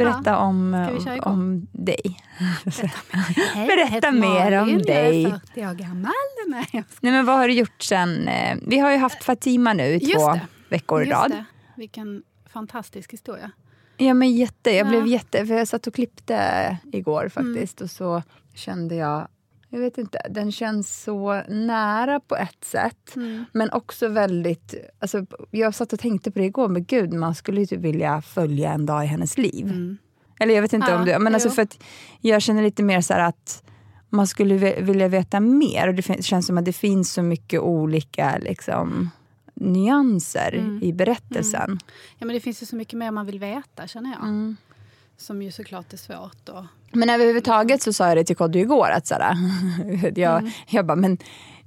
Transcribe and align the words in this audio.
Ja, 0.00 0.10
berätta 0.12 0.38
om, 0.38 0.86
köra 1.04 1.16
igång? 1.16 1.32
om 1.32 1.66
dig. 1.72 2.16
Hej, 3.54 3.66
Berätta 3.66 4.10
mer 4.12 4.60
om 4.62 4.78
dig. 4.82 5.22
Jag 5.22 5.32
är 5.32 5.38
40 5.38 5.66
år 5.66 5.74
gammal. 5.74 6.12
Nej. 6.48 6.66
Nej, 6.72 7.12
men 7.12 7.26
vad 7.26 7.36
har 7.38 7.48
du 7.48 7.54
gjort 7.54 7.82
sen? 7.82 8.28
eh, 8.28 8.56
Vi 8.66 8.78
har 8.78 8.90
ju 8.90 8.96
haft 8.98 9.24
Fatima 9.24 9.72
nu 9.72 9.84
i 9.94 10.00
två 10.00 10.40
veckor 10.68 11.02
i 11.02 11.10
rad. 11.10 11.30
det. 11.30 11.44
Vilken 11.76 12.22
fantastisk 12.52 13.12
historia. 13.12 13.50
Ja, 13.96 14.14
men 14.14 14.32
jätte. 14.36 14.70
Jag 14.70 14.86
Ja. 14.86 14.90
blev 14.90 15.06
jätte... 15.06 15.46
För 15.46 15.54
jag 15.54 15.68
satt 15.68 15.86
och 15.86 15.94
klippte 15.94 16.76
igår 16.92 17.28
faktiskt 17.28 17.80
och 17.80 17.90
så 17.90 18.22
kände 18.54 18.94
jag 18.94 19.28
jag 19.70 19.80
vet 19.80 19.98
inte, 19.98 20.18
den 20.30 20.52
känns 20.52 21.02
så 21.02 21.42
nära 21.48 22.20
på 22.20 22.36
ett 22.36 22.64
sätt. 22.64 23.14
Men 23.52 23.70
också 23.70 24.08
väldigt... 24.08 24.74
Alltså, 24.98 25.26
jag 25.50 25.74
satt 25.74 25.92
och 25.92 26.00
tänkte 26.00 26.30
på 26.30 26.38
det 26.38 26.44
igår, 26.44 26.68
men 26.68 26.84
gud, 26.84 27.12
man 27.12 27.34
skulle 27.34 27.60
ju 27.60 27.66
typ 27.66 27.80
vilja 27.80 28.22
följa 28.22 28.72
en 28.72 28.86
dag 28.86 29.04
i 29.04 29.06
hennes 29.06 29.38
liv. 29.38 29.96
Eller 30.40 30.54
jag 30.54 30.62
vet 30.62 30.72
inte 30.72 30.90
Ja, 30.90 30.98
om 30.98 31.04
du... 31.04 31.18
Men 31.18 31.34
alltså 31.34 31.50
för 31.50 31.62
att 31.62 31.82
jag 32.20 32.42
känner 32.42 32.62
lite 32.62 32.82
mer 32.82 33.00
så 33.00 33.14
att 33.14 33.62
man 34.08 34.26
skulle 34.26 34.82
vilja 34.82 35.08
veta 35.08 35.40
mer. 35.40 35.88
Och 35.88 35.94
det 35.94 36.24
känns 36.24 36.46
som 36.46 36.58
att 36.58 36.64
det 36.64 36.72
finns 36.72 37.12
så 37.12 37.22
mycket 37.22 37.60
olika 37.60 38.38
liksom, 38.38 39.10
nyanser 39.54 40.78
i 40.82 40.92
berättelsen. 40.92 41.78
Ja, 42.18 42.26
men 42.26 42.34
det 42.34 42.40
finns 42.40 42.62
ju 42.62 42.66
så 42.66 42.76
mycket 42.76 42.98
mer 42.98 43.10
man 43.10 43.26
vill 43.26 43.38
veta, 43.38 43.86
känner 43.86 44.10
jag. 44.10 44.22
Mm. 44.22 44.56
Som 45.16 45.42
ju 45.42 45.50
såklart 45.50 45.92
är 45.92 45.96
svårt. 45.96 46.48
Och... 46.48 46.64
Men 46.92 47.10
överhuvudtaget 47.10 47.82
så 47.82 47.92
sa 47.92 48.08
jag 48.08 48.16
det 48.16 48.24
till 48.24 48.36
Kodjo 48.36 48.62
igår. 48.62 48.90
Att 48.90 49.06
såhär, 49.06 49.34
jag, 50.16 50.38
Mm. 50.38 50.50
jag 50.66 50.86
bara, 50.86 50.96
men 50.96 51.18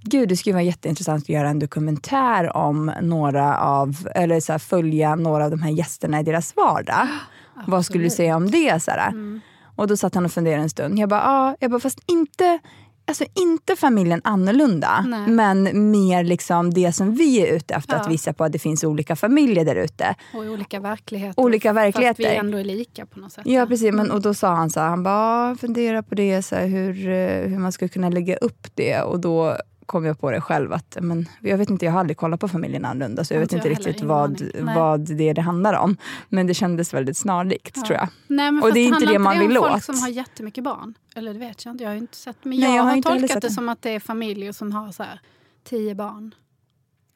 gud 0.02 0.30
det 0.30 0.38
skulle 0.38 0.54
vara 0.54 0.64
jätteintressant 0.64 1.24
att 1.24 1.30
göra 1.30 1.50
en 1.50 1.60
dokumentär 1.60 2.58
om 2.58 2.92
några 3.02 3.58
av, 3.58 4.08
eller 4.16 4.40
såhär, 4.40 4.60
följa 4.60 5.16
några 5.16 5.46
av 5.46 5.52
de 5.52 5.62
här 5.62 5.72
gästerna 5.72 6.20
i 6.20 6.24
deras 6.24 6.56
vardag. 6.56 7.08
Vad 7.68 7.86
skulle 7.86 8.04
du 8.04 8.10
säga 8.10 8.36
om 8.36 8.52
det? 8.52 8.88
Mm. 8.88 9.42
Och 9.76 9.88
då 9.88 9.98
satt 9.98 10.16
han 10.16 10.26
och 10.26 10.32
funderade 10.32 10.62
en 10.64 10.70
stund. 10.70 11.00
Jag 11.00 11.10
bara, 11.10 11.22
ja, 11.22 11.56
jag 11.60 11.72
bara 11.72 11.80
fast 11.80 12.00
inte 12.06 12.60
Alltså 13.06 13.26
inte 13.36 13.76
familjen 13.76 14.22
annorlunda, 14.24 15.06
Nej. 15.08 15.28
men 15.28 15.92
mer 15.92 16.24
liksom 16.24 16.74
det 16.74 16.92
som 16.94 17.16
vi 17.16 17.42
är 17.42 17.56
ute 17.56 17.74
efter. 17.74 17.96
Att 17.96 18.06
Ja. 18.06 18.10
visa 18.12 18.34
på 18.34 18.44
att 18.44 18.52
det 18.52 18.60
finns 18.60 18.84
olika 18.84 19.16
familjer 19.16 19.66
där 19.66 19.76
ute. 19.76 20.16
och 20.34 20.40
olika 20.44 20.80
verkligheter. 20.80 21.44
Olika 21.44 21.74
verkligheter. 21.74 22.24
Fast 22.24 22.34
vi 22.34 22.38
ändå 22.38 22.58
är 22.58 22.64
lika 22.64 23.06
på 23.06 23.20
något 23.20 23.32
sätt. 23.32 23.44
Ja 23.46 23.66
precis, 23.66 23.94
men, 23.94 24.12
och 24.12 24.22
då 24.22 24.34
sa 24.34 24.54
han 24.56 24.70
så 24.70 24.80
här, 24.80 24.88
han 24.90 25.04
bara, 25.04 25.50
"Ja, 25.50 25.56
fundera 25.56 26.04
på 26.04 26.16
det, 26.16 26.42
så 26.44 26.56
här, 26.56 26.68
hur, 26.68 27.08
eh, 27.10 27.50
hur 27.50 27.58
man 27.60 27.72
ska 27.72 27.88
kunna 27.88 28.10
lägga 28.10 28.36
upp 28.38 28.68
det. 28.76 29.02
Och 29.02 29.20
då 29.20 29.58
kom 29.86 30.06
jag 30.06 30.20
på 30.20 30.32
det 30.32 30.42
själv 30.42 30.74
att, 30.74 30.98
men, 31.02 31.26
jag 31.42 31.58
vet 31.58 31.70
inte, 31.70 31.86
jag 31.86 31.92
har 31.92 32.00
aldrig 32.00 32.18
kollat 32.18 32.40
på 32.40 32.48
familjen 32.48 32.86
annorlunda, 32.86 33.24
så 33.24 33.34
jag 33.34 33.40
vet 33.40 33.54
Inte 33.54 33.68
jag 33.68 33.78
riktigt 33.80 34.02
vad, 34.02 34.42
aning. 34.54 34.76
Vad 34.76 35.00
det 35.18 35.30
är 35.30 35.34
det 35.34 35.42
handlar 35.42 35.74
om. 35.74 35.98
Men 36.30 36.48
det 36.48 36.54
kändes 36.54 36.94
väldigt 36.94 37.18
snarlikt 37.18 37.76
tror 37.86 37.98
jag. 37.98 38.08
Nej, 38.28 38.50
Och 38.64 38.74
det 38.74 38.80
är 38.80 38.88
inte 38.88 39.06
det 39.06 39.20
man 39.20 39.40
vill 39.40 39.58
folk 39.58 39.76
åt. 39.76 39.84
som 39.84 40.00
har 40.00 40.08
jättemycket 40.10 40.64
barn. 40.64 40.94
Eller 41.16 41.34
det 41.34 41.40
vet 41.40 41.66
jag 41.66 41.74
inte, 41.74 41.84
jag 41.84 41.92
har 41.92 41.98
inte 41.98 42.18
sett. 42.18 42.38
Men 42.44 42.50
Nej, 42.60 42.70
jag, 42.70 42.78
jag 42.78 42.84
har 42.84 42.96
har, 42.96 43.02
tolkat 43.02 43.42
det. 43.42 43.50
som 43.50 43.70
att 43.70 43.82
det 43.82 43.90
är 43.90 44.00
familjer 44.00 44.52
som 44.52 44.72
har 44.72 44.92
så 44.92 45.04
här, 45.04 45.20
tio 45.64 45.96
barn 45.96 46.36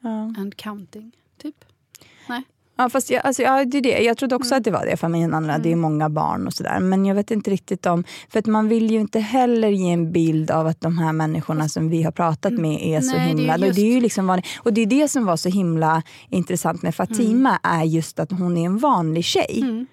Ja. 0.00 0.10
and 0.40 0.56
counting. 0.56 1.12
Typ. 1.42 1.64
Ja, 2.80 2.88
fast 2.88 3.10
jag, 3.10 3.26
alltså, 3.26 3.42
ja, 3.42 3.64
det 3.64 3.78
är 3.78 3.82
det. 3.82 3.98
Jag 4.02 4.16
trodde 4.16 4.36
också 4.36 4.54
att 4.54 4.64
det 4.64 4.70
var 4.70 4.86
det, 4.86 4.96
familjen 4.96 5.34
annorlunda. 5.34 5.62
Det 5.62 5.72
är 5.72 5.76
många 5.76 6.08
barn 6.08 6.46
och 6.46 6.52
sådär. 6.52 6.80
Men 6.80 7.04
jag 7.06 7.14
vet 7.14 7.30
inte 7.30 7.50
riktigt 7.50 7.86
om... 7.86 8.04
För 8.28 8.38
att 8.38 8.46
man 8.46 8.68
vill 8.68 8.90
ju 8.90 9.00
inte 9.00 9.20
heller 9.20 9.68
ge 9.68 9.90
en 9.92 10.12
bild 10.12 10.50
av 10.50 10.66
att 10.66 10.80
de 10.80 10.98
här 10.98 11.12
människorna 11.12 11.68
som 11.68 11.88
vi 11.88 12.02
har 12.02 12.12
pratat 12.12 12.52
med 12.52 12.80
är 12.82 13.00
så 13.00 13.16
Nej, 13.16 13.34
det 13.34 13.42
är 13.42 13.48
himla... 13.48 13.66
just- 13.66 13.76
Det 13.76 13.82
är 13.82 13.92
ju 13.94 14.00
liksom 14.00 14.26
vanlig, 14.26 14.46
och 14.58 14.72
det 14.72 14.80
är 14.80 14.86
det 14.86 15.08
som 15.08 15.26
var 15.26 15.36
så 15.36 15.48
himla 15.48 16.02
intressant 16.30 16.82
med 16.82 16.94
Fatima, 16.94 17.58
är 17.62 17.84
just 17.84 18.18
att 18.20 18.30
hon 18.32 18.56
är 18.56 18.66
en 18.66 18.78
vanlig 18.78 19.24
tjej. 19.24 19.86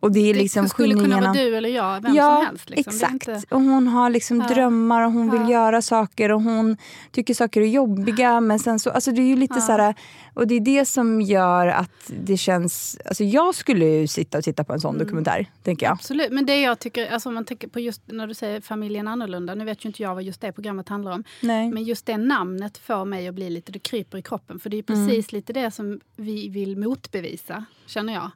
Och 0.00 0.12
det 0.12 0.30
är 0.30 0.34
liksom 0.34 0.58
Mm. 0.60 0.64
det 0.64 0.70
skulle 0.70 0.94
kunna 0.94 1.20
vara 1.20 1.32
du 1.32 1.56
eller 1.56 1.68
jag, 1.68 2.00
vem 2.02 2.14
ja, 2.14 2.36
som 2.36 2.46
helst. 2.46 2.70
Liksom. 2.70 2.92
Exakt. 2.94 3.12
inte- 3.12 3.54
Och 3.54 3.60
hon 3.60 3.88
har 3.88 4.10
liksom 4.10 4.40
Ja. 4.40 4.54
drömmar 4.54 5.02
och 5.06 5.12
hon 5.12 5.30
vill 5.30 5.40
Ja. 5.42 5.50
göra 5.50 5.82
saker 5.82 6.32
och 6.32 6.42
hon 6.42 6.76
tycker 7.12 7.34
saker 7.34 7.60
är 7.60 7.66
jobbiga. 7.66 8.40
Men 8.40 8.58
sen 8.58 8.78
så, 8.78 8.90
alltså 8.90 9.10
det 9.12 9.22
är 9.22 9.26
ju 9.26 9.36
lite 9.36 9.60
så 9.60 9.72
här, 9.72 9.94
och 10.34 10.46
det 10.46 10.54
är 10.54 10.60
det 10.60 10.84
som 10.84 11.20
gör 11.20 11.66
att 11.66 11.90
det 12.06 12.36
känns... 12.36 12.98
Alltså 13.04 13.24
jag 13.24 13.54
skulle 13.54 13.84
ju 13.86 14.06
sitta 14.06 14.38
och 14.38 14.44
titta 14.44 14.64
på 14.64 14.72
en 14.72 14.80
sån 14.80 14.94
Mm. 14.94 15.06
dokumentär, 15.06 15.46
tänker 15.62 15.86
jag. 15.86 15.92
Absolut, 15.92 16.32
men 16.32 16.46
det 16.46 16.60
jag 16.60 16.78
tycker, 16.78 17.10
alltså 17.12 17.28
om 17.28 17.34
man 17.34 17.44
tänker 17.44 17.68
på 17.68 17.80
just 17.80 18.02
när 18.06 18.26
du 18.26 18.34
säger 18.34 18.60
familjen 18.60 19.08
annorlunda, 19.08 19.54
nu 19.54 19.64
vet 19.64 19.84
ju 19.84 19.88
inte 19.88 20.02
jag 20.02 20.14
vad 20.14 20.22
just 20.22 20.40
det 20.40 20.52
programmet 20.52 20.88
handlar 20.88 21.12
om, 21.12 21.24
Nej. 21.40 21.70
men 21.70 21.82
just 21.84 22.06
det 22.06 22.16
namnet 22.16 22.78
får 22.78 23.04
mig 23.04 23.28
att 23.28 23.34
bli 23.34 23.50
lite, 23.50 23.72
det 23.72 23.78
kryper 23.78 24.18
i 24.18 24.22
kroppen, 24.22 24.60
för 24.60 24.70
det 24.70 24.76
är 24.78 24.84
Mm. 24.92 25.08
precis 25.08 25.32
lite 25.32 25.52
det 25.52 25.70
som 25.70 26.00
vi 26.16 26.48
vill 26.48 26.76
motbevisa, 26.78 27.64
känner 27.86 28.12
jag. 28.12 28.30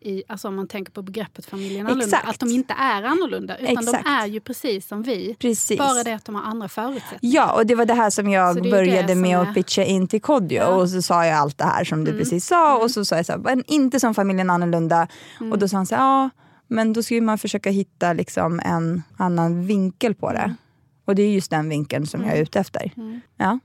I, 0.00 0.22
alltså 0.28 0.48
om 0.48 0.56
man 0.56 0.68
tänker 0.68 0.92
på 0.92 1.02
begreppet 1.02 1.46
familjen 1.46 1.86
annorlunda, 1.86 2.04
Mm. 2.16 2.18
Exakt. 2.20 2.28
att 2.28 2.40
de 2.40 2.48
inte 2.54 2.74
är 2.78 3.02
annorlunda, 3.02 3.56
utan 3.58 3.78
Exakt. 3.78 4.04
de 4.04 4.10
är 4.10 4.26
ju 4.26 4.40
precis 4.40 4.88
som 4.88 5.02
vi. 5.02 5.36
Precis. 5.38 5.78
Bara 5.78 6.02
det 6.04 6.12
att 6.12 6.24
de 6.24 6.34
har 6.34 6.42
andra 6.42 6.68
förutsättningar. 6.68 7.36
Ja, 7.36 7.52
och 7.56 7.66
det 7.66 7.74
var 7.74 7.86
det 7.86 7.94
här 7.94 8.10
som 8.10 8.28
jag 8.30 8.62
började 8.70 9.14
med 9.14 9.38
är- 9.38 9.42
att 9.42 9.54
pitcha 9.54 9.84
in 9.84 10.08
till 10.08 10.20
Kodjo. 10.20 10.56
Ja. 10.58 10.66
Mm. 10.68 10.78
Och 10.78 10.90
så 10.90 11.02
sa 11.02 11.26
jag 11.26 11.39
allt 11.40 11.58
det 11.58 11.64
här 11.64 11.84
som 11.84 12.04
du 12.04 12.18
precis 12.18 12.46
sa. 12.46 12.78
Och 12.78 12.90
så 12.90 13.04
sa 13.04 13.16
jag 13.16 13.26
så 13.26 13.32
här, 13.32 13.38
"Men 13.38 13.64
inte 13.66 14.00
som 14.00 14.14
familjen 14.14 14.50
annorlunda. 14.50 15.08
Mm. 15.40 15.52
Och 15.52 15.58
då 15.58 15.68
sa 15.68 15.76
han 15.76 15.86
så 15.86 15.94
här, 15.94 16.02
ja, 16.02 16.30
men 16.68 16.92
då 16.92 17.02
skulle 17.02 17.20
man 17.20 17.38
försöka 17.38 17.70
hitta 17.70 18.12
liksom 18.12 18.60
en 18.64 19.02
annan 19.16 19.66
vinkel 19.66 20.14
på 20.14 20.32
det. 20.32 20.38
Mm. 20.38 20.56
Och 21.04 21.14
det 21.14 21.22
är 21.22 21.30
just 21.30 21.50
den 21.50 21.68
vinkeln 21.68 22.06
som 22.06 22.24
jag 22.24 22.36
är 22.36 22.42
ute 22.42 22.60
efter. 22.60 22.92
Ja, 23.38 23.58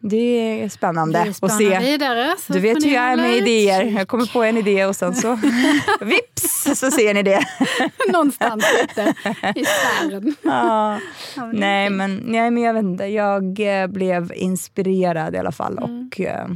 det 0.00 0.16
är 0.62 0.68
spännande 0.68 1.22
Vi 1.24 1.30
att 1.30 1.36
spanar 1.36 1.58
se. 1.58 1.78
vidare. 1.78 2.36
Du 2.48 2.60
vet 2.60 2.84
hur 2.84 2.90
jag 2.94 3.04
är 3.04 3.16
med 3.16 3.36
idéer. 3.36 3.84
Jag 3.84 4.08
kommer 4.08 4.32
på 4.32 4.42
en 4.42 4.56
idé 4.56 4.84
och 4.86 4.96
sen 4.96 5.14
så 5.14 5.34
vips 6.00 6.80
så 6.80 6.90
ser 6.90 7.14
ni 7.14 7.22
det. 7.22 7.40
Någonstans 8.12 8.64
ute 8.84 9.14
i 9.54 9.64
sfären. 9.64 10.34
Ja. 10.42 10.98
Det 11.36 11.40
är 11.40 11.52
Nej, 11.52 11.90
men, 11.90 12.16
nej, 12.24 12.50
men 12.50 12.62
jag 12.62 12.74
vet 12.74 12.82
inte. 12.84 13.04
Jag 13.06 13.60
eh, 13.82 13.86
blev 13.86 14.32
inspirerad 14.34 15.34
i 15.34 15.38
alla 15.38 15.52
fall. 15.52 15.78
Mm. 15.78 16.06
Och, 16.08 16.20
eh, 16.20 16.46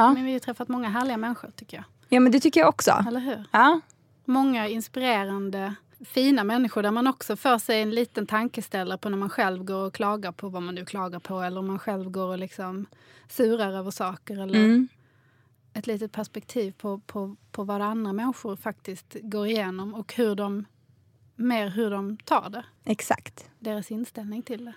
ja. 0.00 0.12
Men 0.12 0.24
vi 0.24 0.30
har 0.30 0.34
ju 0.34 0.40
träffat 0.40 0.68
många 0.68 0.88
härliga 0.88 1.16
människor 1.16 1.50
tycker 1.56 1.76
jag. 1.76 1.84
ja, 2.08 2.20
men 2.20 2.32
det 2.32 2.40
tycker 2.40 2.60
jag 2.60 2.68
också. 2.68 3.04
Eller 3.08 3.20
hur? 3.20 3.44
Ja. 3.50 3.80
Många 4.24 4.68
inspirerande, 4.68 5.74
fina 6.04 6.44
människor 6.44 6.82
där 6.82 6.90
man 6.90 7.06
också 7.06 7.36
får 7.36 7.58
sig 7.58 7.82
en 7.82 7.90
liten 7.90 8.26
tankeställare 8.26 8.98
på 8.98 9.08
när 9.08 9.16
man 9.18 9.30
själv 9.30 9.64
går 9.64 9.86
och 9.86 9.94
klagar 9.94 10.32
på 10.32 10.48
vad 10.48 10.62
man 10.62 10.74
nu 10.74 10.84
klagar 10.84 11.18
på 11.18 11.40
eller 11.40 11.58
om 11.60 11.66
man 11.66 11.78
själv 11.78 12.10
går 12.10 12.26
och 12.28 12.38
liksom 12.38 12.86
surar 13.28 13.72
över 13.72 13.90
saker. 13.90 14.42
Eller 14.42 14.54
Mm. 14.58 14.88
ett 15.72 15.86
litet 15.86 16.12
perspektiv 16.12 16.72
på, 16.78 16.98
på, 16.98 17.36
på 17.52 17.64
vad 17.64 17.80
andra 17.82 18.12
människor 18.12 18.56
faktiskt 18.56 19.16
går 19.22 19.46
igenom 19.46 19.94
och 19.94 20.14
hur 20.14 20.34
de, 20.34 20.64
mer 21.36 21.68
hur 21.68 21.90
de 21.90 22.16
tar 22.16 22.50
det. 22.50 22.64
Exakt. 22.84 23.50
Deras 23.58 23.90
inställning 23.90 24.42
till 24.42 24.64
det. 24.64 24.72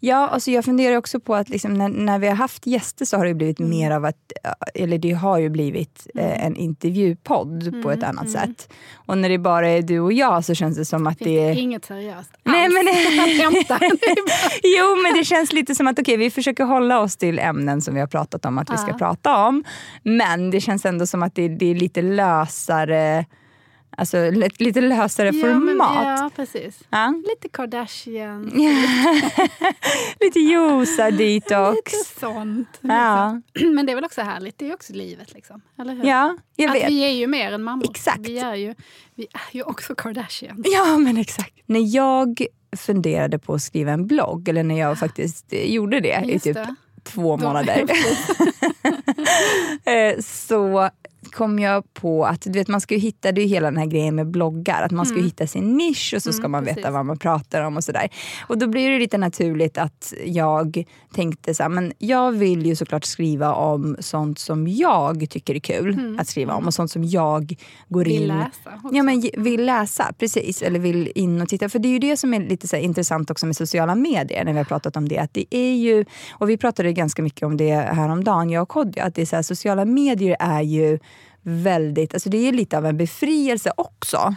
Ja, 0.00 0.28
alltså 0.28 0.50
jag 0.50 0.64
funderar 0.64 0.96
också 0.96 1.20
på 1.20 1.34
att 1.34 1.48
liksom 1.48 1.74
när, 1.74 1.88
när 1.88 2.18
vi 2.18 2.28
har 2.28 2.34
haft 2.34 2.66
gäster 2.66 3.04
så 3.04 3.16
har 3.16 3.26
det 3.26 3.34
blivit 3.34 3.58
Mm. 3.60 3.70
mer 3.70 3.90
av 3.90 4.04
att, 4.04 4.32
eller 4.74 4.98
det 4.98 5.12
har 5.12 5.38
ju 5.38 5.48
blivit 5.48 6.06
eh, 6.14 6.46
en 6.46 6.56
intervjupodd 6.56 7.64
på 7.82 7.88
Mm, 7.90 7.98
ett 7.98 8.04
annat 8.04 8.30
sätt. 8.30 8.72
Och 8.94 9.18
när 9.18 9.28
det 9.28 9.38
bara 9.38 9.68
är 9.68 9.82
du 9.82 10.00
och 10.00 10.12
jag 10.12 10.44
så 10.44 10.54
känns 10.54 10.76
det 10.76 10.84
som 10.84 11.06
att 11.06 11.18
Finns 11.18 11.28
det 11.28 11.38
är... 11.48 11.58
inget 11.58 11.84
seriöst 11.84 12.30
Nej, 12.44 12.64
alls 12.64 12.74
men- 12.74 12.86
Jo, 14.62 14.96
men 15.02 15.14
det 15.18 15.24
känns 15.24 15.52
lite 15.52 15.74
som 15.74 15.86
att 15.86 15.98
okay, 15.98 16.16
vi 16.16 16.30
försöker 16.30 16.64
hålla 16.64 17.00
oss 17.00 17.16
till 17.16 17.38
ämnen 17.38 17.80
som 17.80 17.94
vi 17.94 18.00
har 18.00 18.06
pratat 18.06 18.44
om 18.44 18.58
att 18.58 18.70
vi 18.72 18.76
ska 18.76 18.90
Ja. 18.90 18.98
prata 18.98 19.46
om. 19.46 19.64
Men 20.02 20.50
det 20.50 20.60
känns 20.60 20.84
ändå 20.86 21.06
som 21.06 21.22
att 21.22 21.34
det, 21.34 21.48
det 21.48 21.70
är 21.70 21.74
lite 21.74 22.02
lösare, 22.02 23.24
alltså 23.96 24.30
lite, 24.30 24.64
lite 24.64 24.80
lösare 24.80 25.26
Ja, 25.26 25.32
men- 25.32 25.40
format. 25.68 26.04
Ja, 26.18 26.30
precis. 26.36 26.78
Ja. 26.90 27.14
Lite 27.28 27.48
Kardashian, 27.48 28.44
lite 30.20 30.40
josa 30.40 31.10
detox. 31.10 31.76
lite 31.92 32.20
sånt. 32.20 32.68
Ja. 32.80 33.40
liksom. 33.54 33.74
Men 33.74 33.86
det 33.86 33.92
är 33.92 33.94
väl 33.94 34.04
också 34.04 34.20
härligt, 34.22 34.58
det 34.58 34.68
är 34.70 34.74
också 34.74 34.92
livet. 34.92 35.34
Liksom. 35.34 35.60
Eller 35.78 35.94
hur? 35.94 36.04
Ja, 36.04 36.36
jag 36.56 36.68
Att 36.68 36.74
vet. 36.76 36.88
vi 36.90 37.00
är 37.04 37.10
ju 37.12 37.26
mer 37.26 37.52
än 37.52 37.62
mammor. 37.62 37.90
Exakt. 37.90 38.18
Vi 38.18 38.38
är 38.38 38.54
ju, 38.54 38.74
vi 39.14 39.22
är 39.32 39.56
ju 39.56 39.62
också 39.62 39.94
Kardashian. 39.94 40.62
Ja, 40.66 40.98
men 40.98 41.16
exakt. 41.16 41.54
När 41.66 41.94
jag 41.96 42.46
funderade 42.76 43.38
på 43.38 43.54
att 43.54 43.62
skriva 43.62 43.92
en 43.92 44.06
blogg, 44.06 44.48
eller 44.48 44.62
när 44.62 44.78
jag 44.78 44.98
faktiskt 44.98 45.46
gjorde 45.52 46.00
det 46.00 46.22
i 46.26 46.32
Just 46.32 46.44
typ 46.44 46.54
det. 46.54 46.74
två 47.04 47.36
månader, 47.42 47.84
eh, 49.84 50.20
så 50.22 50.90
kom 51.36 51.58
jag 51.58 51.94
på 51.94 52.24
att 52.26 52.40
du 52.40 52.50
vet, 52.50 52.68
man 52.68 52.80
ska 52.80 52.94
ju 52.94 53.00
hitta, 53.00 53.32
det 53.32 53.40
är 53.40 53.42
ju 53.42 53.48
hela 53.48 53.70
den 53.70 53.76
här 53.78 53.86
grejen 53.86 54.14
med 54.14 54.26
bloggar, 54.26 54.82
att 54.82 54.90
man 54.90 55.06
ska 55.06 55.14
Mm. 55.14 55.24
hitta 55.24 55.46
sin 55.46 55.76
nisch 55.76 56.12
och 56.16 56.22
så 56.22 56.32
ska 56.32 56.40
Mm, 56.40 56.50
man 56.52 56.64
veta 56.64 56.74
precis. 56.74 56.92
vad 56.92 57.06
man 57.06 57.18
pratar 57.18 57.62
om 57.62 57.76
och 57.76 57.84
sådär. 57.84 58.08
Och 58.48 58.58
då 58.58 58.66
blir 58.66 58.90
det 58.90 58.98
lite 58.98 59.18
naturligt 59.18 59.78
att 59.78 60.12
jag 60.26 60.84
tänkte 61.16 61.54
så 61.54 61.62
här, 61.62 61.70
men 61.70 61.92
jag 61.98 62.32
vill 62.32 62.66
ju 62.66 62.76
såklart 62.76 63.04
skriva 63.04 63.54
om 63.54 63.96
sånt 64.00 64.38
som 64.38 64.68
jag 64.68 65.26
tycker 65.30 65.54
är 65.54 65.58
kul 65.58 66.16
att 66.20 66.28
skriva 66.28 66.54
om 66.54 66.66
och 66.66 66.74
sånt 66.74 66.90
som 66.90 67.04
jag 67.04 67.56
går 67.88 68.06
Mm. 68.06 68.18
Vill 68.18 68.22
in 68.22 68.38
läsa 68.38 68.70
också. 68.84 68.96
Ja 68.96 69.02
men 69.02 69.30
vill 69.36 69.66
läsa, 69.66 70.12
precis. 70.18 70.62
Eller 70.62 70.78
vill 70.78 71.12
in 71.14 71.42
och 71.42 71.48
titta. 71.48 71.68
För 71.68 71.78
det 71.78 71.88
är 71.88 71.90
ju 71.90 71.98
det 71.98 72.16
som 72.16 72.34
är 72.34 72.40
lite 72.40 72.68
så 72.68 72.76
här 72.76 72.82
intressant 72.82 73.30
också 73.30 73.46
med 73.46 73.56
sociala 73.56 73.94
medier 73.94 74.44
när 74.44 74.52
vi 74.52 74.58
har 74.58 74.64
pratat 74.64 74.96
om 74.96 75.08
det. 75.08 75.18
Att 75.18 75.34
det 75.34 75.46
är 75.50 75.74
ju, 75.74 76.04
och 76.32 76.50
vi 76.50 76.56
pratade 76.56 76.92
ganska 76.92 77.22
mycket 77.22 77.42
om 77.42 77.56
det 77.56 77.72
häromdagen, 77.72 78.50
jag 78.50 78.62
och 78.62 78.68
Kodjo, 78.68 79.02
att 79.02 79.14
det 79.14 79.22
är 79.22 79.26
så 79.26 79.36
här, 79.36 79.42
sociala 79.42 79.84
medier 79.84 80.36
är 80.40 80.62
ju 80.62 80.98
väldigt, 81.46 82.14
alltså 82.14 82.30
det 82.30 82.48
är 82.48 82.52
lite 82.52 82.78
av 82.78 82.86
en 82.86 82.96
befrielse 82.96 83.72
också. 83.76 84.34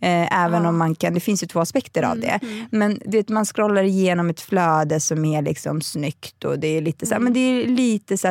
Eh, 0.00 0.44
även 0.44 0.66
om 0.66 0.78
man 0.78 0.94
kan, 0.94 1.14
det 1.14 1.20
finns 1.20 1.42
ju 1.42 1.46
två 1.46 1.60
aspekter 1.60 2.02
av 2.02 2.20
det. 2.20 2.40
Men 2.70 3.00
du 3.04 3.18
vet, 3.18 3.28
man 3.28 3.44
scrollar 3.44 3.82
igenom 3.82 4.30
ett 4.30 4.40
flöde 4.40 5.00
som 5.00 5.24
är 5.24 5.42
liksom 5.42 5.80
snyggt 5.80 6.44
och 6.44 6.58
det 6.58 6.66
är 6.68 6.80
lite 6.80 7.06
så 7.06 7.14
här, 7.14 7.20
men 7.20 7.32
det 7.32 7.40
är 7.40 7.66
lite 7.66 8.18
så 8.18 8.28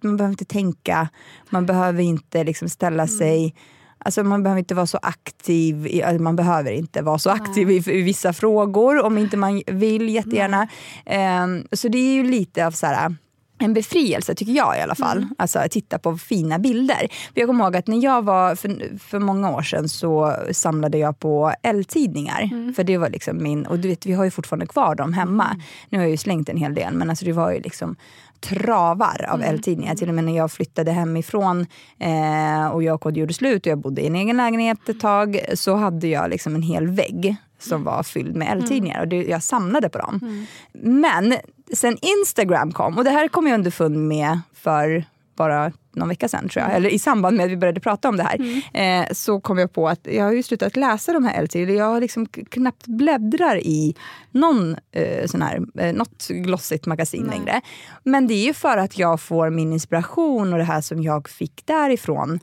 man 0.00 0.16
behöver 0.16 0.32
inte 0.32 0.44
tänka, 0.44 1.08
man 1.50 1.66
behöver 1.66 2.02
inte 2.02 2.44
liksom 2.44 2.68
ställa 2.68 3.06
sig 3.06 3.54
Alltså 3.98 4.22
man 4.22 4.42
behöver 4.42 4.58
inte 4.58 4.74
vara 4.74 4.86
så 4.86 4.98
aktiv, 5.02 5.86
i, 5.86 6.02
alltså 6.02 6.22
man 6.22 6.36
behöver 6.36 6.72
inte 6.72 7.02
vara 7.02 7.18
så 7.18 7.30
aktiv 7.30 7.70
i, 7.70 7.76
i 7.86 8.02
vissa 8.02 8.32
frågor 8.32 9.02
om 9.02 9.18
inte 9.18 9.36
man 9.36 9.62
vill 9.66 10.08
jättegärna. 10.08 10.68
Ehm, 11.06 11.66
så 11.72 11.88
det 11.88 11.98
är 11.98 12.14
ju 12.14 12.22
lite 12.22 12.66
av 12.66 12.70
så 12.70 12.86
här, 12.86 13.14
en 13.58 13.74
befrielse 13.74 14.34
tycker 14.34 14.52
jag 14.52 14.78
i 14.78 14.80
alla 14.80 14.94
fall. 14.94 15.26
Alltså 15.38 15.58
att 15.58 15.70
titta 15.70 15.98
på 15.98 16.18
fina 16.18 16.58
bilder. 16.58 17.08
För 17.34 17.40
jag 17.40 17.48
kommer 17.48 17.64
ihåg 17.64 17.76
att 17.76 17.86
när 17.86 18.04
jag 18.04 18.22
var, 18.22 18.54
för, 18.54 18.98
för 18.98 19.18
många 19.18 19.50
år 19.50 19.62
sedan 19.62 19.88
så 19.88 20.36
samlade 20.52 20.98
jag 20.98 21.18
på 21.18 21.52
L-tidningar. 21.62 22.72
För 22.76 22.84
det 22.84 22.98
var 22.98 23.10
liksom 23.10 23.42
min, 23.42 23.66
och 23.66 23.78
du 23.78 23.88
vet 23.88 24.06
vi 24.06 24.12
har 24.12 24.24
ju 24.24 24.30
fortfarande 24.30 24.66
kvar 24.66 24.94
dem 24.94 25.12
hemma. 25.12 25.56
Nu 25.88 25.98
har 25.98 26.04
jag 26.04 26.10
ju 26.10 26.16
slängt 26.16 26.48
en 26.48 26.56
hel 26.56 26.74
del 26.74 26.94
men 26.94 27.10
alltså 27.10 27.24
det 27.24 27.32
var 27.32 27.52
ju 27.52 27.60
liksom 27.60 27.96
travar 28.40 29.26
av 29.28 29.42
L-tidningar. 29.42 29.94
Till 29.94 30.08
och 30.08 30.14
med 30.14 30.24
när 30.24 30.36
jag 30.36 30.52
flyttade 30.52 30.92
hemifrån 30.92 31.66
eh, 31.98 32.66
och 32.66 32.82
jag 32.82 33.16
gjorde 33.16 33.34
slut 33.34 33.66
och 33.66 33.70
jag 33.70 33.78
bodde 33.78 34.02
i 34.02 34.06
en 34.06 34.16
egen 34.16 34.36
lägenhet 34.36 34.88
ett 34.88 35.00
tag 35.00 35.40
så 35.54 35.74
hade 35.74 36.08
jag 36.08 36.30
liksom 36.30 36.54
en 36.54 36.62
hel 36.62 36.86
vägg 36.86 37.36
som 37.58 37.84
var 37.84 38.02
fylld 38.02 38.36
med 38.36 38.48
L-tidningar 38.52 39.00
och 39.00 39.08
det, 39.08 39.24
jag 39.24 39.42
samlade 39.42 39.88
på 39.88 39.98
dem. 39.98 40.46
Men 40.72 41.34
sen 41.72 41.98
Instagram 42.02 42.72
kom, 42.72 42.98
och 42.98 43.04
det 43.04 43.10
här 43.10 43.28
kom 43.28 43.46
jag 43.46 43.54
underfund 43.54 44.08
med 44.08 44.40
för 44.54 45.04
bara 45.36 45.72
någon 45.92 46.08
vecka 46.08 46.28
sedan 46.28 46.48
tror 46.48 46.64
jag, 46.64 46.74
eller 46.74 46.90
i 46.90 46.98
samband 46.98 47.36
med 47.36 47.44
att 47.44 47.50
vi 47.50 47.56
började 47.56 47.80
prata 47.80 48.08
om 48.08 48.16
det 48.16 48.22
här, 48.22 48.62
eh, 48.74 49.12
så 49.12 49.40
kom 49.40 49.58
jag 49.58 49.72
på 49.72 49.88
att 49.88 50.00
jag 50.02 50.24
har 50.24 50.32
ju 50.32 50.42
slutat 50.42 50.76
läsa 50.76 51.12
de 51.12 51.24
här 51.24 51.40
L-tidningarna. 51.40 51.86
Jag 51.86 51.92
har 51.92 52.00
liksom 52.00 52.26
knappt 52.26 52.86
bläddrar 52.86 53.56
i 53.56 53.94
någon 54.30 54.76
eh, 54.92 55.26
sån 55.26 55.42
här, 55.42 55.60
eh, 55.78 55.94
något 55.94 56.28
glossigt 56.28 56.86
magasin 56.86 57.24
Nej. 57.28 57.38
längre. 57.38 57.60
Men 58.02 58.26
det 58.26 58.34
är 58.34 58.46
ju 58.46 58.54
för 58.54 58.76
att 58.76 58.98
jag 58.98 59.20
får 59.20 59.50
min 59.50 59.72
inspiration 59.72 60.52
och 60.52 60.58
det 60.58 60.64
här 60.64 60.80
som 60.80 61.02
jag 61.02 61.28
fick 61.28 61.66
därifrån 61.66 62.40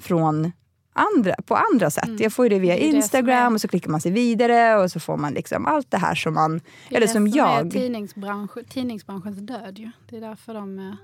från 0.00 0.52
andra, 0.92 1.34
på 1.46 1.56
andra 1.56 1.90
sätt. 1.90 2.10
Jag 2.20 2.32
får 2.32 2.48
det 2.48 2.58
via 2.58 2.74
Mm. 2.74 2.80
Det 2.80 2.84
är 2.84 2.86
det 2.86 2.90
som 2.92 2.96
Instagram 3.18 3.52
är- 3.52 3.54
och 3.56 3.60
så 3.60 3.68
klickar 3.68 3.90
man 3.90 4.00
sig 4.00 4.12
vidare 4.12 4.76
och 4.76 4.90
så 4.90 5.00
får 5.00 5.16
man 5.16 5.32
liksom 5.34 5.66
allt 5.66 5.90
det 5.90 5.96
här 5.98 6.14
som 6.14 6.34
man, 6.34 6.58
Det 6.88 6.94
är 6.94 6.96
eller 6.96 7.06
som 7.06 7.26
Är 7.26 7.36
jag. 7.36 7.70
tidningsbransch, 7.70 8.50
tidningsbranschens 8.68 9.38
död 9.38 9.78
ju. 9.78 9.90
Det 10.10 10.16
är 10.16 10.20
därför 10.20 10.54
de 10.54 10.78
eh, 10.78 10.94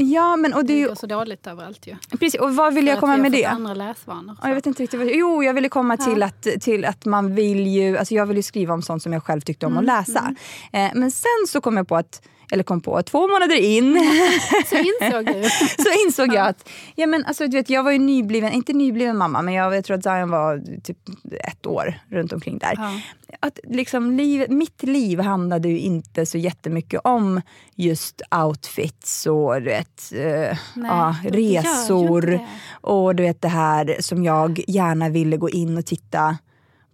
Ja 0.00 0.36
men 0.36 0.54
och 0.54 0.64
det, 0.64 0.72
är 0.72 0.82
det 0.82 0.88
går 0.88 0.94
så 0.94 1.06
dåligt 1.06 1.46
överallt 1.46 1.86
ju. 1.86 1.96
precis, 2.10 2.40
och 2.40 2.56
vad 2.56 2.74
vill 2.74 2.84
För 2.84 2.90
jag 2.92 3.00
komma 3.00 3.16
med 3.16 3.32
det? 3.32 3.44
andra 3.44 3.74
läsvanor. 3.74 4.36
Ja, 4.42 4.48
jag 4.48 4.54
vet 4.54 4.66
inte 4.66 4.82
riktigt. 4.82 5.00
Vad, 5.00 5.08
jo, 5.12 5.42
jag 5.42 5.54
ville 5.54 5.68
komma 5.68 5.96
till, 5.96 6.22
att, 6.22 6.42
till 6.60 6.84
att 6.84 7.04
man 7.04 7.34
vill 7.34 7.66
ju... 7.66 7.96
Alltså 7.96 8.14
jag 8.14 8.26
vill 8.26 8.36
ju 8.36 8.42
skriva 8.42 8.74
om 8.74 8.82
sånt 8.82 9.02
som 9.02 9.12
jag 9.12 9.22
själv 9.24 9.40
tyckte 9.40 9.66
om 9.66 9.72
Mm, 9.72 9.80
att 9.80 10.06
läsa. 10.06 10.34
Eh, 10.72 10.90
men 10.94 11.10
sen 11.10 11.46
så 11.48 11.60
kom 11.60 11.76
jag 11.76 11.88
på 11.88 11.96
att, 11.96 12.22
eller 12.50 12.64
kom 12.64 12.80
på, 12.80 13.02
två 13.02 13.28
månader 13.28 13.56
in 13.56 13.98
Så 14.66 14.76
insåg 14.76 15.26
du. 15.26 15.42
så 15.82 16.06
insåg 16.06 16.34
jag 16.34 16.46
att 16.46 16.68
ja, 16.94 17.06
men 17.06 17.24
alltså, 17.24 17.46
du 17.46 17.56
vet, 17.56 17.70
jag 17.70 17.82
var 17.82 17.90
ju 17.90 17.98
nybliven, 17.98 18.52
inte 18.52 18.72
nybliven 18.72 19.16
mamma, 19.16 19.42
men 19.42 19.54
jag, 19.54 19.76
jag 19.76 19.84
tror 19.84 19.96
att 19.96 20.02
Zion 20.02 20.30
var 20.30 20.80
typ 20.82 20.98
ett 21.44 21.66
år 21.66 21.94
runt 22.10 22.32
omkring 22.32 22.58
där. 22.58 22.74
Ja. 22.76 23.00
Att 23.40 23.58
liksom 23.64 24.10
liv, 24.12 24.46
mitt 24.48 24.82
liv 24.82 25.20
handlade 25.20 25.68
ju 25.68 25.78
inte 25.78 26.26
så 26.26 26.38
jättemycket 26.38 27.00
om 27.04 27.40
just 27.74 28.22
outfits 28.30 29.26
och 29.26 29.54
du 29.54 29.64
vet, 29.64 30.12
eh, 30.12 30.58
ja, 30.74 31.16
gör 31.24 31.36
ju 31.36 31.56
resor. 31.58 32.40
Och 32.70 33.14
du 33.14 33.22
vet 33.22 33.42
det 33.42 33.48
här 33.48 33.96
som 34.00 34.24
jag 34.24 34.64
gärna 34.68 35.08
ville 35.08 35.36
gå 35.36 35.50
in 35.50 35.78
och 35.78 35.86
titta 35.86 36.36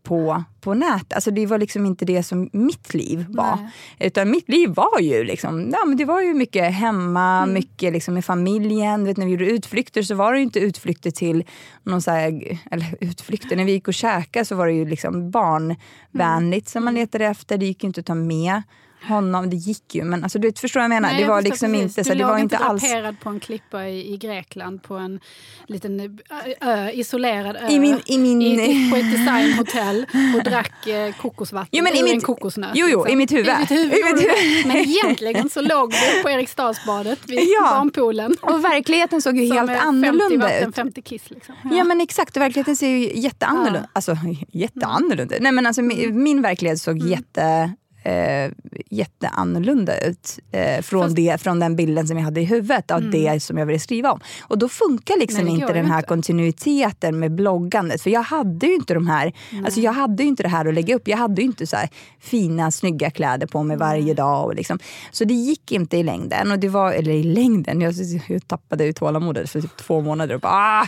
på, 0.04 0.44
på 0.60 0.74
nätet. 0.74 1.12
Alltså 1.12 1.30
det 1.30 1.46
var 1.46 1.58
liksom 1.58 1.86
inte 1.86 2.04
det 2.04 2.22
som 2.22 2.50
mitt 2.52 2.94
liv 2.94 3.26
var. 3.28 3.56
Nej. 3.56 3.70
Utan 4.08 4.30
mitt 4.30 4.48
liv 4.48 4.70
var 4.70 5.00
ju 5.00 5.24
liksom, 5.24 5.70
ja, 5.72 5.84
men 5.86 5.96
det 5.96 6.04
var 6.04 6.20
ju 6.22 6.34
mycket 6.34 6.74
hemma, 6.74 7.42
Mm. 7.42 7.54
mycket 7.54 7.92
liksom 7.92 8.14
med 8.14 8.24
familjen. 8.24 9.04
Vet, 9.04 9.16
när 9.16 9.26
vi 9.26 9.32
gjorde 9.32 9.50
utflykter 9.50 10.02
så 10.02 10.14
var 10.14 10.32
det 10.32 10.40
inte 10.40 10.58
utflykter 10.60 11.10
till 11.10 11.44
någon 11.82 12.02
så 12.02 12.10
här, 12.10 12.58
eller 12.70 12.96
utflykter, 13.00 13.56
när 13.56 13.64
vi 13.64 13.72
gick 13.72 13.88
och 13.88 13.94
käkade 13.94 14.44
så 14.44 14.54
var 14.56 14.66
det 14.66 14.72
ju 14.72 14.84
liksom 14.88 15.30
barnvänligt 15.30 16.68
som 16.68 16.82
Mm. 16.82 16.84
man 16.84 17.00
letade 17.00 17.24
efter. 17.26 17.58
Det 17.58 17.66
gick 17.66 17.82
ju 17.82 17.86
inte 17.86 18.00
att 18.00 18.06
ta 18.06 18.14
med 18.14 18.62
honom, 19.08 19.50
det 19.50 19.56
gick 19.56 19.94
ju 19.94 20.04
men 20.04 20.22
alltså, 20.22 20.38
du 20.38 20.52
förstår 20.52 20.80
vad 20.80 20.84
jag 20.84 20.88
menar? 20.88 21.08
Nej, 21.08 21.22
det 21.22 21.28
var 21.28 21.42
liksom 21.42 21.72
precis. 21.72 21.82
inte 21.98 22.04
så, 22.04 22.12
du 22.12 22.18
det 22.18 22.24
var 22.24 22.38
inte 22.38 22.56
alls... 22.56 22.84
på 23.22 23.28
en 23.30 23.40
klippa 23.40 23.86
i, 23.88 24.14
i 24.14 24.16
Grekland 24.16 24.82
på 24.82 24.94
en 24.94 25.20
liten 25.66 26.18
ö, 26.60 26.90
isolerad 26.90 27.56
ö 27.56 27.68
I 27.70 27.78
min- 27.78 28.00
i 28.06 28.18
min- 28.18 28.42
i, 28.42 28.90
på 28.90 28.96
ett 28.96 29.12
designhotell 29.12 30.06
och 30.36 30.44
drack 30.44 30.86
eh, 30.86 31.14
kokosvatten 31.14 31.68
Jo, 31.72 31.84
men 31.84 31.92
i 31.94 31.98
ur 32.00 32.06
en 32.08 32.14
mitt- 32.16 32.24
kokosnöt. 32.24 32.70
jo, 32.74 32.86
jo, 32.90 32.98
liksom. 32.98 33.12
i 33.12 33.16
mitt 33.16 33.32
huvud. 33.32 33.48
I 33.48 33.56
ditt 33.60 33.70
huvud, 33.70 33.92
I 33.92 34.02
mitt 34.04 34.22
huvud. 34.22 34.66
Men 34.66 34.76
egentligen 34.76 35.50
så 35.50 35.60
låg 35.60 35.90
du 35.90 36.22
på 36.22 36.30
Eriksdalsbadet 36.30 37.18
vid 37.26 37.38
Ja. 37.40 37.70
barnpoolen. 37.70 38.36
Och 38.42 38.64
verkligheten 38.64 39.22
såg 39.22 39.36
ju 39.38 39.48
Som 39.48 39.56
helt 39.56 39.70
är 39.70 39.74
50 39.74 39.86
annorlunda 39.88 40.46
vatten, 40.46 40.68
ut. 40.68 40.74
50 40.76 41.02
kiss. 41.02 41.30
Liksom. 41.30 41.54
Ja 41.72 41.84
men 41.84 42.00
exakt, 42.00 42.36
och 42.36 42.42
verkligheten 42.42 42.76
ser 42.76 42.88
ju 42.88 43.20
jätteannorlunda 43.20 43.80
Ja. 43.82 43.88
Alltså 43.92 44.16
jätteannorlunda 44.52 45.34
Nej 45.40 45.52
men 45.52 45.66
alltså 45.66 45.82
min, 45.82 46.22
min 46.22 46.42
verklighet 46.42 46.80
såg 46.80 46.98
jätte 46.98 47.72
eh, 48.04 48.50
jätteannorlunda 48.90 49.98
ut 49.98 50.38
eh, 50.52 50.82
från, 50.82 51.02
Fast- 51.02 51.16
det, 51.16 51.40
från 51.40 51.60
den 51.60 51.76
bilden 51.76 52.08
som 52.08 52.16
jag 52.16 52.24
hade 52.24 52.40
i 52.40 52.44
huvudet 52.44 52.90
av 52.90 53.10
det 53.10 53.42
som 53.42 53.58
jag 53.58 53.66
ville 53.66 53.78
skriva 53.78 54.12
om. 54.12 54.20
Och 54.42 54.58
då 54.58 54.68
funkar 54.68 55.18
liksom 55.18 55.44
Nej, 55.44 55.54
inte 55.54 55.72
den 55.72 55.86
här 55.86 55.96
inte. 55.96 56.08
kontinuiteten 56.08 57.18
med 57.18 57.32
bloggandet. 57.32 58.02
För 58.02 58.10
jag 58.10 58.22
hade 58.22 58.66
ju 58.66 58.74
inte 58.74 58.94
de 58.94 59.06
här, 59.06 59.32
alltså 59.64 59.80
jag 59.80 59.92
hade 59.92 60.22
ju 60.22 60.28
inte 60.28 60.42
det 60.42 60.48
här 60.48 60.64
att 60.64 60.74
lägga 60.74 60.96
upp. 60.96 61.08
Jag 61.08 61.16
hade 61.16 61.42
ju 61.42 61.46
inte 61.46 61.66
så 61.66 61.76
fina 62.20 62.70
snygga 62.70 63.10
kläder 63.10 63.46
på 63.46 63.62
mig 63.62 63.76
varje 63.76 64.14
dag. 64.14 64.44
Och 64.44 64.54
liksom. 64.54 64.78
Så 65.10 65.24
det 65.24 65.34
gick 65.34 65.72
inte 65.72 65.96
i 65.96 66.02
längden. 66.02 66.52
Och 66.52 66.58
det 66.58 66.68
var, 66.68 66.92
eller 66.92 67.12
i 67.12 67.22
längden, 67.22 67.80
jag, 67.80 67.94
jag 68.28 68.48
tappade 68.48 68.84
ju 68.84 68.92
tålamodet 68.92 69.50
för 69.50 69.60
typ 69.60 69.76
två 69.76 70.00
månader 70.00 70.34
och 70.34 70.40
bara 70.40 70.52
ah, 70.52 70.86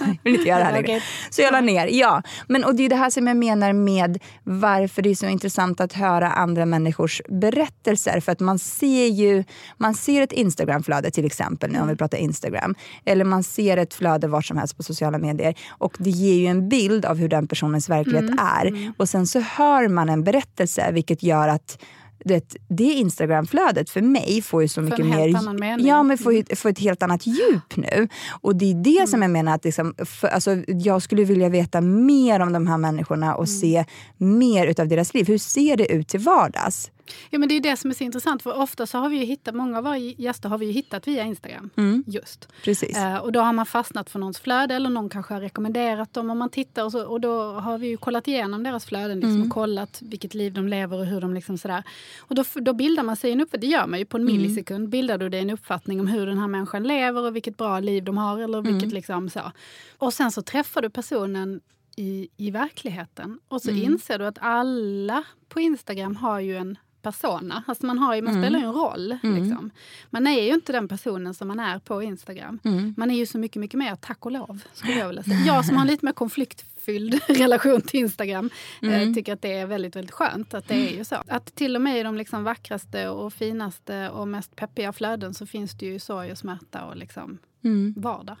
jag 0.00 0.18
vill 0.24 0.34
inte 0.34 0.48
göra 0.48 0.58
det 0.58 0.64
här 0.64 0.72
längre. 0.82 1.00
Så 1.30 1.42
jag 1.42 1.52
la 1.52 1.60
ner, 1.60 1.88
ja. 1.92 2.22
Men, 2.48 2.64
och 2.64 2.74
det 2.74 2.82
är 2.84 2.88
det 2.88 2.96
här 2.96 3.10
som 3.10 3.26
jag 3.26 3.36
menar 3.36 3.72
med 3.72 4.18
varför 4.44 5.02
det 5.02 5.10
är 5.10 5.14
så 5.14 5.26
intressant 5.26 5.80
att 5.80 5.92
höra 5.92 6.30
andra 6.46 6.66
människors 6.66 7.22
berättelser. 7.28 8.20
För 8.20 8.32
att 8.32 8.40
man 8.40 8.58
ser 8.58 9.06
ju, 9.06 9.44
man 9.76 9.94
ser 9.94 10.22
ett 10.22 10.32
Instagramflöde 10.32 11.10
till 11.10 11.24
exempel, 11.24 11.72
nu 11.72 11.80
om 11.80 11.88
vi 11.88 11.96
pratar 11.96 12.18
Instagram. 12.18 12.74
Eller 13.04 13.24
man 13.24 13.42
ser 13.42 13.76
ett 13.76 13.94
flöde 13.94 14.28
vart 14.28 14.44
som 14.44 14.56
helst 14.56 14.76
på 14.76 14.82
sociala 14.82 15.18
medier. 15.18 15.54
Och 15.68 15.96
det 15.98 16.10
ger 16.10 16.34
ju 16.34 16.46
en 16.46 16.68
bild 16.68 17.04
av 17.04 17.16
hur 17.16 17.28
den 17.28 17.48
personens 17.48 17.88
verklighet 17.88 18.30
är. 18.38 18.92
Och 18.96 19.08
sen 19.08 19.26
så 19.26 19.40
hör 19.40 19.88
man 19.88 20.08
en 20.08 20.24
berättelse 20.24 20.92
vilket 20.92 21.22
gör 21.22 21.48
att 21.48 21.78
det, 22.28 22.56
det 22.68 22.84
Instagramflödet 22.84 23.90
för 23.90 24.00
mig 24.02 24.42
får 24.42 24.62
ju 24.62 24.68
så 24.68 24.80
mycket 24.80 24.98
en 25.00 25.12
helt 25.12 25.60
mer... 25.60 25.78
Ja, 25.88 26.02
men 26.02 26.18
får, 26.18 26.32
ju- 26.34 26.56
får 26.56 26.68
ett 26.68 26.78
helt 26.78 27.02
annat 27.02 27.26
djup 27.26 27.76
nu. 27.76 28.08
Och 28.40 28.56
det 28.56 28.70
är 28.70 28.74
det 28.74 29.08
som 29.08 29.22
jag 29.22 29.30
menar 29.30 29.54
att 29.54 29.64
liksom, 29.64 29.94
för, 29.98 30.28
alltså, 30.28 30.56
jag 30.68 31.02
skulle 31.02 31.24
vilja 31.24 31.48
veta 31.48 31.80
mer 31.80 32.40
om 32.40 32.52
de 32.52 32.66
här 32.66 32.78
människorna 32.78 33.34
och 33.34 33.48
se 33.48 33.84
mer 34.16 34.66
utav 34.66 34.88
deras 34.88 35.14
liv. 35.14 35.26
Hur 35.26 35.38
ser 35.38 35.76
det 35.76 35.92
ut 35.92 36.08
till 36.08 36.20
vardags? 36.20 36.90
Ja, 37.30 37.38
men 37.38 37.48
det 37.48 37.54
är 37.54 37.60
det 37.60 37.76
som 37.76 37.90
är 37.90 37.94
så 37.94 38.04
intressant. 38.04 38.42
För 38.42 38.56
ofta 38.56 38.86
så 38.86 38.98
har 38.98 39.08
vi 39.08 39.16
ju 39.16 39.24
hittat, 39.24 39.54
många 39.54 39.78
av 39.78 39.84
våra 39.84 39.98
gäster 39.98 40.48
har 40.48 40.58
vi 40.58 40.66
ju 40.66 40.72
hittat 40.72 41.08
via 41.08 41.24
Instagram. 41.24 41.70
Just. 42.06 42.48
Precis. 42.64 42.96
Eh, 42.96 43.16
och 43.16 43.32
då 43.32 43.40
har 43.40 43.52
man 43.52 43.66
fastnat 43.66 44.10
för 44.10 44.18
någons 44.18 44.38
flöde 44.38 44.74
eller 44.74 44.90
någon 44.90 45.08
kanske 45.08 45.34
har 45.34 45.40
rekommenderat 45.40 46.14
dem. 46.14 46.30
Och, 46.30 46.36
man 46.36 46.50
tittar 46.50 46.84
och, 46.84 46.92
så, 46.92 47.06
och 47.06 47.20
då 47.20 47.52
har 47.52 47.78
vi 47.78 47.86
ju 47.86 47.96
kollat 47.96 48.28
igenom 48.28 48.62
deras 48.62 48.84
flöden 48.84 49.20
liksom, 49.20 49.42
och 49.42 49.50
kollat 49.50 50.02
vilket 50.02 50.34
liv 50.34 50.52
de 50.52 50.68
lever 50.68 50.98
och 50.98 51.06
hur 51.06 51.20
de 51.20 51.34
liksom 51.34 51.58
sådär. 51.58 51.82
Och 52.18 52.34
då, 52.34 52.44
då 52.54 52.72
bildar 52.72 53.02
man 53.02 53.16
sig 53.16 53.32
en 53.32 53.40
uppfattning, 53.40 53.70
det 53.70 53.76
gör 53.76 53.86
man 53.86 53.98
ju 53.98 54.04
på 54.04 54.16
en 54.16 54.24
millisekund, 54.24 54.88
bildar 54.88 55.18
du 55.18 55.28
dig 55.28 55.40
en 55.40 55.50
uppfattning 55.50 56.00
om 56.00 56.06
hur 56.06 56.26
den 56.26 56.38
här 56.38 56.46
människan 56.46 56.82
lever 56.82 57.22
och 57.22 57.36
vilket 57.36 57.56
bra 57.56 57.80
liv 57.80 58.04
de 58.04 58.18
har 58.18 58.38
eller 58.38 58.62
vilket 58.62 58.92
liksom 58.92 59.30
så. 59.30 59.52
Och 59.98 60.14
sen 60.14 60.32
så 60.32 60.42
träffar 60.42 60.82
du 60.82 60.90
personen 60.90 61.60
i, 61.96 62.28
i 62.36 62.50
verkligheten 62.50 63.38
och 63.48 63.62
så 63.62 63.70
inser 63.70 64.18
du 64.18 64.26
att 64.26 64.38
alla 64.40 65.24
på 65.48 65.60
Instagram 65.60 66.16
har 66.16 66.40
ju 66.40 66.56
en 66.56 66.78
persona. 67.10 67.62
Alltså 67.66 67.86
man, 67.86 67.98
har 67.98 68.14
ju, 68.14 68.22
man 68.22 68.30
Mm. 68.34 68.42
spelar 68.44 68.58
ju 68.58 68.64
en 68.64 68.72
roll. 68.72 69.18
Liksom. 69.22 69.70
Man 70.10 70.26
är 70.26 70.42
ju 70.42 70.54
inte 70.54 70.72
den 70.72 70.88
personen 70.88 71.34
som 71.34 71.48
man 71.48 71.60
är 71.60 71.78
på 71.78 72.02
Instagram. 72.02 72.58
Mm. 72.64 72.94
Man 72.96 73.10
är 73.10 73.14
ju 73.16 73.26
så 73.26 73.38
mycket, 73.38 73.60
mycket 73.60 73.78
mer, 73.78 73.96
tack 73.96 74.26
och 74.26 74.32
lov. 74.32 74.60
Skulle 74.72 74.98
jag, 74.98 75.06
vilja 75.08 75.22
säga. 75.22 75.36
jag 75.46 75.64
som 75.64 75.74
har 75.76 75.82
en 75.82 75.86
lite 75.88 76.04
mer 76.04 76.12
konfliktfylld 76.12 77.20
relation 77.28 77.80
till 77.80 78.00
Instagram 78.00 78.50
Mm. 78.82 79.08
eh, 79.08 79.14
tycker 79.14 79.32
att 79.32 79.42
det 79.42 79.52
är 79.52 79.66
väldigt, 79.66 79.96
väldigt 79.96 80.10
skönt 80.14 80.54
att 80.54 80.68
det 80.68 80.74
är 80.92 80.96
ju 80.98 81.04
så. 81.04 81.16
Att 81.28 81.54
till 81.54 81.76
och 81.76 81.82
med 81.82 82.00
i 82.00 82.02
de 82.02 82.16
liksom 82.16 82.44
vackraste 82.44 83.08
och 83.08 83.32
finaste 83.32 84.10
och 84.10 84.28
mest 84.28 84.56
peppiga 84.56 84.92
flöden 84.92 85.34
så 85.34 85.46
finns 85.46 85.72
det 85.78 85.86
ju 85.86 85.98
sorg 85.98 86.32
och 86.32 86.38
smärta 86.38 86.84
och 86.84 86.96
liksom 86.96 87.38
Mm. 87.64 87.94
vardag. 87.96 88.36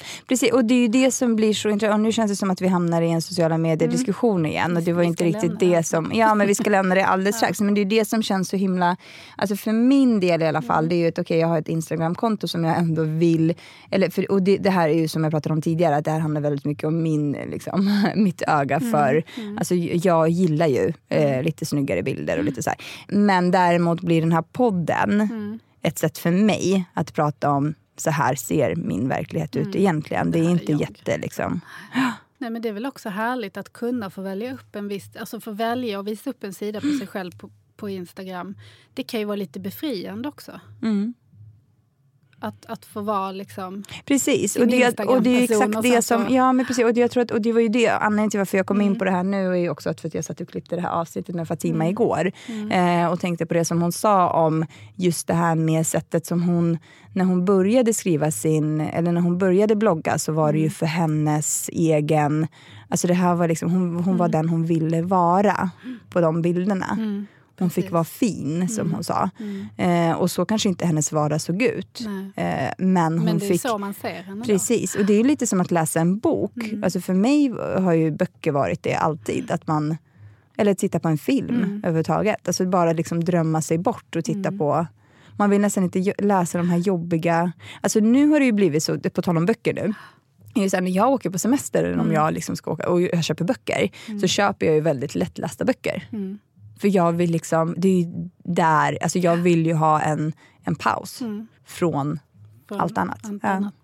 Mm. 0.00 0.24
Precis, 0.28 0.52
och 0.52 0.64
det 0.64 0.74
är 0.74 0.78
ju 0.78 0.88
det 0.88 1.10
som 1.10 1.36
blir 1.36 1.54
så 1.54 1.68
intressant. 1.68 1.94
Och 1.94 2.00
nu 2.00 2.12
känns 2.12 2.30
det 2.30 2.36
som 2.36 2.50
att 2.50 2.60
vi 2.60 2.68
hamnar 2.68 3.02
i 3.02 3.10
en 3.10 3.22
sociala 3.22 3.58
medier-diskussion 3.58 4.46
igen. 4.46 4.76
Och 4.76 4.82
det 4.82 4.92
var 4.92 5.02
inte 5.02 5.24
riktigt 5.24 5.62
lämna 5.62 5.76
det 5.76 5.82
som... 5.82 6.12
Ja, 6.14 6.34
men 6.34 6.46
vi 6.46 6.54
ska 6.54 6.70
lämna 6.70 6.94
det 6.94 7.06
alldeles 7.06 7.36
strax. 7.40 7.60
Men 7.60 7.74
det 7.74 7.80
är 7.80 7.84
det 7.84 8.04
som 8.04 8.22
känns 8.22 8.48
så 8.48 8.56
himla... 8.56 8.96
Alltså 9.36 9.56
för 9.56 9.72
min 9.72 10.20
del 10.20 10.42
i 10.42 10.46
alla 10.46 10.62
fall, 10.62 10.88
det 10.88 10.94
är 10.94 10.98
ju 10.98 11.08
att 11.08 11.18
okej, 11.18 11.38
jag 11.38 11.48
har 11.48 11.58
ett 11.58 11.68
Instagramkonto 11.68 12.48
som 12.48 12.64
jag 12.64 12.78
ändå 12.78 13.02
vill... 13.02 13.54
Eller 13.90 14.10
för, 14.10 14.30
och 14.30 14.42
det, 14.42 14.56
det 14.56 14.70
här 14.70 14.88
är 14.88 14.94
ju 14.94 15.08
som 15.08 15.24
jag 15.24 15.30
pratade 15.30 15.52
om 15.52 15.62
tidigare, 15.62 15.96
att 15.96 16.04
det 16.04 16.10
här 16.10 16.20
handlar 16.20 16.40
väldigt 16.40 16.64
mycket 16.64 16.84
om 16.84 17.02
min, 17.02 17.32
liksom, 17.32 18.02
mitt 18.14 18.42
öga 18.46 18.80
för... 18.80 19.24
Alltså 19.58 19.74
jag 19.74 20.28
gillar 20.28 20.66
ju 20.66 20.92
eh, 21.08 21.42
lite 21.42 21.66
snyggare 21.66 22.02
bilder 22.02 22.38
och 22.38 22.44
lite 22.44 22.62
så 22.62 22.70
här. 22.70 22.78
Men 23.08 23.50
däremot 23.50 24.00
blir 24.00 24.20
den 24.20 24.32
här 24.32 24.42
podden 24.42 25.30
ett 25.82 25.98
sätt 25.98 26.18
för 26.18 26.30
mig 26.30 26.84
att 26.94 27.14
prata 27.14 27.50
om 27.50 27.74
så 28.00 28.10
här 28.10 28.34
ser 28.34 28.76
min 28.76 29.08
verklighet 29.08 29.56
ut 29.56 29.74
egentligen. 29.74 30.30
Det 30.30 30.38
är 30.38 30.42
här 30.42 30.48
är 30.50 30.52
inte 30.52 30.72
jag. 30.72 30.80
jätte 30.80 31.18
liksom... 31.18 31.60
Nej, 32.38 32.50
men 32.50 32.62
det 32.62 32.68
är 32.68 32.72
väl 32.72 32.86
också 32.86 33.08
härligt 33.08 33.56
att 33.56 33.72
kunna 33.72 34.10
få 34.10 34.22
välja 34.22 34.54
upp 34.54 34.76
en 34.76 34.88
viss, 34.88 35.16
alltså 35.16 35.40
få 35.40 35.50
välja 35.50 35.98
och 35.98 36.06
visa 36.06 36.30
upp 36.30 36.44
en 36.44 36.54
sida 36.54 36.80
på 36.80 36.98
sig 36.98 37.06
själv 37.06 37.32
på, 37.38 37.50
på 37.76 37.88
Instagram. 37.88 38.54
Det 38.94 39.02
kan 39.02 39.20
ju 39.20 39.26
vara 39.26 39.36
lite 39.36 39.60
befriande 39.60 40.28
också. 40.28 40.60
Mm. 40.82 41.14
Att, 42.42 42.66
att 42.66 42.84
få 42.84 43.00
vara 43.00 43.32
liksom... 43.32 43.82
Precis, 44.04 44.56
och 44.56 44.66
det, 44.66 45.00
och 45.00 45.22
det 45.22 45.38
är 45.38 45.42
exakt 45.42 45.82
det 45.82 46.02
som... 46.02 46.26
Ja, 46.34 46.52
men 46.52 46.66
precis. 46.66 46.84
Och 46.84 46.94
det, 46.94 47.00
jag 47.00 47.10
tror 47.10 47.22
att, 47.22 47.30
och 47.30 47.40
det 47.42 47.52
var 47.52 47.60
ju 47.60 47.68
det, 47.68 47.88
anledningen 47.88 48.30
till 48.30 48.38
varför 48.40 48.56
jag 48.56 48.66
kom 48.66 48.80
in 48.80 48.86
Mm. 48.86 48.98
på 48.98 49.04
det 49.04 49.10
här 49.10 49.22
nu 49.22 49.46
är 49.52 49.54
ju 49.56 49.70
också 49.70 49.90
att, 49.90 50.00
för 50.00 50.08
att 50.08 50.14
jag 50.14 50.24
satt 50.24 50.40
och 50.40 50.48
klippte 50.48 50.76
det 50.76 50.82
här 50.82 50.90
avsnittet 50.90 51.34
med 51.34 51.48
Fatima 51.48 51.74
Mm. 51.84 51.88
igår. 51.90 52.32
Eh, 52.70 53.06
och 53.12 53.20
tänkte 53.20 53.46
på 53.46 53.54
det 53.54 53.64
som 53.64 53.82
hon 53.82 53.92
sa 53.92 54.30
om 54.30 54.66
just 54.96 55.26
det 55.26 55.34
här 55.34 55.54
med 55.54 55.86
sättet 55.86 56.26
som 56.26 56.42
hon... 56.42 56.78
När 57.14 57.24
hon 57.24 57.44
började 57.44 57.94
skriva 57.94 58.30
sin... 58.30 58.80
Eller 58.80 59.12
när 59.12 59.20
hon 59.20 59.38
började 59.38 59.76
blogga 59.76 60.18
så 60.18 60.32
var 60.32 60.52
det 60.52 60.58
Mm. 60.58 60.62
ju 60.64 60.70
för 60.70 60.86
hennes 60.86 61.68
egen... 61.72 62.46
Alltså 62.88 63.06
det 63.06 63.14
här 63.14 63.34
var 63.34 63.48
liksom, 63.48 63.70
hon, 63.70 64.04
hon 64.04 64.16
var 64.16 64.28
den 64.28 64.48
hon 64.48 64.64
ville 64.66 65.02
vara 65.02 65.70
på 66.10 66.20
de 66.20 66.42
bilderna. 66.42 67.26
Mm, 67.60 67.64
Hon 67.66 67.70
fick 67.70 67.90
vara 67.90 68.04
fin, 68.04 68.68
som 68.68 68.92
hon 68.92 69.04
sa. 69.04 69.30
Mm. 69.40 69.66
Eh, 70.10 70.16
och 70.16 70.30
så 70.30 70.44
kanske 70.44 70.68
inte 70.68 70.86
hennes 70.86 71.12
vardag 71.12 71.40
såg 71.40 71.62
ut. 71.62 72.00
Eh, 72.36 72.44
men 72.78 73.12
hon 73.18 73.24
Men 73.24 73.38
det 73.38 73.46
är 73.46 73.48
fick... 73.48 73.60
så 73.60 73.78
man 73.78 73.94
ser 73.94 74.22
henne. 74.22 74.38
då. 74.38 74.44
Precis, 74.44 74.94
och 74.94 75.04
det 75.04 75.12
är 75.14 75.24
lite 75.24 75.46
som 75.46 75.60
att 75.60 75.70
läsa 75.70 76.00
en 76.00 76.18
bok. 76.18 76.56
Mm. 76.64 76.84
Alltså 76.84 77.00
för 77.00 77.14
mig 77.14 77.48
har 77.82 77.92
ju 77.92 78.10
böcker 78.10 78.52
varit 78.52 78.82
det 78.82 78.94
alltid. 78.94 79.50
Att 79.50 79.66
man, 79.66 79.96
eller 80.56 80.74
titta 80.74 81.00
på 81.00 81.08
en 81.08 81.18
film 81.18 81.48
Mm. 81.48 81.76
överhuvudtaget. 81.78 82.48
Alltså 82.48 82.66
bara 82.66 82.92
liksom 82.92 83.24
drömma 83.24 83.62
sig 83.62 83.78
bort 83.78 84.16
och 84.16 84.24
titta 84.24 84.52
på... 84.52 84.86
Man 85.36 85.50
vill 85.50 85.60
nästan 85.60 85.84
inte 85.84 86.12
läsa 86.18 86.58
de 86.58 86.70
här 86.70 86.78
jobbiga... 86.78 87.52
Alltså 87.80 88.00
nu 88.00 88.26
har 88.28 88.38
det 88.40 88.46
ju 88.46 88.52
blivit 88.52 88.82
så, 88.82 88.98
på 89.00 89.22
tal 89.22 89.36
om 89.36 89.46
böcker 89.46 89.74
nu. 89.74 89.92
Det 90.54 90.60
är 90.60 90.64
ju 90.64 90.70
så 90.70 90.76
här, 90.76 90.82
när 90.82 90.90
jag 90.90 91.10
åker 91.10 91.30
på 91.30 91.38
semester 91.38 91.84
eller 91.84 91.94
om 91.94 92.00
Mm. 92.00 92.12
jag 92.12 92.34
liksom 92.34 92.56
ska 92.56 92.70
åka 92.70 92.88
och 92.88 93.02
jag 93.02 93.24
köper 93.24 93.44
böcker 93.44 93.90
så 94.20 94.26
köper 94.26 94.66
jag 94.66 94.74
ju 94.74 94.80
väldigt 94.80 95.14
lättlästa 95.14 95.64
böcker. 95.64 96.08
Mm. 96.12 96.38
För 96.80 96.88
jag 96.96 97.12
vill 97.12 97.30
liksom, 97.30 97.74
det 97.76 97.88
är 97.88 98.28
där, 98.44 98.98
alltså 99.02 99.18
jag 99.18 99.36
vill 99.36 99.66
ju 99.66 99.74
ha 99.74 100.00
en, 100.00 100.32
en 100.64 100.74
paus 100.74 101.20
Mm. 101.20 101.46
från 101.64 102.18
Från 102.68 102.80
allt 102.80 102.98
annat. 102.98 103.18
allt 103.26 103.40
Ja. 103.42 103.48
annat. 103.48 103.74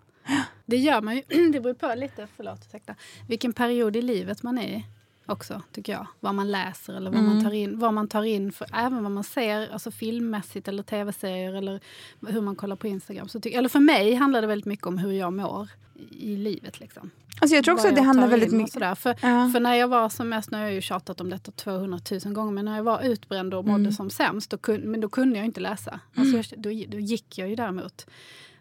Det 0.66 0.76
gör 0.76 1.02
man 1.02 1.16
ju, 1.16 1.22
det 1.52 1.60
beror 1.60 1.74
på 1.74 1.94
lite, 1.96 2.28
förlåt, 2.36 2.66
ursäkta, 2.66 2.94
vilken 3.28 3.52
period 3.52 3.96
i 3.96 4.02
livet 4.02 4.42
man 4.42 4.58
är 4.58 4.68
i 4.68 4.84
också, 5.26 5.62
tycker 5.72 5.92
jag. 5.92 6.06
Vad 6.20 6.34
man 6.34 6.50
läser 6.50 6.94
eller 6.94 7.10
vad 7.10 7.20
Mm. 7.20 7.34
man 7.34 7.44
tar 7.44 7.52
in. 7.52 7.78
Vad 7.78 7.94
man 7.94 8.08
tar 8.08 8.22
in 8.22 8.52
för, 8.52 8.66
även 8.74 9.02
vad 9.02 9.12
man 9.12 9.24
ser, 9.24 9.72
alltså 9.72 9.90
filmmässigt 9.90 10.68
eller 10.68 10.82
tv-serier 10.82 11.52
eller 11.54 11.80
hur 12.28 12.40
man 12.40 12.56
kollar 12.56 12.76
på 12.76 12.86
Instagram. 12.86 13.28
Så 13.28 13.40
ty- 13.40 13.50
eller 13.50 13.68
för 13.68 13.80
mig 13.80 14.14
handlar 14.14 14.40
det 14.40 14.46
väldigt 14.46 14.66
mycket 14.66 14.86
om 14.86 14.98
hur 14.98 15.12
jag 15.12 15.32
mår 15.32 15.68
i, 16.10 16.36
livet. 16.36 16.80
Liksom. 16.80 17.10
Alltså 17.40 17.54
jag 17.56 17.64
tror 17.64 17.74
också 17.74 17.86
Vad 17.86 17.92
att 17.92 17.96
det 17.96 18.00
jag 18.00 18.06
handlar 18.06 18.28
väldigt 18.28 18.52
mycket... 18.52 18.72
Sådär. 18.72 18.94
För, 18.94 19.10
Ja. 19.22 19.50
för 19.52 19.60
när 19.60 19.74
jag 19.74 19.88
var 19.88 20.08
som 20.08 20.28
mest, 20.28 20.50
nu 20.50 20.56
har 20.58 20.64
jag 20.64 20.74
ju 20.74 20.80
tjatat 20.80 21.20
om 21.20 21.30
detta 21.30 21.50
200 21.52 21.98
000 22.24 22.34
gånger, 22.34 22.52
men 22.52 22.64
när 22.64 22.76
jag 22.76 22.84
var 22.84 23.02
utbränd 23.02 23.54
och 23.54 23.64
mådde 23.64 23.80
Mm. 23.80 23.92
som 23.92 24.10
sämst, 24.10 24.50
då 24.50 24.56
kun, 24.58 24.80
men 24.90 25.00
då 25.00 25.08
kunde 25.08 25.36
jag 25.36 25.44
inte 25.44 25.60
läsa. 25.60 26.00
Alltså 26.14 26.36
jag, 26.36 26.44
då, 26.56 26.70
då 26.88 26.98
gick 26.98 27.38
jag 27.38 27.48
ju 27.48 27.56
däremot 27.56 28.06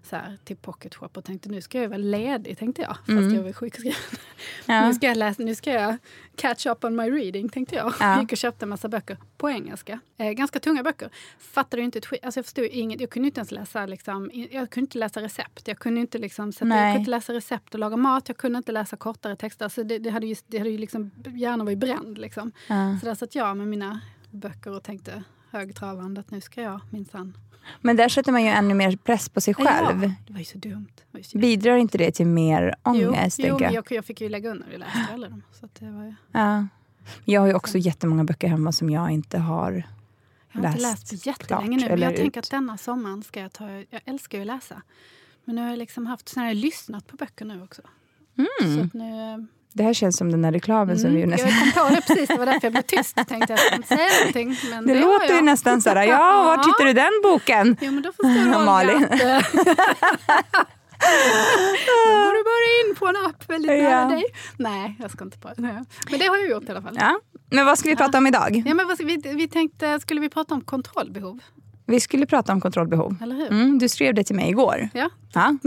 så 0.05 0.15
här, 0.15 0.37
till 0.43 0.55
Pocket 0.57 0.95
Shop 0.95 1.09
och 1.13 1.23
tänkte 1.25 1.49
nu 1.49 1.61
ska 1.61 1.81
jag 1.81 1.89
vara 1.89 1.97
ledig, 1.97 2.57
tänkte 2.57 2.81
jag. 2.81 2.95
Fast 2.97 3.09
Mm. 3.09 3.35
jag 3.35 3.43
var 3.43 3.53
sjukskriven. 3.53 3.93
Ja. 4.65 4.87
Nu, 4.87 4.93
ska 4.93 5.07
jag 5.07 5.17
läsa, 5.17 5.43
nu 5.43 5.55
ska 5.55 5.71
jag 5.71 5.97
catch 6.35 6.65
up 6.65 6.83
on 6.83 6.95
my 6.95 7.03
reading, 7.09 7.49
tänkte 7.49 7.75
jag. 7.75 7.93
Ja. 7.99 8.21
Gick 8.21 8.31
och 8.31 8.37
köpte 8.37 8.65
en 8.65 8.69
massa 8.69 8.87
böcker 8.87 9.17
på 9.37 9.49
engelska. 9.49 9.99
Eh, 10.17 10.31
ganska 10.31 10.59
tunga 10.59 10.83
böcker. 10.83 11.09
Fattade 11.39 11.83
inte 11.83 11.97
ett 11.97 12.05
skit. 12.05 12.19
Alltså 12.23 12.37
jag 12.37 12.45
förstod 12.45 12.65
inget. 12.65 13.01
Jag 13.01 13.09
kunde 13.09 13.27
inte 13.27 13.39
ens 13.39 13.51
läsa, 13.51 13.85
liksom, 13.85 14.31
jag 14.51 14.69
kunde 14.69 14.85
inte 14.85 14.97
läsa 14.97 15.21
recept. 15.21 15.67
Jag 15.67 15.79
kunde 15.79 16.01
inte, 16.01 16.17
liksom, 16.17 16.51
sätta, 16.51 16.65
jag 16.67 16.77
kunde 16.83 16.99
inte 16.99 17.11
läsa 17.11 17.33
recept 17.33 17.73
och 17.73 17.79
laga 17.79 17.97
mat. 17.97 18.23
Jag 18.27 18.37
kunde 18.37 18.57
inte 18.57 18.71
läsa 18.71 18.97
kortare 18.97 19.35
texter. 19.35 19.65
Alltså 19.65 19.83
det, 19.83 19.99
det 19.99 20.09
hade 20.09 20.27
ju, 20.27 20.35
det 20.47 20.57
hade 20.57 20.69
ju 20.69 20.77
liksom, 20.77 21.11
hjärnan 21.35 21.65
var 21.65 21.71
ju 21.71 21.77
bränd. 21.77 22.17
Liksom. 22.17 22.51
Ja. 22.67 22.97
Så 22.99 23.05
där 23.05 23.15
satt 23.15 23.35
jag 23.35 23.57
med 23.57 23.67
mina 23.67 24.01
böcker 24.31 24.71
och 24.75 24.83
tänkte 24.83 25.23
högtravande 25.57 26.21
att 26.21 26.31
nu 26.31 26.41
ska 26.41 26.61
jag 26.61 26.79
minsann... 26.89 27.37
Men 27.81 27.95
där 27.95 28.09
sätter 28.09 28.31
man 28.31 28.43
ju 28.43 28.49
ännu 28.49 28.73
mer 28.73 28.95
press 28.95 29.29
på 29.29 29.41
sig 29.41 29.53
själv. 29.53 30.03
Ja, 30.03 30.11
det 30.27 30.33
var 30.33 30.39
ju 30.39 30.45
så 30.45 30.57
dumt. 30.57 30.91
Ju 31.11 31.23
så 31.23 31.37
Bidrar 31.37 31.77
inte 31.77 31.97
det 31.97 32.11
till 32.11 32.27
mer 32.27 32.75
ångest? 32.83 33.39
jo, 33.39 33.45
jo, 33.47 33.57
jag? 33.61 33.73
jag, 33.73 33.85
jag 33.89 34.05
fick 34.05 34.21
ju 34.21 34.29
lägga 34.29 34.49
undan. 34.49 34.67
Jag 34.71 34.79
läste 34.79 35.07
alla 35.13 35.29
dem. 35.29 35.43
Så 35.51 35.69
det 35.79 35.91
var 35.91 36.03
ju, 36.03 36.13
Ja. 36.31 36.67
Jag 37.25 37.41
har 37.41 37.47
ju 37.47 37.53
också 37.53 37.77
jättemånga 37.77 38.23
böcker 38.23 38.47
hemma 38.47 38.71
som 38.71 38.89
jag 38.89 39.11
inte 39.11 39.37
har 39.37 39.83
jag 40.51 40.61
har 40.61 40.67
inte 40.69 40.81
läst 40.81 41.11
läst 41.11 41.23
på 41.23 41.29
jättelänge 41.29 41.77
nu. 41.77 41.89
Men 41.89 42.01
jag 42.01 42.15
tänker 42.15 42.39
att 42.39 42.51
denna 42.51 42.77
sommaren 42.77 43.23
ska 43.23 43.39
jag 43.39 43.53
ta... 43.53 43.69
Jag 43.69 44.01
älskar 44.05 44.37
ju 44.37 44.41
att 44.41 44.47
läsa. 44.47 44.81
Men 45.45 45.55
nu 45.55 45.61
har 45.61 45.69
jag 45.69 45.77
liksom 45.77 46.05
haft... 46.05 46.29
Sen 46.29 46.41
har 46.43 46.47
jag 46.47 46.55
lyssnat 46.57 47.07
på 47.07 47.15
böcker 47.15 47.45
nu 47.45 47.63
också. 47.63 47.81
Så 48.59 48.81
att 48.81 48.93
nu, 48.93 49.47
Det 49.77 49.83
här 49.83 49.93
känns 49.93 50.17
som 50.17 50.31
den 50.31 50.41
där 50.41 50.51
reklamen 50.51 50.99
som 50.99 51.13
vi 51.13 51.21
mm, 51.23 51.29
ju 51.37 51.37
jag 51.37 51.47
nästan... 51.53 51.71
kom 51.83 51.89
på 51.89 51.95
det 51.95 52.01
precis, 52.01 52.27
det 52.29 52.37
var 52.37 52.45
därför 52.45 52.65
jag 52.65 52.71
blev 52.71 52.81
tyst. 52.81 53.15
Tänkte 53.15 53.53
jag 53.53 53.59
ska 53.59 53.75
inte 53.75 53.87
säga 53.87 54.09
någonting. 54.19 54.57
Men 54.69 54.85
Det, 54.87 54.93
det, 54.93 54.99
låter 54.99 55.35
ju 55.35 55.41
nästan 55.41 55.81
så 55.81 55.89
här, 55.89 56.03
ja, 56.03 56.43
var 56.43 56.57
hittar 56.57 56.85
du 56.85 56.93
den 56.93 57.11
boken? 57.23 57.77
Jo, 57.81 57.91
men 57.91 58.03
då 58.03 58.09
förstår 58.11 58.59
du 58.59 58.65
Malin. 58.65 59.03
att, 59.03 59.09
Då 61.87 62.11
går 62.11 62.33
du 62.33 62.43
bara 62.43 62.89
in 62.89 62.95
på 62.95 63.07
en 63.07 63.15
app 63.25 63.49
väldigt 63.49 63.71
nära 63.71 63.89
Ja. 64.01 64.05
dig. 64.05 64.23
Nej, 64.57 64.95
jag 64.99 65.11
ska 65.11 65.23
inte 65.23 65.37
på 65.37 65.47
det. 65.47 65.61
Men 66.09 66.19
det 66.19 66.25
har 66.25 66.37
jag 66.37 66.49
gjort 66.49 66.63
i 66.63 66.71
alla 66.71 66.81
fall. 66.81 66.97
Ja. 66.99 67.19
Men 67.51 67.65
vad 67.65 67.79
ska 67.79 67.89
vi 67.89 67.95
prata 67.95 68.17
om 68.17 68.27
idag? 68.27 68.63
Ja, 68.65 68.73
men 68.73 68.87
vi, 68.99 69.17
vi 69.35 69.47
tänkte, 69.47 69.99
skulle 69.99 70.21
vi 70.21 70.29
prata 70.29 70.53
om 70.53 70.61
kontrollbehov? 70.61 71.39
Vi 71.87 71.99
skulle 71.99 72.25
prata 72.25 72.53
om 72.53 72.61
kontrollbehov. 72.61 73.15
Eller 73.21 73.35
hur? 73.35 73.47
Mm, 73.51 73.79
du 73.79 73.89
skrev 73.89 74.13
det 74.13 74.23
till 74.23 74.35
mig 74.35 74.49
igår. 74.49 74.89
Ja. 74.93 75.09
Ja. 75.33 75.57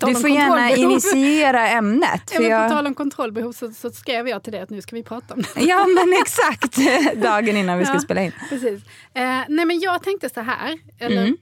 Du 0.00 0.14
får 0.14 0.28
gärna 0.30 0.70
initiera 0.70 1.68
ämnet. 1.68 2.22
Ja, 2.30 2.36
För 2.36 2.42
men 2.42 2.50
jag... 2.50 2.68
På 2.68 2.74
tal 2.74 2.86
om 2.86 2.94
kontrollbehov 2.94 3.52
så, 3.52 3.72
så 3.72 3.90
skrev 3.90 4.28
jag 4.28 4.42
till 4.42 4.52
dig 4.52 4.60
att 4.62 4.70
nu 4.70 4.82
ska 4.82 4.96
vi 4.96 5.02
prata 5.02 5.34
om 5.34 5.42
det. 5.42 5.60
Ja 5.64 5.86
men 5.86 6.12
exakt, 6.22 6.76
dagen 7.22 7.56
innan 7.56 7.78
vi 7.78 7.84
skulle 7.84 7.96
Ja. 7.96 8.00
spela 8.00 8.22
in. 8.22 8.32
Precis. 8.48 8.82
Eh, 9.14 9.22
nej 9.48 9.64
men 9.64 9.80
jag 9.80 10.02
tänkte 10.02 10.28
så 10.30 10.40
här. 10.40 10.78
Eller, 10.98 11.22
Mm. 11.22 11.36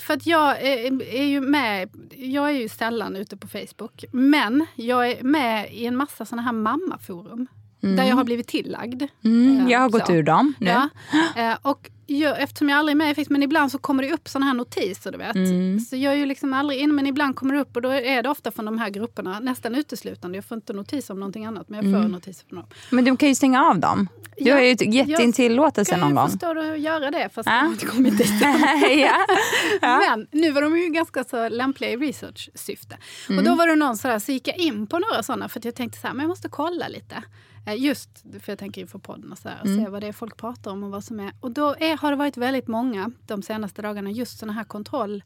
För 0.00 0.14
att 0.14 0.26
jag 0.26 0.62
är, 0.62 1.02
är 1.14 1.24
ju 1.24 1.40
med, 1.40 1.88
jag 2.16 2.48
är 2.50 2.54
ju 2.54 2.68
sällan 2.68 3.16
ute 3.16 3.36
på 3.36 3.48
Facebook. 3.48 4.04
Men 4.12 4.66
jag 4.74 5.10
är 5.10 5.22
med 5.22 5.72
i 5.72 5.86
en 5.86 5.96
massa 5.96 6.24
såna 6.24 6.42
här 6.42 6.52
mammaforum. 6.52 7.46
Där 7.80 8.04
jag 8.04 8.16
har 8.16 8.24
blivit 8.24 8.48
tillagd. 8.48 9.02
Mm, 9.24 9.60
Eh, 9.66 9.72
jag 9.72 9.80
har 9.80 9.88
gått 9.88 10.06
så. 10.06 10.12
ur 10.12 10.22
dem 10.22 10.54
nu. 10.60 10.66
Ja. 10.70 10.88
Eh, 11.36 11.56
och 11.62 11.90
jag, 12.08 12.42
eftersom 12.42 12.68
jag 12.68 12.78
aldrig 12.78 12.92
är 12.94 12.96
med 12.96 13.10
i 13.10 13.14
Facebook, 13.14 13.28
men 13.30 13.42
ibland 13.42 13.72
så 13.72 13.78
kommer 13.78 14.02
det 14.02 14.12
upp 14.12 14.28
såna 14.28 14.46
här 14.46 14.54
notiser 14.54 15.12
du 15.12 15.18
vet. 15.18 15.34
Mm. 15.36 15.80
Så 15.80 15.96
jag 15.96 16.12
är 16.12 16.16
ju 16.16 16.26
liksom 16.26 16.52
aldrig 16.54 16.80
in, 16.80 16.94
men 16.94 17.06
ibland 17.06 17.36
kommer 17.36 17.54
det 17.54 17.60
upp 17.60 17.76
och 17.76 17.82
då 17.82 17.88
är 17.90 18.22
det 18.22 18.28
ofta 18.28 18.50
från 18.50 18.64
de 18.64 18.78
här 18.78 18.90
grupperna, 18.90 19.40
nästan 19.40 19.74
uteslutande. 19.74 20.36
Jag 20.38 20.44
får 20.44 20.54
inte 20.56 20.72
notis 20.72 21.10
om 21.10 21.20
någonting 21.20 21.44
annat, 21.46 21.68
men 21.68 21.90
jag 21.90 22.02
får 22.02 22.08
notiser 22.08 22.46
från 22.48 22.58
dem. 22.58 22.68
Men 22.90 23.04
du 23.04 23.16
kan 23.16 23.28
ju 23.28 23.34
stänga 23.34 23.64
av 23.64 23.78
dem. 23.78 24.08
Du 24.38 24.44
Ja, 24.44 24.54
har 24.54 24.60
ju 24.62 24.68
gett 24.68 25.08
jag 25.08 25.20
din 25.20 25.32
tillåtelse 25.32 25.96
någon 25.96 26.08
jag 26.08 26.16
gång. 26.16 26.28
förstå 26.30 26.58
att 26.72 26.80
göra 26.80 27.10
det, 27.10 27.28
fast 27.34 27.46
Ja. 27.48 27.54
jag 27.54 27.62
har 27.62 27.72
inte 27.72 27.86
kommit 27.86 28.18
dit. 28.18 28.32
ja. 28.42 29.16
Ja. 29.82 29.98
Men 30.08 30.26
nu 30.30 30.50
var 30.50 30.62
de 30.62 30.78
ju 30.78 30.88
ganska 30.88 31.24
så 31.24 31.48
lämpliga 31.48 31.90
i 31.90 31.96
research-syfte. 31.96 32.96
Och 33.24 33.30
Mm. 33.30 33.44
då 33.44 33.54
var 33.54 33.66
det 33.66 33.76
någon 33.76 33.96
sådär, 33.96 34.18
så 34.18 34.32
gick 34.32 34.48
jag 34.48 34.56
in 34.56 34.86
på 34.86 34.98
några 34.98 35.22
sådana 35.22 35.48
för 35.48 35.60
att 35.60 35.64
jag 35.64 35.74
tänkte 35.74 35.98
så 36.00 36.06
här, 36.06 36.14
men 36.14 36.20
jag 36.22 36.28
måste 36.28 36.48
kolla 36.48 36.88
lite. 36.88 37.22
Eh, 37.66 37.74
Just 37.82 38.18
för 38.40 38.52
jag 38.52 38.58
tänker 38.58 38.80
inför 38.80 38.98
podden 38.98 39.32
och, 39.32 39.38
så 39.38 39.48
här, 39.48 39.60
och 39.60 39.66
Mm. 39.66 39.84
se 39.84 39.90
vad 39.90 40.02
det 40.02 40.06
är 40.06 40.12
folk 40.12 40.36
pratar 40.36 40.70
om 40.70 40.82
och 40.84 40.90
vad 40.90 41.04
som 41.04 41.20
är. 41.20 41.32
Och 41.40 41.50
då 41.50 41.74
är, 41.78 41.96
har 41.96 42.10
det 42.10 42.16
varit 42.16 42.36
väldigt 42.36 42.68
många 42.68 43.10
de 43.26 43.42
senaste 43.42 43.82
dagarna 43.82 44.10
just 44.10 44.38
sådana 44.38 44.52
här 44.52 44.64
kontroll, 44.64 45.22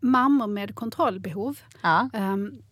mammor 0.00 0.46
med 0.46 0.74
kontrollbehov. 0.74 1.58
Ja. 1.82 2.08
Ehm, 2.12 2.62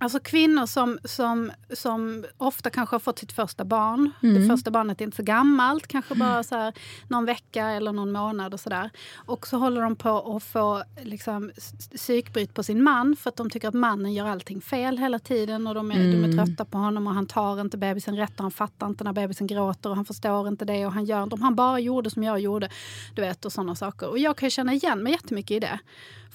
Alltså 0.00 0.20
kvinnor 0.20 0.66
som, 0.66 0.98
som, 1.04 1.52
som 1.72 2.24
ofta 2.38 2.70
kanske 2.70 2.94
har 2.94 3.00
fått 3.00 3.18
sitt 3.18 3.32
första 3.32 3.64
barn. 3.64 4.10
Mm. 4.22 4.40
Det 4.40 4.48
första 4.48 4.70
barnet 4.70 5.00
är 5.00 5.04
inte 5.04 5.16
så 5.16 5.22
gammalt, 5.22 5.86
kanske 5.86 6.14
bara 6.14 6.42
så 6.42 6.54
här, 6.54 6.74
någon 7.08 7.24
vecka 7.24 7.66
eller 7.66 7.92
någon 7.92 8.12
månad. 8.12 8.54
Och 8.54 8.60
så 8.60 8.70
där. 8.70 8.90
Och 9.16 9.46
så 9.46 9.56
håller 9.56 9.82
de 9.82 9.96
på 9.96 10.36
att 10.36 10.42
få 10.42 10.82
liksom, 11.02 11.50
psykbryt 11.96 12.54
på 12.54 12.62
sin 12.62 12.82
man 12.82 13.16
för 13.16 13.28
att 13.28 13.36
de 13.36 13.50
tycker 13.50 13.68
att 13.68 13.74
mannen 13.74 14.14
gör 14.14 14.26
allting 14.26 14.60
fel 14.60 14.98
hela 14.98 15.18
tiden. 15.18 15.66
Och 15.66 15.74
de 15.74 15.90
är, 15.90 15.96
mm. 15.96 16.12
de 16.12 16.18
är 16.18 16.32
mm. 16.32 16.46
trötta 16.46 16.64
på 16.64 16.78
honom 16.78 17.06
och 17.06 17.14
han 17.14 17.26
tar 17.26 17.60
inte 17.60 17.76
bebisen 17.76 18.16
rätt 18.16 18.36
och 18.36 18.42
han 18.42 18.50
fattar 18.50 18.86
inte 18.86 19.04
när 19.04 19.12
bebisen 19.12 19.46
gråter 19.46 19.90
och 19.90 19.96
han 19.96 20.04
förstår 20.04 20.48
inte 20.48 20.64
det. 20.64 20.86
och 20.86 20.92
han 20.92 21.04
gör 21.04 21.34
Om 21.34 21.42
han 21.42 21.54
bara 21.54 21.80
gjorde 21.80 22.10
som 22.10 22.22
jag 22.22 22.40
gjorde. 22.40 22.68
Du 23.14 23.22
vet, 23.22 23.44
och 23.44 23.52
sådana 23.52 23.74
saker. 23.74 24.08
Och 24.08 24.18
jag 24.18 24.36
kan 24.36 24.50
känna 24.50 24.74
igen 24.74 25.02
mig 25.02 25.12
jättemycket 25.12 25.50
i 25.50 25.60
det. 25.60 25.78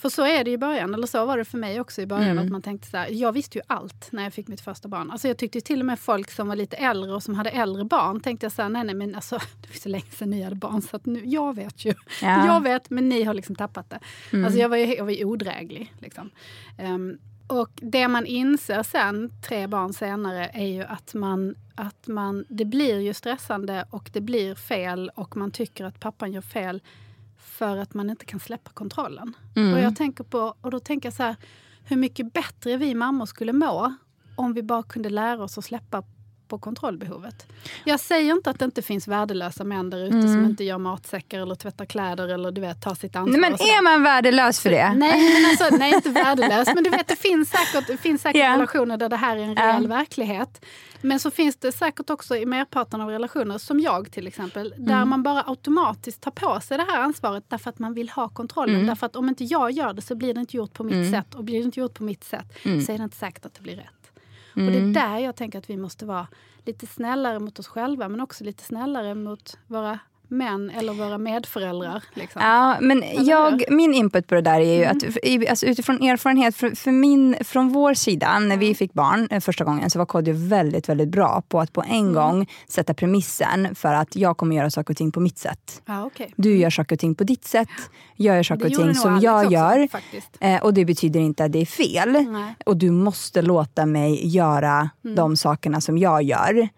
För 0.04 0.10
så 0.10 0.26
är 0.26 0.44
det 0.44 0.52
i 0.52 0.58
början, 0.58 0.94
eller 0.94 1.08
så 1.08 1.26
var 1.26 1.38
det 1.38 1.46
för 1.46 1.58
mig 1.58 1.80
också 1.80 2.02
i 2.02 2.06
början. 2.06 2.30
Mm. 2.30 2.46
att 2.46 2.52
man 2.52 2.62
tänkte 2.62 2.88
så 2.88 2.98
här, 2.98 3.08
Jag 3.12 3.32
visste 3.32 3.58
ju 3.58 3.62
allt 3.68 4.12
när 4.12 4.24
jag 4.24 4.34
fick 4.34 4.48
mitt 4.48 4.62
första 4.62 4.88
barn. 4.88 5.12
Alltså 5.12 5.28
jag 5.28 5.38
tyckte 5.38 5.62
till 5.62 5.80
och 5.80 5.86
med 5.86 6.00
folk 6.00 6.32
som 6.32 6.48
var 6.48 6.56
lite 6.56 6.76
äldre 6.76 7.14
och 7.14 7.24
som 7.24 7.36
hade 7.36 7.50
äldre 7.50 7.86
barn 7.86 8.20
tänkte 8.20 8.46
jag 8.46 8.52
så 8.52 8.62
här, 8.62 8.70
nej 8.70 8.84
nej 8.84 8.96
men 8.96 9.16
alltså 9.16 9.38
det 9.62 9.68
var 9.68 9.76
så 9.76 9.90
länge 9.90 10.12
sedan 10.12 10.30
ni 10.30 10.44
hade 10.44 10.56
barn 10.56 10.82
så 10.82 10.96
att 10.96 11.06
nu, 11.06 11.22
jag 11.26 11.56
vet 11.56 11.86
ju. 11.86 11.94
Ja. 12.22 12.46
Jag 12.54 12.64
vet 12.64 12.90
men 12.90 13.10
ni 13.10 13.24
har 13.24 13.34
liksom 13.34 13.56
tappat 13.56 13.90
det. 13.90 14.00
Mm. 14.34 14.46
Alltså 14.46 14.60
jag 14.60 14.70
var 14.70 14.78
ju 14.78 14.96
jag 14.96 15.04
var 15.04 15.12
ju 15.12 15.26
odräglig. 15.26 15.94
Liksom. 16.00 16.30
Um, 16.80 17.18
och 17.48 17.70
det 17.76 18.08
man 18.08 18.26
inser 18.26 18.84
sen, 18.84 19.32
tre 19.48 19.68
barn 19.68 19.94
senare, 19.94 20.50
är 20.54 20.68
ju 20.68 20.84
att 20.84 21.14
man, 21.14 21.56
att 21.76 22.08
man, 22.08 22.46
det 22.50 22.66
blir 22.66 23.00
ju 23.00 23.14
stressande 23.14 23.86
och 23.90 24.10
det 24.14 24.22
blir 24.22 24.56
fel 24.56 25.12
och 25.16 25.38
man 25.38 25.52
tycker 25.52 25.86
att 25.86 26.00
pappan 26.00 26.32
gör 26.32 26.42
fel 26.42 26.82
för 27.54 27.78
att 27.78 27.94
man 27.94 28.10
inte 28.10 28.26
kan 28.26 28.40
släppa 28.40 28.72
kontrollen. 28.72 29.34
Mm. 29.56 29.74
Och, 29.74 29.80
jag 29.80 29.96
tänker 29.96 30.24
på, 30.24 30.56
och 30.62 30.72
då 30.72 30.80
tänker 30.80 31.08
jag 31.08 31.14
så 31.14 31.24
här, 31.24 31.36
hur 31.84 31.98
mycket 31.98 32.34
bättre 32.34 32.78
vi 32.78 32.96
mammor 32.96 33.26
skulle 33.26 33.54
må 33.54 33.94
om 34.36 34.54
vi 34.54 34.64
bara 34.64 34.84
kunde 34.84 35.10
lära 35.10 35.44
oss 35.44 35.58
att 35.58 35.66
släppa 35.66 36.04
på 36.54 36.60
kontrollbehovet. 36.60 37.48
Jag 37.84 38.00
säger 38.00 38.32
inte 38.32 38.50
att 38.50 38.60
det 38.60 38.66
inte 38.66 38.82
finns 38.82 39.08
värdelösa 39.08 39.64
män 39.64 39.90
där 39.90 40.06
ute 40.06 40.16
mm. 40.16 40.34
som 40.34 40.46
inte 40.46 40.64
gör 40.64 40.78
matsäckar 40.78 41.40
eller 41.40 41.56
tvättar 41.56 41.86
kläder 41.86 42.28
eller 42.28 42.52
du 42.52 42.62
vet, 42.62 42.82
tar 42.82 42.96
sitt 42.96 43.16
ansvar. 43.16 43.40
Nej, 43.40 43.52
men 43.52 43.54
är 43.54 43.84
man 43.84 44.04
värdelös 44.04 44.60
för 44.60 44.70
det? 44.70 44.94
Nej, 44.94 45.34
men 45.34 45.50
alltså, 45.50 45.78
nej 45.78 45.94
inte 45.94 46.10
värdelös. 46.10 46.68
Men 46.76 46.84
du 46.84 46.90
vet, 46.90 47.08
det 47.08 47.16
finns 47.16 47.50
säkert, 47.50 47.88
det 47.88 47.98
finns 47.98 48.22
säkert 48.22 48.40
yeah. 48.40 48.54
relationer 48.54 48.98
där 48.98 49.10
det 49.10 49.16
här 49.16 49.38
är 49.38 49.42
en 49.42 49.56
reell 49.56 49.84
yeah. 49.84 49.98
verklighet. 49.98 50.66
Men 51.02 51.20
så 51.20 51.32
finns 51.32 51.56
det 51.56 51.72
säkert 51.72 52.10
också 52.10 52.36
i 52.36 52.46
merparten 52.46 53.02
av 53.02 53.10
relationer, 53.10 53.58
som 53.58 53.80
jag 53.80 54.12
till 54.12 54.28
exempel, 54.28 54.74
där 54.78 54.94
mm. 54.94 55.10
man 55.10 55.24
bara 55.24 55.44
automatiskt 55.46 56.22
tar 56.22 56.32
på 56.32 56.60
sig 56.60 56.78
det 56.78 56.84
här 56.84 57.00
ansvaret 57.00 57.44
därför 57.48 57.70
att 57.70 57.80
man 57.80 57.94
vill 57.94 58.10
ha 58.10 58.30
kontrollen. 58.30 58.76
Mm. 58.76 58.88
Därför 58.88 59.06
att 59.06 59.16
om 59.16 59.30
inte 59.30 59.44
jag 59.44 59.72
gör 59.72 59.94
det 59.94 60.02
så 60.02 60.16
blir 60.16 60.34
det 60.34 60.40
inte 60.40 60.58
gjort 60.58 60.74
på 60.74 60.84
mitt 60.84 60.94
mm. 60.94 61.12
sätt. 61.12 61.36
Och 61.36 61.44
blir 61.44 61.60
det 61.60 61.66
inte 61.66 61.80
gjort 61.80 61.94
på 61.94 62.04
mitt 62.04 62.24
sätt 62.24 62.66
mm. 62.66 62.82
så 62.82 62.92
är 62.92 62.98
det 62.98 63.04
inte 63.04 63.18
säkert 63.18 63.46
att 63.46 63.54
det 63.54 63.62
blir 63.62 63.76
rätt. 63.76 64.03
Mm. 64.56 64.68
Och 64.68 64.72
det 64.72 64.78
är 64.78 64.82
mm. 64.82 64.94
där 64.94 65.18
jag 65.18 65.36
tänker 65.36 65.60
att 65.60 65.70
vi 65.70 65.78
måste 65.78 66.06
vara 66.06 66.28
lite 66.66 66.88
snällare 66.88 67.40
mot 67.40 67.60
oss 67.60 67.68
själva 67.68 68.10
men 68.10 68.22
också 68.22 68.44
lite 68.44 68.64
snällare 68.64 69.16
mot 69.16 69.58
våra 69.68 70.00
män 70.34 70.70
eller 70.70 70.94
våra 70.94 71.18
medföräldrar. 71.18 72.04
Liksom. 72.14 72.42
Ja, 72.42 72.78
men 72.82 73.04
jag, 73.26 73.64
min 73.70 73.94
input 73.94 74.28
på 74.28 74.36
det 74.36 74.42
där 74.42 74.60
är 74.60 74.78
ju 74.78 74.84
mm. 74.84 74.98
att 74.98 75.50
alltså 75.50 75.66
utifrån 75.66 76.04
erfarenhet 76.04 76.56
för, 76.56 76.76
för 76.76 76.92
min, 76.92 77.36
från 77.42 77.70
vår 77.70 77.94
sida, 77.94 78.40
när 78.40 78.58
vi 78.58 78.76
fick 78.76 78.94
barn 78.94 79.28
eh, 79.32 79.40
första 79.40 79.64
gången 79.64 79.90
så 79.90 80.00
var 80.00 80.06
Kodjo 80.06 80.34
väldigt, 80.38 80.90
väldigt 80.90 81.10
bra 81.10 81.44
på 81.48 81.60
att 81.60 81.74
på 81.74 81.82
en 81.82 81.90
mm. 81.90 82.14
gång 82.14 82.48
sätta 82.68 82.94
premissen 82.94 83.76
för 83.76 83.94
att 83.94 84.16
jag 84.16 84.38
kommer 84.38 84.56
göra 84.56 84.70
saker 84.70 84.94
och 84.94 84.98
ting 84.98 85.12
på 85.12 85.20
mitt 85.20 85.38
sätt. 85.38 85.82
Ah, 85.86 86.04
okay. 86.04 86.28
Du 86.36 86.58
gör 86.58 86.70
saker 86.70 86.96
och 86.96 87.00
ting 87.00 87.16
på 87.16 87.24
ditt 87.24 87.46
sätt, 87.46 87.70
jag 88.16 88.36
gör 88.36 88.44
saker 88.44 88.66
och 88.66 88.74
ting 88.74 88.96
som 88.96 89.20
jag 89.20 89.46
också, 89.46 89.54
gör. 89.54 89.88
Eh, 90.40 90.64
och 90.64 90.74
det 90.74 90.86
betyder 90.86 91.20
inte 91.20 91.46
att 91.46 91.52
det 91.52 91.62
är 91.62 91.66
fel. 91.66 92.12
Nej. 92.12 92.56
Och 92.66 92.78
du 92.78 92.92
måste 92.92 93.42
låta 93.42 93.86
mig 93.86 94.28
göra 94.28 94.90
mm. 95.04 95.16
de 95.16 95.38
sakerna 95.38 95.82
som 95.82 95.98
jag 95.98 96.24
gör. 96.24 96.70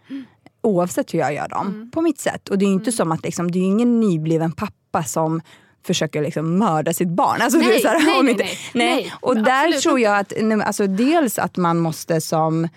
Oavsett 0.65 1.13
hur 1.13 1.19
jag 1.19 1.34
gör 1.34 1.48
dem, 1.48 1.67
mm. 1.67 1.91
på 1.91 2.01
mitt 2.01 2.19
sätt. 2.19 2.50
Och 2.50 2.57
det 2.57 2.65
är 2.65 2.67
ju 2.67 2.74
inte 2.74 2.84
mm. 2.84 2.98
som 2.98 3.12
att 3.12 3.24
liksom, 3.24 3.51
det 3.51 3.60
är 3.60 3.63
ingen 3.63 4.00
nybliven 4.00 4.51
pappa 4.51 5.03
som 5.03 5.41
försöker 5.86 6.22
liksom 6.22 6.57
mörda 6.57 6.93
sitt 6.93 7.10
barn. 7.10 7.41
Alltså, 7.41 7.60
nej, 7.60 7.81
så 7.81 7.88
här, 7.88 8.24
nej, 8.24 8.24
nej, 8.24 8.36
nej, 8.38 8.57
nej, 8.74 9.13
Och 9.22 9.36
där 9.36 9.81
tror 9.81 10.00
jag 10.00 10.19
att, 10.19 10.34
alltså, 10.65 10.88
dels 10.88 11.39
att 11.39 11.57
man 11.57 11.77
måste 11.77 12.22
som 12.22 12.67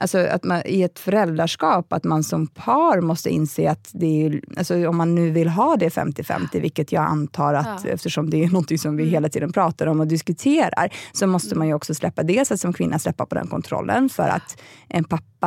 Alltså 0.00 0.18
att 0.18 0.44
man, 0.44 0.62
I 0.64 0.82
ett 0.82 0.98
föräldraskap, 0.98 1.92
att 1.92 2.04
man 2.04 2.24
som 2.24 2.46
par 2.46 3.00
måste 3.00 3.30
inse 3.30 3.70
att 3.70 3.90
det 3.92 4.26
är, 4.26 4.40
alltså 4.56 4.88
om 4.88 4.96
man 4.96 5.14
nu 5.14 5.30
vill 5.30 5.48
ha 5.48 5.76
det 5.76 5.88
50-50, 5.88 6.60
vilket 6.60 6.92
jag 6.92 7.04
antar 7.04 7.54
att 7.54 7.84
ja. 7.84 7.90
eftersom 7.90 8.30
det 8.30 8.44
är 8.44 8.48
något 8.48 8.80
som 8.80 8.96
vi 8.96 9.02
mm. 9.02 9.12
hela 9.12 9.28
tiden 9.28 9.52
pratar 9.52 9.86
om 9.86 10.00
och 10.00 10.06
diskuterar, 10.06 10.92
så 11.12 11.26
måste 11.26 11.48
mm. 11.48 11.58
man 11.58 11.68
ju 11.68 11.74
också 11.74 11.94
släppa, 11.94 12.22
dels 12.22 12.52
att 12.52 12.60
som 12.60 12.72
kvinna 12.72 12.98
släppa 12.98 13.26
på 13.26 13.34
den 13.34 13.46
kontrollen 13.46 14.08
för 14.08 14.28
att 14.28 14.62
en 14.88 15.04
pappa 15.04 15.37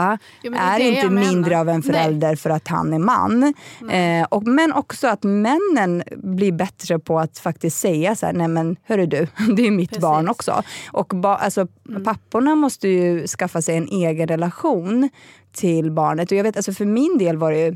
jo, 0.43 0.53
är, 0.55 0.79
inte 0.79 1.09
mindre 1.09 1.59
av 1.59 1.69
en 1.69 1.83
förälder 1.83 2.27
nej. 2.27 2.37
för 2.37 2.49
att 2.49 2.67
han 2.67 2.93
är 2.93 2.99
man. 2.99 3.53
Eh, 3.89 4.25
och, 4.29 4.47
men 4.47 4.73
också 4.73 5.07
att 5.07 5.23
männen 5.23 6.03
blir 6.15 6.51
bättre 6.51 6.99
på 6.99 7.19
att 7.19 7.39
faktiskt 7.39 7.79
säga 7.79 8.15
så 8.15 8.25
här, 8.25 8.33
nej 8.33 8.47
men 8.47 8.75
hörru 8.83 9.05
du, 9.05 9.27
det 9.55 9.67
är 9.67 9.71
mitt 9.71 9.89
Precis. 9.89 10.01
barn 10.01 10.29
också. 10.29 10.63
Och 10.91 11.07
ba, 11.07 11.35
alltså, 11.35 11.67
mm. 11.89 12.03
papporna 12.03 12.55
måste 12.55 12.87
ju 12.87 13.27
skaffa 13.27 13.61
sig 13.61 13.77
en 13.77 13.87
egen 13.87 14.27
relation 14.27 15.09
till 15.51 15.91
barnet. 15.91 16.31
Och 16.31 16.37
jag 16.37 16.43
vet, 16.43 16.55
alltså 16.55 16.73
för 16.73 16.85
min 16.85 17.17
del 17.17 17.37
var 17.37 17.51
det 17.51 17.59
ju 17.59 17.75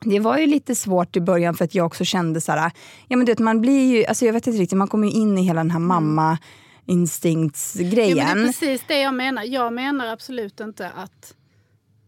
det 0.00 0.20
var 0.20 0.38
ju 0.38 0.46
lite 0.46 0.74
svårt 0.74 1.16
i 1.16 1.20
början 1.20 1.54
för 1.54 1.64
att 1.64 1.74
jag 1.74 1.86
också 1.86 2.04
kände 2.04 2.40
så 2.40 2.52
här, 2.52 2.70
ja 3.08 3.16
men 3.16 3.26
du 3.26 3.32
vet 3.32 3.38
man 3.38 3.60
blir 3.60 3.96
ju, 3.96 4.04
alltså 4.04 4.26
jag 4.26 4.32
vet 4.32 4.46
inte 4.46 4.60
riktigt, 4.60 4.78
man 4.78 4.88
kommer 4.88 5.08
ju 5.08 5.12
in 5.12 5.38
i 5.38 5.42
hela 5.42 5.60
den 5.60 5.70
här 5.70 5.76
mm. 5.76 5.88
mamma 5.88 6.38
instinktsgrejen. 6.86 8.16
Ja, 8.16 8.34
det 8.34 8.40
är 8.40 8.46
precis 8.46 8.82
det 8.88 9.00
jag 9.00 9.14
menar. 9.14 9.42
Jag 9.42 9.72
menar 9.72 10.06
absolut 10.06 10.60
inte 10.60 10.90
att... 10.90 11.34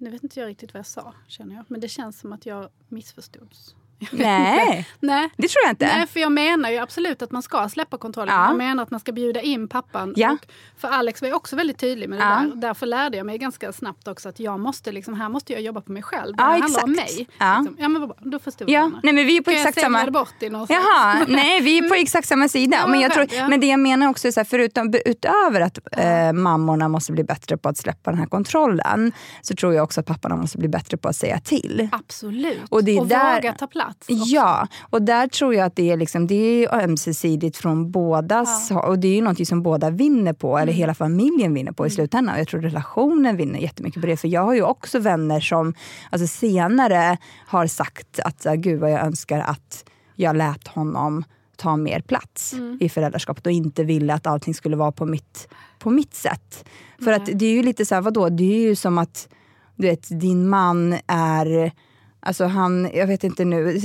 Nu 0.01 0.11
vet 0.11 0.23
inte 0.23 0.41
jag 0.41 0.47
riktigt 0.47 0.75
vad 0.75 0.79
jag 0.79 0.87
sa, 0.87 1.15
känner 1.27 1.55
jag. 1.55 1.65
Men 1.69 1.81
det 1.81 1.89
känns 1.89 2.21
som 2.21 2.33
att 2.33 2.47
jag 2.47 2.69
missförstods. 2.89 3.75
Nej. 4.11 4.89
Nej, 5.01 5.31
det 5.37 5.49
tror 5.49 5.65
jag 5.65 5.73
inte. 5.73 5.87
Nej, 5.87 6.07
för 6.07 6.21
jag 6.21 6.33
menar 6.33 6.71
ju 6.71 6.79
absolut 6.79 7.23
att 7.23 7.31
man 7.31 7.43
ska 7.43 7.69
släppa 7.69 7.99
kontrollen. 7.99 8.35
Ja. 8.35 8.47
Jag 8.47 8.57
menar 8.57 8.83
att 8.83 8.91
man 8.91 9.01
ska 9.01 9.13
bjuda 9.13 9.41
in 9.41 9.69
pappan. 9.69 10.15
Ja. 10.17 10.33
Och 10.33 10.47
för 10.81 10.89
Alex 10.89 11.23
var 11.23 11.33
också 11.33 11.57
väldigt 11.57 11.79
tydlig 11.79 12.09
med 12.09 12.19
det 12.19 12.25
ja. 12.25 12.31
där. 12.31 12.53
Därför 12.55 12.87
lärde 12.87 13.17
jag 13.17 13.27
mig 13.27 13.39
ganska 13.39 13.73
snabbt 13.73 14.09
också 14.09 14.29
att 14.29 14.41
jag 14.41 14.61
måste 14.61 14.93
liksom, 14.93 15.15
här 15.15 15.29
måste 15.29 15.53
jag 15.53 15.63
jobba 15.63 15.81
på 15.81 15.93
mig 15.93 16.03
själv. 16.03 16.37
Det 16.37 16.43
ja, 16.43 16.47
handlar 16.47 16.67
exakt. 16.67 16.85
om 16.85 16.93
mig. 16.93 17.29
Ja. 17.39 17.59
Liksom. 17.59 17.77
ja 17.79 17.89
men 17.89 18.13
då 18.31 18.39
förstod 18.39 18.71
ja. 18.71 18.91
Nej, 19.03 19.13
men 19.13 19.27
vi 19.27 19.37
är 19.37 19.43
på 19.43 19.51
exakt 19.51 19.81
samma... 19.81 20.11
bort 20.11 20.43
i 20.43 20.47
Jaha, 20.47 21.25
nej 21.29 21.61
vi 21.61 21.79
är 21.79 21.89
på 21.89 21.95
exakt 21.99 22.29
samma 22.29 22.49
sida. 22.49 22.77
Ja, 22.81 22.87
men, 22.87 23.01
jag 23.01 23.13
tror, 23.13 23.49
men 23.49 23.61
det 23.61 23.67
jag 23.67 23.81
menar 23.81 24.09
också 24.09 24.29
är 24.29 24.33
så 24.33 24.41
här, 24.41 24.45
förutom, 24.45 24.95
utöver 25.05 25.61
att 25.61 25.79
eh, 25.93 26.33
mammorna 26.33 26.89
måste 26.89 27.13
bli 27.13 27.25
bättre 27.25 27.57
på 27.57 27.69
att 27.69 27.77
släppa 27.77 28.11
den 28.11 28.19
här 28.19 28.27
kontrollen 28.27 29.13
så 29.43 29.55
tror 29.55 29.75
jag 29.75 29.85
också 29.85 30.01
att 30.01 30.07
papporna 30.07 30.37
måste 30.37 30.59
bli 30.59 30.69
bättre 30.69 30.97
på 30.97 31.09
att 31.09 31.17
säga 31.17 31.41
till. 31.41 31.89
Absolut. 31.93 32.61
Och, 32.69 32.85
det 32.85 32.97
är 32.97 33.01
och 33.01 33.07
där... 33.07 33.35
våga 33.35 33.53
ta 33.53 33.67
plats. 33.67 33.90
Också. 33.91 34.13
Ja, 34.13 34.69
och 34.91 35.03
där 35.03 35.29
tror 35.29 35.55
jag 35.55 35.67
att 35.67 35.77
det 35.77 35.91
är, 35.91 35.97
liksom, 35.97 36.27
det 36.27 36.35
är 36.35 36.85
ömsesidigt 36.85 37.57
från 37.57 37.91
bådas 37.91 38.71
ja. 38.71 38.87
Och 38.87 38.99
det 38.99 39.09
är 39.09 39.15
ju 39.15 39.23
något 39.23 39.49
som 39.49 39.63
båda 39.63 39.91
vinner 39.91 40.33
på, 40.33 40.59
eller 40.59 40.73
mm. 40.73 40.79
hela 40.79 40.95
familjen 40.95 41.55
vinner 41.55 41.73
på 41.73 41.87
i 41.87 41.89
mm. 41.89 41.95
slutändan. 41.95 42.35
Och 42.35 42.41
jag 42.41 42.49
tror 42.49 42.61
relationen 42.61 43.37
vinner 43.37 43.59
jättemycket 43.59 44.01
på 44.01 44.07
det. 44.07 44.17
För 44.17 44.29
jag 44.29 44.45
har 44.45 44.55
ju 44.55 44.63
också 44.63 44.99
vänner 44.99 45.41
som 45.41 45.75
alltså, 46.11 46.27
senare 46.27 47.19
har 47.47 47.67
sagt 47.67 48.21
att 48.21 48.47
gud 48.57 48.81
vad 48.81 48.91
jag 48.91 49.01
önskar 49.01 49.39
att 49.39 49.85
jag 50.15 50.37
lät 50.37 50.69
honom 50.69 51.25
ta 51.57 51.77
mer 51.77 52.01
plats 52.01 52.53
mm. 52.53 52.79
i 52.81 52.89
föräldraskapet 52.89 53.47
och 53.47 53.53
inte 53.53 53.85
ville 53.85 54.15
att 54.15 54.27
allting 54.27 54.55
skulle 54.55 54.77
vara 54.77 54.93
på 54.93 55.07
mitt, 55.07 55.49
på 55.79 55.91
mitt 55.91 56.15
sätt. 56.15 56.65
För 57.05 57.13
att 57.13 57.27
det 57.27 57.47
är 57.47 57.53
ju 57.53 57.63
lite 57.63 57.87
så 57.87 57.95
här, 57.95 58.03
vadå? 58.03 58.29
Det 58.29 58.55
är 58.55 58.61
ju 58.61 58.77
som 58.77 58.99
att 58.99 59.29
du 59.77 59.87
vet, 59.87 60.21
din 60.21 60.49
man 60.49 60.97
är 61.07 61.73
Alltså 62.21 62.45
han, 62.45 62.91
jag 62.95 63.07
vet 63.07 63.25
inte 63.25 63.45
nu. 63.45 63.81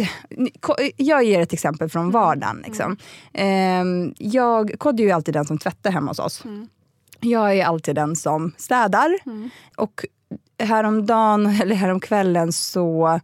Jag 0.97 1.23
ger 1.23 1.41
ett 1.41 1.53
exempel 1.53 1.89
från 1.89 2.01
mm. 2.01 2.11
vardagen. 2.11 2.63
Liksom. 2.65 2.97
Mm. 3.33 4.13
Jag, 4.17 4.75
Kodjo 4.79 5.03
är 5.03 5.07
ju 5.07 5.11
alltid 5.11 5.33
den 5.33 5.45
som 5.45 5.57
tvättar 5.57 5.91
hemma 5.91 6.11
hos 6.11 6.19
oss. 6.19 6.45
Mm. 6.45 6.67
Jag 7.19 7.57
är 7.57 7.65
alltid 7.65 7.95
den 7.95 8.15
som 8.15 8.53
städar. 8.57 9.19
Mm. 9.25 9.49
Och 9.75 10.05
häromdagen, 10.59 11.45
eller 11.61 11.75
häromkvällen 11.75 12.51
så 12.51 13.19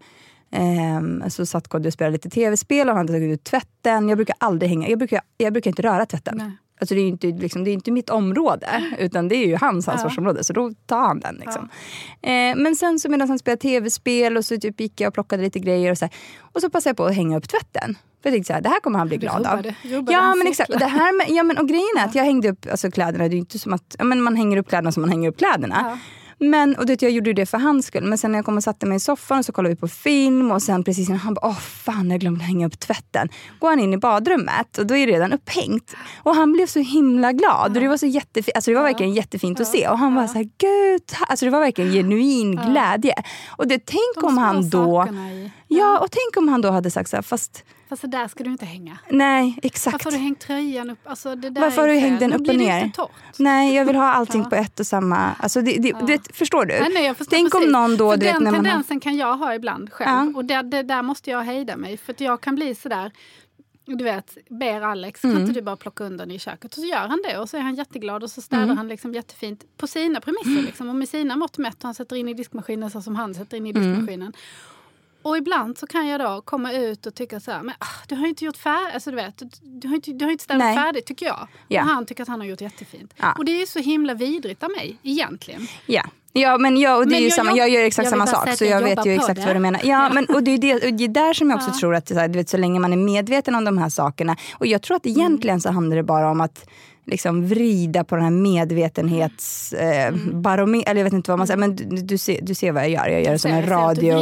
Um, 0.98 1.30
så 1.30 1.46
satt 1.46 1.68
Kodjo 1.68 1.88
och 1.88 1.94
spelade 1.94 2.14
lite 2.14 2.30
tv-spel 2.30 2.90
och 2.90 2.96
han 2.96 3.08
hade 3.08 3.20
tagit 3.20 3.34
ut 3.34 3.44
tvätten. 3.44 4.10
Jag 4.10 4.18
brukar 4.18 4.36
aldrig 4.40 4.70
hänga, 4.70 4.90
jag 4.90 5.00
brukar, 5.00 5.22
jag 5.38 5.54
brukar 5.54 5.72
inte 5.72 5.82
röra 5.82 6.06
tvätten. 6.06 6.38
Nej. 6.38 6.52
Alltså 6.82 6.96
det, 6.96 7.02
är 7.02 7.08
inte, 7.08 7.28
liksom, 7.28 7.64
det 7.64 7.72
är 7.72 7.74
inte 7.74 7.92
mitt 7.92 8.10
område, 8.10 8.84
utan 9.00 9.28
det 9.28 9.36
är 9.36 9.48
ju 9.48 9.56
hans 9.56 9.88
ansvarsområde. 9.88 10.40
Ja. 10.40 10.44
Så 10.44 10.54
då 10.54 10.72
tar 10.86 11.00
han 11.00 11.20
den. 11.20 11.36
Liksom. 11.36 11.70
Ja. 12.22 12.30
Eh, 12.30 12.56
men 12.56 12.76
sen 12.76 13.00
så 13.00 13.10
medan 13.10 13.30
han 13.30 13.40
spelade 13.40 13.62
tv-spel 13.62 14.38
och 14.38 14.46
så 14.46 14.58
typ 14.58 14.80
gick 14.80 15.02
jag 15.02 15.08
och 15.08 15.14
plockade 15.14 15.44
lite 15.44 15.60
grejer. 15.60 15.92
Och 15.92 15.98
så, 15.98 16.06
här, 16.06 16.14
och 16.42 16.62
så 16.62 16.70
passade 16.70 16.90
jag 16.90 16.98
på 16.98 17.06
att 17.06 17.16
hänga 17.16 17.38
upp 17.38 17.50
tvätten. 17.50 17.98
För 18.22 18.30
jag 18.30 18.34
tänkte 18.34 18.48
så 18.48 18.54
här, 18.54 18.62
det 18.62 18.70
här 18.70 18.80
kommer 18.80 19.00
han 19.00 19.08
bli 19.08 19.18
glad 19.18 19.46
av. 19.46 19.74
Ja 20.10 20.36
men 20.36 20.48
exakt. 20.48 20.80
Det 20.80 20.86
här 20.86 21.18
med, 21.18 21.38
ja, 21.38 21.44
men, 21.44 21.58
och 21.58 21.68
grejen 21.68 21.98
är 22.00 22.06
att 22.06 22.16
jag 22.16 22.24
hängde 22.24 22.50
upp 22.50 22.66
alltså, 22.72 22.92
kläderna. 22.92 23.28
Det 23.28 23.36
är 23.36 23.38
inte 23.38 23.60
som 23.60 23.74
att 23.74 23.96
ja, 23.98 24.04
men 24.04 24.22
man 24.22 24.36
hänger 24.36 24.58
upp 24.58 24.70
kläderna 24.70 24.92
som 24.92 25.02
man 25.02 25.10
hänger 25.10 25.30
upp 25.30 25.38
kläderna. 25.38 25.78
Ja. 25.84 25.98
Men, 26.44 26.76
och 26.76 26.86
det, 26.86 27.02
jag 27.02 27.12
gjorde 27.12 27.34
det 27.34 27.46
för 27.46 27.58
hans 27.58 27.86
skull. 27.86 28.04
Men 28.04 28.18
sen 28.18 28.32
när 28.32 28.38
jag 28.38 28.46
kom 28.46 28.58
och 28.58 28.64
satte 28.64 28.86
mig 28.86 28.96
i 28.96 29.00
soffan 29.00 29.40
och 29.40 29.46
så 29.46 29.52
kollade 29.52 29.76
vi 29.76 29.80
på 29.80 29.88
film 29.88 30.52
och 30.52 30.62
sen 30.62 30.84
precis 30.84 31.10
innan 31.10 31.20
han 31.20 31.34
bara, 31.34 31.48
åh 31.48 31.60
fan 31.60 32.12
jag 32.12 32.20
glömde 32.20 32.44
hänga 32.44 32.68
upp 32.68 32.80
tvätten. 32.80 33.30
Går 33.60 33.70
han 33.70 33.80
in 33.80 33.94
i 33.94 33.98
badrummet 33.98 34.78
och 34.78 34.86
då 34.88 34.96
är 34.96 35.08
det 35.08 35.14
redan 35.14 35.34
upphängt. 35.34 35.96
Och 36.24 36.36
han 36.36 36.54
blev 36.54 36.68
så 36.68 36.80
himla 36.80 37.32
glad. 37.32 37.76
Och 37.76 37.82
det 37.82 37.88
var 37.88 37.98
så 37.98 38.06
jättefint, 38.06 38.56
alltså 38.56 38.72
det 38.72 38.76
var 38.76 38.84
verkligen 38.84 39.14
jättefint 39.14 39.60
att 39.60 39.68
se. 39.68 39.88
Och 39.88 39.98
han 39.98 40.16
var 40.16 40.28
så 40.28 40.34
här, 40.34 40.50
gud, 40.58 41.04
alltså 41.28 41.46
det 41.46 41.52
var 41.52 41.60
verkligen 41.60 41.92
genuin 41.92 42.56
glädje. 42.56 43.14
Och 43.50 43.68
det, 43.68 43.86
tänk 43.86 44.16
De 44.16 44.26
om 44.26 44.38
han 44.38 44.70
då, 44.70 45.08
ja 45.68 46.00
och 46.00 46.12
tänk 46.12 46.38
om 46.38 46.48
han 46.48 46.62
då 46.62 46.72
hade 46.72 46.92
sagt 46.92 47.10
så 47.10 47.18
här, 47.18 47.24
fast 47.24 47.64
Fast 47.92 48.02
så 48.02 48.08
där 48.08 48.28
ska 48.28 48.44
du 48.44 48.50
inte 48.52 48.66
hänga. 48.66 48.98
nej 49.10 49.60
exakt. 49.64 49.94
Varför 49.94 50.06
har 50.06 50.12
du 50.12 50.24
hängt 50.24 50.40
tröjan 50.40 50.90
upp? 50.90 51.00
Alltså, 51.04 51.36
det 51.36 51.50
där 51.50 51.62
Varför 51.62 51.82
har 51.82 51.88
du 51.88 51.94
hängt 51.94 52.20
den 52.20 52.34
upp 52.34 52.48
och 52.50 52.56
ner? 52.56 52.92
Nej, 53.38 53.76
jag 53.76 53.86
vill 53.86 53.96
ha 53.96 54.14
allting 54.14 54.42
Ja. 54.44 54.50
på 54.50 54.56
ett 54.56 54.80
och 54.80 54.88
samma... 54.88 55.34
Alltså 55.40 55.62
det, 55.62 55.78
det, 55.78 55.96
det, 56.08 56.36
förstår 56.36 56.66
du? 56.66 56.80
Nej, 56.80 56.90
nej, 56.94 57.06
jag 57.06 57.18
förstår 57.18 57.36
Tänk 57.38 57.52
precis. 57.52 57.66
om 57.68 57.72
någon 57.72 57.98
då... 57.98 58.12
För 58.12 58.18
vet, 58.18 58.34
den 58.34 58.44
när 58.44 58.52
man 58.52 58.60
har, 58.60 58.64
tendensen 58.66 59.00
kan 59.00 59.18
jag 59.18 59.38
ha 59.38 59.56
ibland 59.56 59.92
själv. 59.94 60.10
Ja. 60.10 60.38
Och 60.38 60.46
det, 60.46 60.62
det, 60.62 60.84
där 60.84 61.02
måste 61.02 61.30
jag 61.30 61.42
hejda 61.42 61.78
mig. 61.78 61.98
För 61.98 62.14
att 62.14 62.22
jag 62.22 62.42
kan 62.42 62.56
bli 62.56 62.76
sådär, 62.76 63.12
du 63.86 64.04
vet, 64.04 64.38
ber 64.50 64.82
Alex, 64.82 65.24
Mm. 65.24 65.36
kan 65.36 65.42
inte 65.48 65.54
du 65.60 65.62
bara 65.62 65.76
plocka 65.78 66.04
undan 66.04 66.32
i 66.32 66.40
köket? 66.40 66.72
Och 66.74 66.80
så 66.80 66.86
gör 66.88 67.08
han 67.08 67.20
det 67.30 67.38
och 67.38 67.50
så 67.50 67.58
är 67.58 67.62
han 67.62 67.76
jätteglad 67.76 68.24
och 68.24 68.32
så 68.32 68.42
städar 68.42 68.64
Mm. 68.64 68.78
han 68.78 68.88
liksom 68.88 69.14
jättefint 69.14 69.64
på 69.78 69.88
sina 69.88 70.22
premisser 70.22 70.62
liksom, 70.66 70.90
och 70.90 70.96
med 70.96 71.10
sina 71.10 71.36
mått 71.36 71.58
mätt. 71.58 71.78
Och 71.78 71.84
han 71.84 71.94
sätter 71.96 72.16
in 72.16 72.28
i 72.30 72.34
diskmaskinen 72.34 72.90
så 72.92 73.02
som 73.02 73.16
han 73.16 73.34
sätter 73.34 73.58
in 73.58 73.68
i 73.68 73.70
Mm. 73.70 74.08
Och 75.22 75.38
ibland 75.38 75.78
så 75.78 75.88
kan 75.88 76.08
jag 76.08 76.20
då 76.20 76.42
komma 76.46 76.74
ut 76.74 77.06
och 77.06 77.16
tycka 77.16 77.40
så 77.40 77.52
här, 77.52 77.62
men 77.64 77.76
ah, 77.80 77.86
du 78.08 78.16
har 78.16 78.24
ju 78.24 78.30
inte 78.30 78.46
gjort 78.46 78.58
färdigt, 78.58 78.94
alltså 78.94 79.10
du 79.10 79.16
vet, 79.16 79.38
du, 79.38 79.50
du 79.62 79.88
har 79.88 79.96
inte, 79.96 80.12
du 80.12 80.26
har 80.26 80.32
inte 80.32 80.44
städat 80.44 80.60
Nej. 80.60 80.76
färdigt 80.76 81.06
tycker 81.06 81.26
jag. 81.26 81.48
Ja. 81.68 81.82
Och 81.82 81.88
han 81.88 82.06
tycker 82.06 82.24
att 82.24 82.30
han 82.30 82.40
har 82.40 82.48
gjort 82.48 82.62
jättefint. 82.62 83.14
Ja. 83.18 83.36
Och 83.38 83.46
det 83.46 83.52
är 83.52 83.60
ju 83.60 83.66
så 83.66 83.80
himla 83.80 84.14
vidrigt 84.14 84.64
av 84.64 84.72
mig 84.72 84.98
egentligen. 85.04 85.68
ja. 85.86 86.04
Ja, 86.34 86.58
men 86.58 86.78
jag, 86.78 86.98
och 86.98 87.04
det 87.06 87.12
Men 87.12 87.20
är 87.20 87.24
jag 87.24 87.34
samma, 87.34 87.58
jag 87.58 87.70
gör 87.70 87.84
exakt 87.84 88.06
jag 88.06 88.10
samma 88.10 88.28
sak. 88.28 88.58
Så 88.58 88.66
jag 88.66 88.82
vet 88.82 89.06
ju 89.06 89.14
exakt 89.14 89.40
det. 89.40 89.46
vad 89.46 89.56
du 89.56 89.60
menar. 89.60 89.82
Ja, 89.84 90.10
men, 90.14 90.26
och 90.26 90.44
det 90.44 90.52
är, 90.52 90.58
det, 90.58 90.74
och 90.74 90.94
det 90.94 91.04
är 91.04 91.08
där 91.08 91.34
som 91.34 91.50
jag 91.50 91.58
också 91.58 91.70
Ja. 91.74 91.80
tror 91.80 91.96
att 91.96 92.08
så, 92.08 92.14
här, 92.14 92.30
vet, 92.30 92.50
så 92.50 92.58
länge 92.58 92.80
man 92.80 92.94
är 92.94 92.98
medveten 92.98 93.56
om 93.56 93.64
de 93.66 93.78
här 93.78 93.90
sakerna. 93.90 94.36
Och 94.58 94.68
jag 94.68 94.82
tror 94.82 94.98
att 94.98 95.06
egentligen 95.06 95.62
så 95.62 95.72
handlar 95.72 95.98
det 95.98 96.04
bara 96.04 96.32
om 96.32 96.42
att 96.42 96.70
liksom 97.06 97.48
vrida 97.48 98.04
på 98.04 98.16
den 98.16 98.24
här 98.24 98.32
medvetenhetsbarometern. 98.32 100.84
Eh, 100.86 100.92
eller 100.92 101.00
jag 101.00 101.04
vet 101.04 101.14
inte 101.14 101.32
vad 101.32 101.38
man 101.38 101.48
säger, 101.48 101.58
men 101.60 101.76
du, 101.76 101.84
du, 101.86 102.18
ser, 102.18 102.40
du 102.42 102.54
ser 102.54 102.72
vad 102.72 102.84
jag 102.84 102.90
gör. 102.92 103.08
Jag 103.08 103.24
gör 103.24 103.32
det 103.32 103.40
som 103.40 103.52
en 103.52 103.66
radio. 103.66 104.12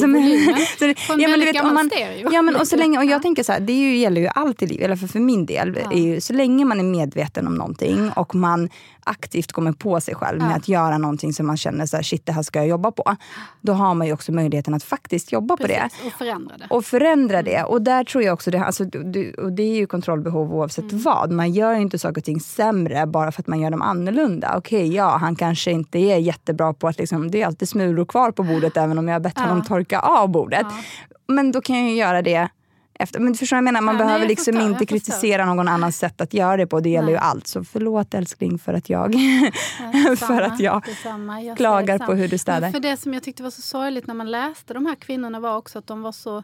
som 0.00 0.14
ja, 2.32 2.42
men 2.42 2.56
och, 2.56 2.68
så 2.68 2.76
länge, 2.76 2.98
och 2.98 3.04
Ja. 3.04 3.10
jag 3.10 3.22
tänker 3.22 3.42
så 3.42 3.52
här, 3.52 3.60
det 3.60 3.72
ju, 3.72 3.96
gäller 3.96 4.20
ju 4.20 4.28
allt 4.34 4.62
i 4.62 4.66
livet, 4.66 4.84
eller 4.84 4.96
för, 4.96 5.06
för 5.06 5.20
min 5.20 5.46
del, 5.46 5.78
Ja. 5.84 5.92
är 5.92 5.98
ju, 5.98 6.20
så 6.20 6.32
länge 6.32 6.64
man 6.64 6.80
är 6.80 6.84
medveten 6.84 7.46
om 7.46 7.54
någonting 7.54 8.10
och 8.16 8.34
man 8.34 8.68
aktivt 9.06 9.52
kommer 9.52 9.72
på 9.72 10.00
sig 10.00 10.14
själv 10.14 10.38
med 10.38 10.50
Ja. 10.50 10.56
att 10.56 10.68
göra 10.68 10.98
någonting 10.98 11.32
som 11.32 11.46
man 11.46 11.56
känner 11.56 11.86
så 11.86 11.96
här, 11.96 12.02
shit 12.02 12.26
det 12.26 12.32
här 12.32 12.42
ska 12.42 12.58
jag 12.58 12.68
jobba 12.68 12.90
på. 12.90 13.16
Då 13.60 13.72
har 13.72 13.94
man 13.94 14.06
ju 14.06 14.12
också 14.12 14.32
möjligheten 14.32 14.74
att 14.74 14.84
faktiskt 14.84 15.32
jobba 15.32 15.56
på 15.56 15.66
det. 15.66 15.80
Precis, 15.82 16.06
och 16.06 16.12
förändra 16.12 16.56
det. 16.56 16.66
Och 16.70 16.84
förändra 16.84 17.42
det. 17.42 17.62
Och 17.62 17.82
där 17.82 18.04
tror 18.04 18.24
jag 18.24 18.34
också, 18.34 18.50
det, 18.50 18.64
alltså, 18.64 18.84
du, 18.84 19.32
och 19.34 19.52
det 19.52 19.62
är 19.62 19.74
ju 19.74 19.86
kontrollbehov 19.86 20.54
oavsett 20.54 20.84
Mm. 20.92 21.02
vad. 21.02 21.30
Man 21.32 21.52
gör 21.52 21.74
inte 21.84 21.98
saker 21.98 22.20
och 22.20 22.24
ting 22.24 22.40
sämre 22.40 23.06
bara 23.06 23.32
för 23.32 23.42
att 23.42 23.46
man 23.46 23.60
gör 23.60 23.70
dem 23.70 23.82
annorlunda. 23.82 24.54
Okej, 24.56 24.94
ja, 24.94 25.16
han 25.16 25.36
kanske 25.36 25.70
inte 25.70 25.98
är 25.98 26.16
jättebra 26.18 26.72
på 26.74 26.88
att 26.88 26.98
liksom, 26.98 27.30
det 27.30 27.42
är 27.42 27.46
alltid 27.46 27.68
smulor 27.68 28.04
kvar 28.04 28.30
på 28.30 28.42
bordet 28.42 28.76
även 28.76 28.98
om 28.98 29.08
jag 29.08 29.14
har 29.14 29.20
bett 29.20 29.32
Ja. 29.36 29.42
honom 29.42 29.64
torka 29.64 29.98
av 30.00 30.28
bordet. 30.28 30.66
Ja. 30.70 30.76
Men 31.26 31.52
då 31.52 31.60
kan 31.60 31.76
jag 31.80 31.88
ju 31.90 31.96
göra 31.96 32.22
det 32.22 32.48
efter. 32.98 33.20
Men 33.20 33.34
förstår 33.34 33.56
jag 33.56 33.64
menar? 33.64 33.80
Man 33.80 33.94
Ja, 33.94 33.98
nej, 33.98 34.06
behöver 34.06 34.24
jag 34.24 34.28
liksom 34.28 34.54
förstår, 34.54 34.70
inte 34.72 34.86
kritisera 34.86 35.44
någon 35.44 35.68
annans 35.68 35.98
sätt 35.98 36.20
att 36.20 36.34
göra 36.34 36.56
det 36.56 36.66
på. 36.66 36.80
Det 36.80 36.88
gäller 36.88 37.06
Nej. 37.06 37.14
ju 37.14 37.18
allt. 37.18 37.46
Så 37.46 37.64
förlåt 37.64 38.14
älskling 38.14 38.58
för 38.58 38.74
att 38.74 38.90
jag, 38.90 39.14
Ja, 39.14 40.16
för 40.16 40.40
att 40.40 40.60
jag. 40.60 40.84
Jag 41.42 41.56
klagar 41.56 41.98
på 41.98 42.14
hur 42.14 42.28
du 42.28 42.38
städar. 42.38 42.60
Men 42.60 42.72
för 42.72 42.80
det 42.80 42.96
som 42.96 43.14
jag 43.14 43.22
tyckte 43.22 43.42
var 43.42 43.50
så 43.50 43.62
sorgligt 43.62 44.06
när 44.06 44.14
man 44.14 44.30
läste 44.30 44.74
de 44.74 44.86
här 44.86 44.94
kvinnorna 44.94 45.40
var 45.40 45.56
också 45.56 45.78
att 45.78 45.86
de 45.86 46.02
var 46.02 46.12
så 46.12 46.36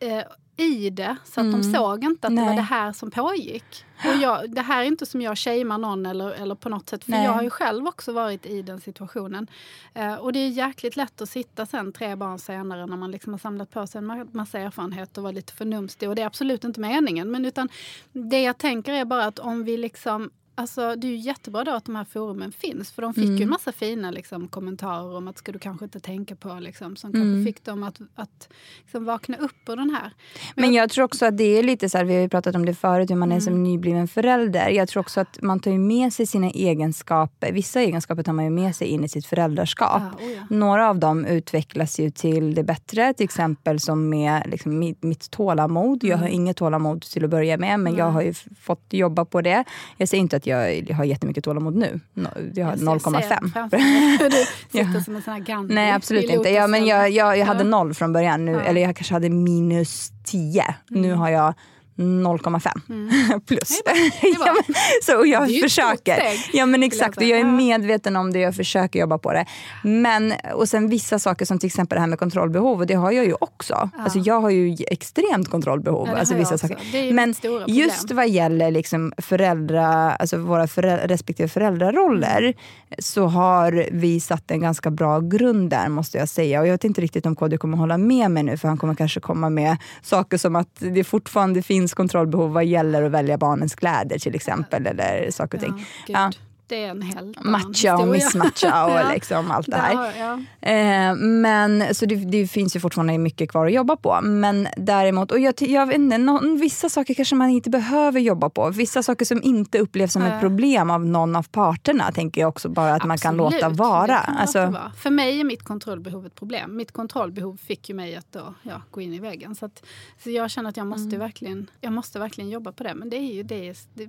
eh, 0.00 0.22
i 0.56 0.90
det 0.90 1.16
så 1.24 1.40
att 1.40 1.52
de 1.52 1.62
såg 1.62 2.04
inte 2.04 2.26
att 2.26 2.36
det 2.36 2.42
var 2.42 2.42
Mm. 2.42 2.46
Nej. 2.46 2.56
det 2.56 2.62
här 2.74 2.92
som 2.92 3.10
pågick. 3.10 3.84
Och 4.04 4.22
jag, 4.22 4.50
det 4.50 4.60
här 4.60 4.82
är 4.82 4.86
inte 4.86 5.06
som 5.06 5.22
jag 5.22 5.38
shamear 5.38 5.78
någon 5.78 6.06
eller, 6.06 6.30
eller 6.30 6.54
på 6.54 6.68
något 6.68 6.88
sätt 6.88 7.04
för 7.04 7.10
Nej. 7.10 7.24
jag 7.24 7.32
har 7.32 7.42
ju 7.42 7.50
själv 7.50 7.86
också 7.86 8.12
varit 8.12 8.46
i 8.46 8.62
den 8.62 8.80
situationen. 8.80 9.46
Eh, 9.94 10.14
och 10.14 10.32
det 10.32 10.38
är 10.38 10.48
jäkligt 10.48 10.96
lätt 10.96 11.20
att 11.20 11.28
sitta 11.28 11.66
sen 11.66 11.92
tre 11.92 12.16
barn 12.16 12.38
senare 12.38 12.86
när 12.86 12.96
man 12.96 13.10
liksom 13.10 13.32
har 13.32 13.38
samlat 13.38 13.70
på 13.70 13.86
sig 13.86 13.98
en 13.98 14.10
ma- 14.10 14.28
massa 14.32 14.58
erfarenhet 14.58 15.16
och 15.16 15.22
vara 15.22 15.32
lite 15.32 15.52
förnumstig. 15.52 16.08
Och 16.08 16.14
det 16.14 16.22
är 16.22 16.26
absolut 16.26 16.64
inte 16.64 16.80
meningen. 16.80 17.30
Men 17.30 17.44
utan 17.44 17.68
det 18.12 18.42
jag 18.42 18.58
tänker 18.58 18.92
är 18.92 19.04
bara 19.04 19.24
att 19.24 19.38
om 19.38 19.64
vi 19.64 19.76
liksom 19.76 20.30
Alltså, 20.56 20.96
det 20.96 21.06
är 21.06 21.10
ju 21.10 21.16
jättebra 21.16 21.64
då 21.64 21.70
att 21.70 21.84
de 21.84 21.96
här 21.96 22.04
forumen 22.04 22.52
finns. 22.52 22.90
För 22.92 23.02
de 23.02 23.14
fick 23.14 23.24
Mm. 23.24 23.36
ju 23.36 23.42
en 23.42 23.48
massa 23.50 23.72
fina 23.72 24.10
liksom, 24.10 24.48
kommentarer 24.48 25.16
om 25.16 25.28
att 25.28 25.38
ska 25.38 25.52
du 25.52 25.58
kanske 25.58 25.84
inte 25.84 26.00
tänka 26.00 26.36
på. 26.36 26.54
Liksom, 26.60 26.96
som 26.96 27.10
Mm. 27.14 27.22
kanske 27.22 27.52
fick 27.52 27.64
dem 27.64 27.82
att, 27.82 28.00
att 28.14 28.48
liksom, 28.82 29.04
vakna 29.04 29.36
upp 29.36 29.68
ur 29.68 29.76
den 29.76 29.90
här. 29.90 30.12
Men 30.56 30.72
jag 30.72 30.90
tror 30.90 31.04
också 31.04 31.26
att 31.26 31.38
det 31.38 31.44
är 31.58 31.62
lite 31.62 31.88
så 31.88 31.98
här, 31.98 32.04
vi 32.04 32.14
har 32.14 32.20
ju 32.20 32.28
pratat 32.28 32.54
om 32.54 32.66
det 32.66 32.74
förut, 32.74 33.10
hur 33.10 33.16
man 33.16 33.28
är 33.32 33.34
Mm. 33.36 33.40
som 33.44 33.62
nybliven 33.62 34.08
förälder. 34.08 34.68
Jag 34.68 34.88
tror 34.88 35.00
också 35.00 35.20
att 35.20 35.42
man 35.42 35.60
tar 35.60 35.70
ju 35.70 35.78
med 35.78 36.12
sig 36.12 36.26
sina 36.26 36.50
egenskaper, 36.50 37.52
vissa 37.52 37.80
egenskaper 37.80 38.22
tar 38.22 38.32
man 38.32 38.44
ju 38.44 38.50
med 38.50 38.76
sig 38.76 38.88
in 38.88 39.04
i 39.04 39.08
sitt 39.08 39.26
föräldraskap. 39.26 40.02
Ja, 40.20 40.26
oh 40.26 40.32
ja. 40.32 40.42
Några 40.50 40.88
av 40.90 40.98
dem 40.98 41.24
utvecklas 41.24 42.00
ju 42.00 42.10
till 42.10 42.54
det 42.54 42.62
bättre, 42.64 43.14
till 43.14 43.24
exempel 43.24 43.80
som 43.80 44.08
med 44.08 44.42
liksom, 44.46 44.78
mitt, 44.78 45.02
mitt 45.02 45.30
tålamod. 45.30 46.04
Jag 46.04 46.16
har 46.18 46.28
inget 46.28 46.56
tålamod 46.56 47.02
till 47.02 47.24
att 47.24 47.30
börja 47.30 47.56
med, 47.56 47.80
men 47.80 47.92
jag 47.96 48.04
Mm. 48.04 48.14
Har 48.14 48.22
ju 48.22 48.34
fått 48.60 48.84
jobba 48.90 49.24
på 49.24 49.40
det. 49.40 49.64
Jag 49.96 50.08
säger 50.08 50.20
inte 50.20 50.36
att 50.36 50.43
jag 50.46 50.90
har 50.94 51.04
jättemycket 51.04 51.44
tålamod 51.44 51.76
nu. 51.76 52.00
No, 52.14 52.28
Jag 52.54 52.64
har 52.66 52.70
Jag 52.72 52.78
ser- 52.80 52.86
0,5. 52.86 53.20
ser 53.22 53.48
framför 53.48 53.76
mig 53.76 54.18
hur 54.18 54.30
Du 54.72 54.86
sitter 54.86 55.00
som 55.00 55.16
en 55.16 55.22
sån 55.22 55.32
här 55.34 55.40
Gandhi. 55.40 55.74
Nej, 55.74 55.92
absolut 55.92 56.30
inte. 56.30 56.48
Ja, 56.50 56.66
men 56.66 56.86
jag, 56.86 57.10
jag, 57.10 57.38
jag 57.38 57.46
hade 57.46 57.64
noll 57.64 57.94
från 57.94 58.12
början. 58.12 58.44
Nu, 58.44 58.52
Ja. 58.52 58.60
Eller 58.60 58.80
jag 58.80 58.96
kanske 58.96 59.14
hade 59.14 59.30
minus 59.30 60.12
10. 60.24 60.74
Nu 60.88 61.12
har 61.12 61.28
jag 61.30 61.54
0,5 61.96 63.40
plus. 63.46 63.82
Det 63.84 64.36
bra. 64.38 64.46
ja, 64.46 64.52
men, 64.66 64.74
så, 65.02 65.18
och 65.18 65.26
jag 65.26 65.48
Det 65.48 65.60
försöker. 65.60 66.18
Ja 66.52 66.66
men 66.66 66.82
exakt, 66.82 67.20
jag 67.20 67.24
och 67.24 67.30
jag 67.30 67.40
är. 67.40 67.44
Ja. 67.44 67.50
medveten 67.52 68.16
om 68.16 68.32
det, 68.32 68.38
jag 68.38 68.56
försöker 68.56 69.00
jobba 69.00 69.18
på 69.18 69.32
det. 69.32 69.46
Men, 69.82 70.34
och 70.54 70.68
sen 70.68 70.88
vissa 70.88 71.18
saker 71.18 71.44
som 71.44 71.58
till 71.58 71.66
exempel 71.66 71.96
det 71.96 72.00
här 72.00 72.08
med 72.08 72.18
kontrollbehov, 72.18 72.78
och 72.80 72.86
det 72.86 72.94
har 72.94 73.10
jag 73.12 73.24
ju 73.24 73.34
också. 73.40 73.90
Alltså, 73.98 74.18
jag 74.18 74.40
har 74.40 74.50
ju 74.50 74.76
extremt 74.90 75.50
kontrollbehov. 75.50 76.06
Ja, 76.08 76.14
det 76.14 76.18
alltså, 76.20 76.34
vissa 76.34 76.58
saker. 76.58 76.78
Det 76.92 77.12
Men 77.12 77.34
just 77.66 78.10
vad 78.10 78.28
gäller 78.28 78.70
liksom 78.70 79.12
föräldra, 79.18 79.86
alltså 80.14 80.36
våra 80.36 80.66
förä- 80.66 81.06
respektive 81.06 81.48
föräldraroller 81.48 82.54
så 82.98 83.26
har 83.26 83.88
vi 83.92 84.20
satt 84.20 84.50
en 84.50 84.60
ganska 84.60 84.90
bra 84.90 85.20
grund 85.20 85.70
där 85.70 85.88
måste 85.88 86.18
jag 86.18 86.28
säga. 86.28 86.60
Och 86.60 86.66
jag 86.66 86.72
vet 86.72 86.84
inte 86.84 87.00
riktigt 87.00 87.26
om 87.26 87.36
KD 87.36 87.56
kommer 87.58 87.76
hålla 87.76 87.98
med 87.98 88.30
mig 88.30 88.42
nu 88.42 88.56
för 88.56 88.68
han 88.68 88.78
kommer 88.78 88.94
kanske 88.94 89.20
komma 89.20 89.50
med 89.50 89.76
saker 90.02 90.38
som 90.38 90.56
att 90.56 90.68
det 90.78 91.04
fortfarande 91.04 91.62
finns 91.62 91.83
kontrollbehov 91.92 92.52
vad 92.52 92.64
gäller 92.64 93.02
att 93.02 93.12
välja 93.12 93.38
barnens 93.38 93.74
kläder 93.74 94.18
till 94.18 94.34
exempel. 94.34 94.86
Eller 94.86 95.30
saker 95.30 95.58
och 95.58 95.64
ting. 95.64 95.86
Ja. 96.06 96.30
Det 96.66 96.84
är 96.84 96.88
en 96.90 97.02
helt 97.02 97.44
Matcha 97.44 97.96
och 97.98 98.08
missmatcha 98.08 98.84
och 98.86 98.90
Ja. 98.92 99.10
liksom 99.12 99.50
allt 99.50 99.66
det 99.70 99.76
här. 99.76 99.94
har- 99.94 100.12
ja. 100.18 100.68
Eh, 100.70 101.14
men, 101.16 101.94
så 101.94 102.06
det, 102.06 102.14
det 102.16 102.46
finns 102.46 102.76
ju 102.76 102.80
fortfarande 102.80 103.18
mycket 103.18 103.50
kvar 103.50 103.66
att 103.66 103.72
jobba 103.72 103.96
på. 103.96 104.18
Men 104.22 104.68
däremot, 104.76 105.32
och 105.32 105.38
jag, 105.40 105.54
jag 105.58 105.86
vet 105.86 105.96
inte, 105.96 106.18
någon, 106.18 106.56
vissa 106.60 106.88
saker 106.88 107.14
kanske 107.14 107.34
man 107.34 107.50
inte 107.50 107.70
behöver 107.70 108.20
jobba 108.20 108.50
på. 108.50 108.70
Vissa 108.70 109.02
saker 109.02 109.24
som 109.24 109.42
inte 109.42 109.78
upplevs 109.78 110.12
som 110.12 110.22
ett 110.22 110.40
problem 110.40 110.90
av 110.90 111.04
någon 111.06 111.36
av 111.36 111.42
parterna 111.42 112.12
tänker 112.12 112.40
jag 112.40 112.48
också 112.48 112.68
bara 112.68 112.94
att 112.94 113.04
man 113.04 113.18
kan 113.18 113.40
Absolut, 113.40 113.62
låta 113.62 113.74
vara. 113.74 114.18
kan 114.18 114.36
Alltså, 114.36 114.58
låta 114.58 114.70
vara. 114.70 114.92
För 114.98 115.10
mig 115.10 115.40
är 115.40 115.44
mitt 115.44 115.62
kontrollbehov 115.62 116.26
ett 116.26 116.34
problem. 116.34 116.76
Mitt 116.76 116.92
kontrollbehov 116.92 117.56
fick 117.56 117.88
ju 117.88 117.94
mig 117.94 118.16
att 118.16 118.32
då, 118.32 118.54
ja, 118.62 118.82
gå 118.90 119.00
in 119.00 119.14
i 119.14 119.18
väggen. 119.18 119.54
Så, 119.54 119.66
att, 119.66 119.84
så 120.24 120.30
jag 120.30 120.50
känner 120.50 120.68
att 120.70 120.76
jag 120.76 120.86
Mm. 120.86 121.00
måste, 121.00 121.18
verkligen, 121.18 121.70
jag 121.80 121.92
måste 121.92 122.18
verkligen 122.18 122.50
jobba 122.50 122.72
på 122.72 122.82
det. 122.82 122.94
Men 122.94 123.10
det 123.10 123.16
är 123.16 123.32
ju 123.34 123.42
det, 123.42 123.74
det, 123.94 124.06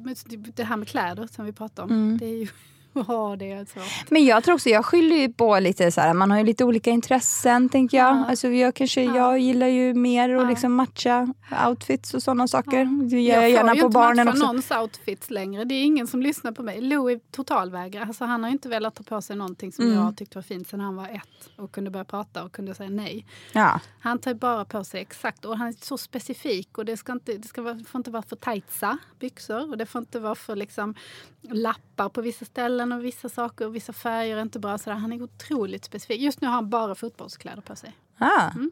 det 0.55 0.63
här 0.63 0.77
med 0.77 0.87
kläder 0.87 1.27
som 1.35 1.45
vi 1.45 1.51
pratar 1.51 1.83
om. 1.83 1.89
Mm. 1.89 2.17
Det 2.17 2.25
är 2.25 2.37
ju, 2.37 2.47
ja, 3.07 3.35
det 3.39 3.69
svårt. 3.69 4.09
Men 4.11 4.25
jag 4.25 4.43
tror 4.43 4.55
också, 4.55 4.69
jag 4.69 4.85
skyller 4.85 5.15
ju 5.15 5.33
på 5.33 5.59
lite 5.59 5.91
så 5.91 6.01
här, 6.01 6.13
man 6.13 6.31
har 6.31 6.37
ju 6.37 6.43
lite 6.43 6.63
olika 6.63 6.89
intressen 6.91 7.69
tänker 7.69 7.97
jag. 7.97 8.15
Ja. 8.15 8.25
Alltså 8.29 8.47
jag, 8.47 8.75
kanske, 8.75 9.03
Ja. 9.03 9.15
jag 9.15 9.39
gillar 9.39 9.67
ju 9.67 9.93
mer 9.93 10.35
att 10.35 10.41
Ja. 10.43 10.49
liksom 10.49 10.73
matcha 10.73 11.33
outfits 11.67 12.13
och 12.13 12.23
sådana 12.23 12.47
saker. 12.47 13.09
Det 13.09 13.21
gör 13.21 13.33
Jag, 13.41 13.43
jag 13.43 13.49
får 13.51 13.57
gärna 13.57 13.75
ju 13.75 13.81
på 13.81 13.85
inte 13.87 13.93
barnen 13.93 14.25
matcha 14.25 14.37
också. 14.37 14.45
någons 14.47 14.71
outfits 14.71 15.29
längre. 15.29 15.63
Det 15.65 15.75
är 15.75 15.83
ingen 15.83 16.07
som 16.07 16.21
lyssnar 16.21 16.51
på 16.51 16.63
mig. 16.63 16.81
Louis 16.81 17.21
totalvägrar. 17.31 18.01
Alltså, 18.01 18.25
han 18.25 18.43
har 18.43 18.49
inte 18.51 18.69
velat 18.69 18.95
ta 18.95 19.03
på 19.03 19.21
sig 19.21 19.35
någonting 19.35 19.71
som 19.71 19.85
Mm. 19.85 19.97
jag 19.97 20.17
tyckte 20.17 20.37
var 20.37 20.43
fint 20.43 20.67
sen 20.67 20.79
han 20.79 20.95
var 20.95 21.05
ett 21.07 21.49
och 21.57 21.71
kunde 21.71 21.89
börja 21.89 22.05
prata 22.05 22.43
och 22.43 22.51
kunde 22.51 22.75
säga 22.75 22.89
nej. 22.89 23.25
Ja. 23.51 23.79
Han 23.99 24.19
tar 24.19 24.31
ju 24.31 24.35
bara 24.37 24.65
på 24.65 24.83
sig 24.83 25.01
exakt 25.01 25.45
och 25.45 25.57
han 25.57 25.67
är 25.67 25.75
så 25.81 25.97
specifik 25.97 26.77
och 26.77 26.85
det, 26.85 26.97
ska 26.97 27.11
inte, 27.11 27.33
det 27.33 27.47
ska 27.47 27.61
vara, 27.61 27.79
får 27.91 27.99
inte 27.99 28.11
vara 28.11 28.23
för 28.23 28.35
tajtsa 28.35 28.97
byxor 29.19 29.69
och 29.69 29.77
det 29.77 29.85
får 29.85 29.99
inte 29.99 30.19
vara 30.19 30.35
för 30.35 30.55
liksom 30.55 30.95
lappar 31.41 32.09
på 32.09 32.21
vissa 32.21 32.45
ställen 32.45 32.84
och 32.91 33.05
vissa 33.05 33.29
saker 33.29 33.65
och 33.65 33.75
vissa 33.75 33.93
färger 33.93 34.37
är 34.37 34.41
inte 34.41 34.59
bra. 34.59 34.77
Sådär. 34.77 34.97
Han 34.97 35.13
är 35.13 35.21
otroligt 35.21 35.85
specifik. 35.85 36.21
Just 36.21 36.41
nu 36.41 36.47
har 36.47 36.53
han 36.53 36.69
bara 36.69 36.95
fotbollskläder 36.95 37.61
på 37.61 37.75
sig. 37.75 37.97
Ah. 38.17 38.49
Mm. 38.49 38.71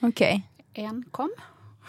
Okej. 0.00 0.48
Enkom. 0.74 1.30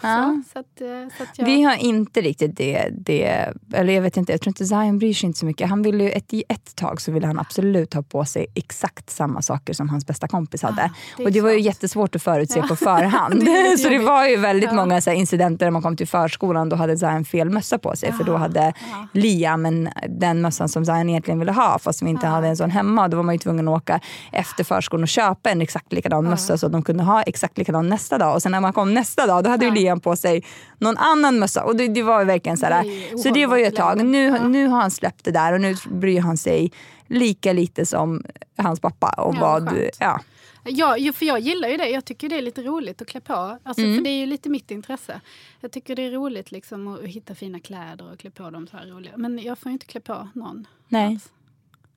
Ja. 0.02 0.42
Så, 0.52 0.58
att, 0.58 0.80
eh, 0.80 1.16
så 1.16 1.22
att 1.22 1.38
jag... 1.38 1.44
Vi 1.44 1.62
har 1.62 1.76
inte 1.76 2.20
riktigt 2.20 2.56
det, 2.56 2.88
det, 2.92 3.52
eller 3.74 3.92
jag 3.92 4.02
vet 4.02 4.16
inte, 4.16 4.32
jag 4.32 4.40
tror 4.40 4.50
inte 4.50 4.66
Zion 4.66 4.98
bryr 4.98 5.14
sig 5.14 5.26
inte 5.26 5.38
så 5.38 5.46
mycket. 5.46 5.68
Han 5.68 5.82
ville 5.82 6.04
ju 6.04 6.10
ett, 6.10 6.32
ett 6.48 6.76
tag 6.76 7.00
så 7.00 7.12
ville 7.12 7.26
han 7.26 7.38
absolut 7.38 7.94
ha 7.94 8.02
på 8.02 8.24
sig 8.24 8.46
exakt 8.54 9.10
samma 9.10 9.42
saker 9.42 9.72
som 9.72 9.88
hans 9.88 10.06
bästa 10.06 10.28
kompis 10.28 10.62
hade. 10.62 10.82
Ah, 10.82 10.90
det 11.16 11.24
och 11.24 11.32
det 11.32 11.40
var 11.40 11.50
ju 11.50 11.60
jättesvårt 11.60 12.16
att 12.16 12.22
förutse 12.22 12.58
ja. 12.62 12.66
på 12.68 12.76
förhand. 12.76 13.44
det 13.44 13.78
så 13.78 13.88
det 13.88 13.98
var 13.98 14.26
ju 14.26 14.36
väldigt 14.36 14.70
ja. 14.70 14.76
många 14.76 15.00
så 15.00 15.10
incidenter 15.10 15.66
när 15.66 15.70
man 15.70 15.82
kom 15.82 15.96
till 15.96 16.08
förskolan, 16.08 16.68
då 16.68 16.76
hade 16.76 16.98
Zion 16.98 17.24
fel 17.24 17.50
mössa 17.50 17.78
på 17.78 17.96
sig. 17.96 18.12
För 18.12 18.24
då 18.24 18.36
hade 18.36 18.72
Liam 19.12 19.66
en, 19.66 19.88
den 20.08 20.40
mössan 20.40 20.68
som 20.68 20.84
Zion 20.84 21.08
egentligen 21.08 21.38
ville 21.38 21.52
ha 21.52 21.78
fast 21.78 22.02
vi 22.02 22.10
inte 22.10 22.26
hade 22.26 22.48
en 22.48 22.56
sån 22.56 22.70
hemma. 22.70 23.08
Då 23.08 23.16
var 23.16 23.24
man 23.24 23.34
ju 23.34 23.38
tvungen 23.38 23.68
att 23.68 23.76
åka 23.76 24.00
efter 24.32 24.64
förskolan 24.64 25.02
och 25.02 25.08
köpa 25.08 25.50
en 25.50 25.62
exakt 25.62 25.92
likadan 25.92 26.24
mössa 26.24 26.58
så 26.58 26.68
de 26.68 26.82
kunde 26.82 27.04
ha 27.04 27.22
exakt 27.22 27.58
likadan 27.58 27.88
nästa 27.88 28.18
dag. 28.18 28.34
Och 28.34 28.42
sen 28.42 28.52
när 28.52 28.60
man 28.60 28.72
kom 28.72 28.94
nästa 28.94 29.26
dag, 29.26 29.44
då 29.44 29.50
hade 29.50 29.64
ju 29.64 29.70
Liam 29.70 29.91
på 30.00 30.16
sig 30.16 30.44
någon 30.78 30.96
annan 30.96 31.38
mössa. 31.38 31.64
Och 31.64 31.76
det, 31.76 31.88
det 31.88 32.02
var 32.02 32.24
verkligen 32.24 32.58
så 32.58 32.66
här, 32.66 33.16
Så 33.16 33.30
det 33.30 33.46
var 33.46 33.56
ju 33.56 33.64
ett 33.64 33.76
tag. 33.76 34.04
Nu, 34.04 34.38
nu 34.48 34.66
har 34.66 34.80
han 34.80 34.90
släppt 34.90 35.24
det 35.24 35.30
där 35.30 35.52
och 35.52 35.60
nu 35.60 35.76
bryr 35.90 36.20
han 36.20 36.36
sig 36.36 36.72
lika 37.06 37.52
lite 37.52 37.86
som 37.86 38.22
hans 38.56 38.80
pappa 38.80 39.08
om 39.08 39.36
ja, 39.36 39.40
vad... 39.40 39.78
Ja. 40.00 40.20
Ja, 40.64 41.12
för 41.12 41.26
jag 41.26 41.40
gillar 41.40 41.68
ju 41.68 41.76
det. 41.76 41.88
Jag 41.88 42.04
tycker 42.04 42.28
det 42.28 42.38
är 42.38 42.42
lite 42.42 42.62
roligt 42.62 43.02
att 43.02 43.08
klä 43.08 43.20
på. 43.20 43.58
Alltså, 43.62 43.82
mm. 43.82 43.96
För 43.96 44.04
det 44.04 44.10
är 44.10 44.20
ju 44.20 44.26
lite 44.26 44.48
mitt 44.48 44.70
intresse. 44.70 45.20
Jag 45.60 45.72
tycker 45.72 45.96
det 45.96 46.02
är 46.02 46.10
roligt 46.10 46.52
liksom 46.52 46.88
att 46.88 47.00
hitta 47.00 47.34
fina 47.34 47.60
kläder 47.60 48.12
och 48.12 48.18
klä 48.18 48.30
på 48.30 48.50
dem 48.50 48.66
så 48.66 48.76
här 48.76 48.86
roliga. 48.86 49.16
Men 49.16 49.38
jag 49.38 49.58
får 49.58 49.70
ju 49.70 49.72
inte 49.72 49.86
klä 49.86 50.00
på 50.00 50.28
någon. 50.34 50.66
Nej. 50.88 51.06
Alls. 51.06 51.28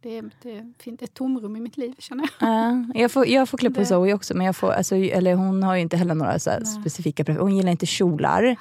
Det, 0.06 0.22
det 0.44 0.64
finns 0.80 1.02
ett 1.02 1.14
tomrum 1.14 1.56
i 1.56 1.60
mitt 1.60 1.78
liv 1.78 1.96
känner 2.00 2.30
jag. 2.40 2.50
Uh, 2.50 2.84
jag, 2.94 3.12
får, 3.12 3.28
jag 3.28 3.50
får 3.50 3.58
klä 3.58 3.70
på 3.70 3.80
det. 3.80 3.86
Zoe 3.86 4.14
också, 4.14 4.38
men 4.38 4.46
jag 4.46 4.56
får, 4.56 4.72
alltså, 4.72 4.96
eller 4.96 5.36
hon 5.36 5.64
har 5.64 5.76
ju 5.76 5.82
inte 5.82 5.98
heller 5.98 6.16
några 6.16 6.40
så 6.40 6.52
specifika 6.82 7.24
preferenser. 7.24 7.44
Hon 7.44 7.56
gillar 7.56 7.72
inte 7.72 7.86
kjolar. 7.86 8.56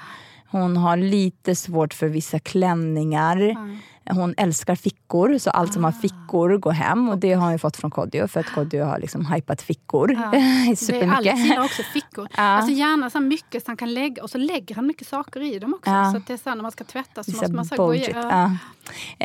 Hon 0.54 0.76
har 0.76 0.96
lite 0.96 1.54
svårt 1.54 1.94
för 1.94 2.08
vissa 2.08 2.38
klänningar. 2.38 3.36
Mm. 3.36 3.78
Hon 4.10 4.34
älskar 4.36 4.74
fickor, 4.74 5.38
så 5.38 5.50
allt 5.50 5.72
som 5.72 5.84
har 5.84 5.90
ah. 5.90 6.00
fickor 6.02 6.58
går 6.58 6.72
hem. 6.72 7.08
Och 7.08 7.18
Det 7.18 7.32
har 7.32 7.50
hon 7.50 7.58
fått 7.58 7.76
från 7.76 7.90
Kodjo, 7.90 8.28
för 8.28 8.40
att 8.40 8.46
Kodjo 8.46 8.84
har 8.84 8.98
liksom 8.98 9.26
hypat 9.26 9.62
fickor. 9.62 10.12
Ja. 10.12 10.32
Supermycket. 10.76 11.18
Alex 11.18 11.40
gillar 11.40 11.64
också 11.64 11.82
fickor. 11.82 12.28
Ja. 12.36 12.42
Alltså 12.42 12.72
gärna 12.72 13.10
så 13.10 13.20
mycket 13.20 13.64
så 13.64 13.70
han 13.70 13.76
kan 13.76 13.94
lägga, 13.94 14.22
och 14.22 14.30
så 14.30 14.38
lägger 14.38 14.74
han 14.74 14.86
mycket 14.86 15.08
saker 15.08 15.40
i 15.40 15.58
dem 15.58 15.74
också. 15.74 15.90
Ja. 15.90 16.12
Så 16.12 16.20
det 16.26 16.32
är 16.32 16.36
så 16.36 16.54
när 16.54 16.62
man 16.62 16.72
ska 16.72 16.84
tvätta 16.84 17.24
så 17.24 17.30
måste 17.30 17.52
man 17.52 17.64
så 17.64 17.76
gå 17.76 17.94
igenom. 17.94 18.22
Ja. 18.30 18.44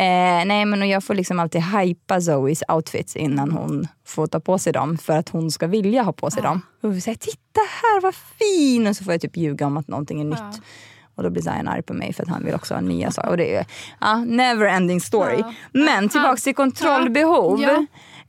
Eh, 0.01 0.45
nej, 0.45 0.65
men 0.65 0.89
jag 0.89 1.03
får 1.03 1.13
liksom 1.13 1.39
alltid 1.39 1.61
hypa 1.61 2.21
Zoes 2.21 2.63
outfits 2.67 3.15
innan 3.15 3.51
hon 3.51 3.87
får 4.05 4.27
ta 4.27 4.39
på 4.39 4.57
sig 4.57 4.73
dem. 4.73 4.97
För 4.97 5.17
att 5.17 5.29
hon 5.29 5.51
ska 5.51 5.67
vilja 5.67 6.03
ha 6.03 6.13
på 6.13 6.31
sig 6.31 6.43
dem. 6.43 6.61
Och 6.81 7.03
säga 7.03 7.15
titta 7.19 7.61
här 7.81 8.01
vad 8.01 8.15
fin! 8.15 8.87
Och 8.87 8.95
så 8.95 9.03
får 9.03 9.13
jag 9.13 9.21
typ 9.21 9.37
ljuga 9.37 9.65
om 9.65 9.77
att 9.77 9.87
någonting 9.87 10.21
är 10.21 10.25
nytt. 10.25 10.61
Och 11.19 11.23
då 11.23 11.29
blir 11.29 11.43
Zion 11.43 11.67
arg 11.67 11.81
på 11.81 11.93
mig 11.93 12.13
för 12.13 12.23
att 12.23 12.29
han 12.29 12.45
vill 12.45 12.55
också 12.55 12.73
ha 12.73 12.81
nya 12.81 13.11
saker. 13.11 13.29
Och 13.29 13.37
det 13.37 13.55
är 13.55 13.65
ja, 13.99 14.15
never 14.15 14.65
ending 14.65 15.01
story. 15.01 15.43
Men 15.71 16.09
tillbaks 16.09 16.43
till 16.43 16.55
kontrollbehov. 16.55 17.59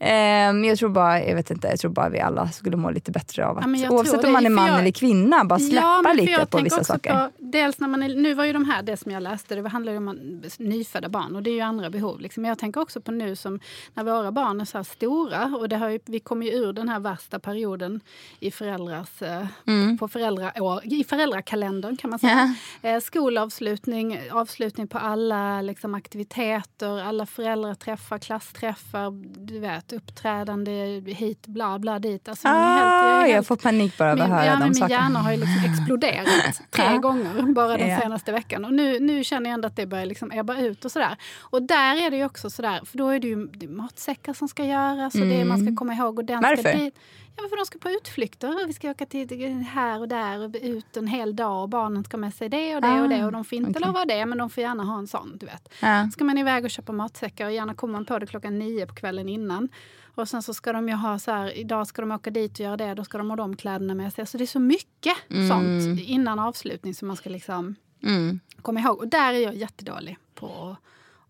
Um, 0.02 0.64
jag 0.64 0.78
tror 0.78 0.88
bara, 0.88 1.24
jag 1.24 1.34
vet 1.34 1.50
inte, 1.50 1.68
jag 1.68 1.78
tror 1.78 1.90
bara 1.90 2.08
vi 2.08 2.20
alla 2.20 2.48
skulle 2.48 2.76
må 2.76 2.90
lite 2.90 3.10
bättre 3.10 3.46
av 3.46 3.58
att 3.58 3.78
ja, 3.78 3.90
oavsett 3.90 4.24
om 4.24 4.32
man 4.32 4.46
är 4.46 4.50
man 4.50 4.68
jag, 4.68 4.80
eller 4.80 4.90
kvinna, 4.90 5.44
bara 5.44 5.58
släppa 5.58 6.02
ja, 6.04 6.12
lite 6.12 6.46
på 6.46 6.58
vissa 6.58 6.84
saker. 6.84 7.12
På, 7.14 7.30
dels 7.38 7.78
när 7.78 7.88
man 7.88 8.02
är, 8.02 8.08
nu 8.08 8.34
var 8.34 8.44
ju 8.44 8.52
de 8.52 8.64
här, 8.64 8.82
det 8.82 8.96
som 8.96 9.12
jag 9.12 9.22
läste, 9.22 9.54
det 9.54 9.68
handlar 9.68 9.96
om 9.96 10.40
nyfödda 10.58 11.08
barn 11.08 11.36
och 11.36 11.42
det 11.42 11.50
är 11.50 11.54
ju 11.54 11.60
andra 11.60 11.90
behov. 11.90 12.20
Liksom. 12.20 12.42
Men 12.42 12.48
jag 12.48 12.58
tänker 12.58 12.80
också 12.80 13.00
på 13.00 13.12
nu 13.12 13.36
som 13.36 13.60
när 13.94 14.04
våra 14.04 14.32
barn 14.32 14.60
är 14.60 14.64
så 14.64 14.78
här 14.78 14.82
stora 14.82 15.44
och 15.60 15.68
det 15.68 15.76
har 15.76 15.88
ju, 15.88 15.98
vi 16.06 16.20
kommer 16.20 16.46
ju 16.46 16.52
ur 16.52 16.72
den 16.72 16.88
här 16.88 17.00
värsta 17.00 17.38
perioden 17.38 18.00
i 18.38 18.50
föräldrars, 18.50 19.22
eh, 19.22 19.46
mm. 19.66 19.98
på 19.98 20.08
föräldraår, 20.08 20.80
i 20.84 21.04
föräldrakalendern 21.04 21.96
kan 21.96 22.10
man 22.10 22.18
säga. 22.18 22.54
Eh, 22.82 23.00
skolavslutning, 23.00 24.18
avslutning 24.32 24.88
på 24.88 24.98
alla 24.98 25.62
liksom, 25.62 25.94
aktiviteter, 25.94 27.02
alla 27.02 27.26
föräldraträffar, 27.26 28.18
klassträffar, 28.18 29.10
du 29.46 29.58
vet 29.58 29.89
uppträdande 29.92 31.00
hit, 31.06 31.46
bla 31.46 31.78
bla 31.78 31.98
dit. 31.98 32.28
Alltså, 32.28 32.48
ah, 32.48 32.52
helt, 32.52 33.28
jag, 33.30 33.36
jag, 33.38 33.46
får 33.46 33.56
panik 33.56 33.98
bara 33.98 34.12
av 34.12 34.20
att 34.20 34.28
höra 34.28 34.46
ja, 34.46 34.56
de 34.56 34.64
min 34.64 34.74
sakerna. 34.74 35.00
hjärna 35.00 35.18
har 35.18 35.30
ju 35.30 35.36
liksom 35.36 35.64
exploderat 35.72 36.60
tre 36.70 36.98
gånger 36.98 37.52
bara 37.54 37.76
den 37.76 37.88
yeah. 37.88 38.00
senaste 38.00 38.32
veckan. 38.32 38.64
Och 38.64 38.72
nu, 38.72 39.00
nu 39.00 39.24
känner 39.24 39.50
jag 39.50 39.54
ändå 39.54 39.66
att 39.66 39.76
det 39.76 39.86
börjar 39.86 40.06
liksom 40.06 40.32
ebba 40.32 40.58
ut 40.58 40.84
och 40.84 40.92
sådär. 40.92 41.16
Och 41.40 41.62
där 41.62 42.06
är 42.06 42.10
det 42.10 42.16
ju 42.16 42.24
också 42.24 42.50
sådär, 42.50 42.80
för 42.84 42.98
då 42.98 43.08
är 43.08 43.18
det 43.18 43.28
ju 43.28 43.46
det 43.46 43.66
är 43.66 43.70
matsäckar 43.70 44.32
som 44.32 44.48
ska 44.48 44.64
göras 44.64 45.14
och 45.14 45.20
mm. 45.20 45.38
det 45.38 45.44
man 45.44 45.56
ska 45.56 45.62
mm. 45.62 45.76
komma 45.76 45.94
ihåg. 45.94 46.18
Och 46.18 46.24
den 46.24 46.42
Varför? 46.42 46.62
Ska 46.62 46.72
dit. 46.72 46.94
Ja, 47.42 47.48
för 47.48 47.56
de 47.56 47.66
ska 47.66 47.78
på 47.78 47.90
utflykter. 47.90 48.66
Vi 48.66 48.72
ska 48.72 48.90
åka 48.90 49.06
till 49.06 49.52
här 49.52 50.00
och 50.00 50.08
där 50.08 50.44
och 50.44 50.56
ut 50.62 50.96
en 50.96 51.06
hel 51.06 51.36
dag 51.36 51.62
och 51.62 51.68
barnen 51.68 52.04
ska 52.04 52.16
med 52.16 52.34
sig 52.34 52.48
det 52.48 52.74
och 52.76 52.82
det 52.82 52.88
ah, 52.88 53.02
och 53.02 53.08
det. 53.08 53.24
Och 53.24 53.32
de 53.32 53.44
får 53.44 53.56
inte 53.56 53.70
okay. 53.70 53.82
lov 53.82 53.96
att 53.96 54.08
det, 54.08 54.26
men 54.26 54.38
de 54.38 54.50
får 54.50 54.62
gärna 54.62 54.84
ha 54.84 54.98
en 54.98 55.06
sån. 55.06 55.36
Du 55.40 55.46
vet. 55.46 55.68
Ah. 55.82 56.08
ska 56.10 56.24
man 56.24 56.38
iväg 56.38 56.64
och 56.64 56.70
köpa 56.70 56.92
matsäckar 56.92 57.46
och 57.46 57.52
gärna 57.52 57.74
kommer 57.74 57.92
man 57.92 58.04
på 58.04 58.18
det 58.18 58.26
klockan 58.26 58.58
nio 58.58 58.86
på 58.86 58.94
kvällen 58.94 59.28
innan. 59.28 59.68
Och 60.14 60.28
sen 60.28 60.42
så 60.42 60.54
ska 60.54 60.72
de 60.72 60.88
ju 60.88 60.94
ha 60.94 61.18
så 61.18 61.30
här, 61.30 61.58
idag 61.58 61.86
ska 61.86 62.02
de 62.02 62.10
åka 62.10 62.30
dit 62.30 62.52
och 62.52 62.60
göra 62.60 62.76
det, 62.76 62.94
då 62.94 63.04
ska 63.04 63.18
de 63.18 63.30
ha 63.30 63.36
de 63.36 63.56
kläderna 63.56 63.94
med 63.94 64.12
sig. 64.12 64.26
Så 64.26 64.38
det 64.38 64.44
är 64.44 64.46
så 64.46 64.60
mycket 64.60 65.16
mm. 65.30 65.48
sånt 65.48 66.00
innan 66.00 66.38
avslutning 66.38 66.94
som 66.94 67.08
man 67.08 67.16
ska 67.16 67.30
liksom 67.30 67.74
mm. 68.02 68.40
komma 68.62 68.80
ihåg. 68.80 68.98
Och 68.98 69.08
där 69.08 69.32
är 69.32 69.38
jag 69.38 69.54
jättedålig 69.54 70.18
på 70.34 70.76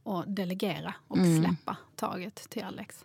att, 0.05 0.13
att 0.13 0.37
delegera 0.37 0.95
och 1.09 1.19
mm. 1.19 1.45
släppa 1.45 1.77
taget 1.97 2.51
till 2.51 2.65
Alex. 2.65 3.05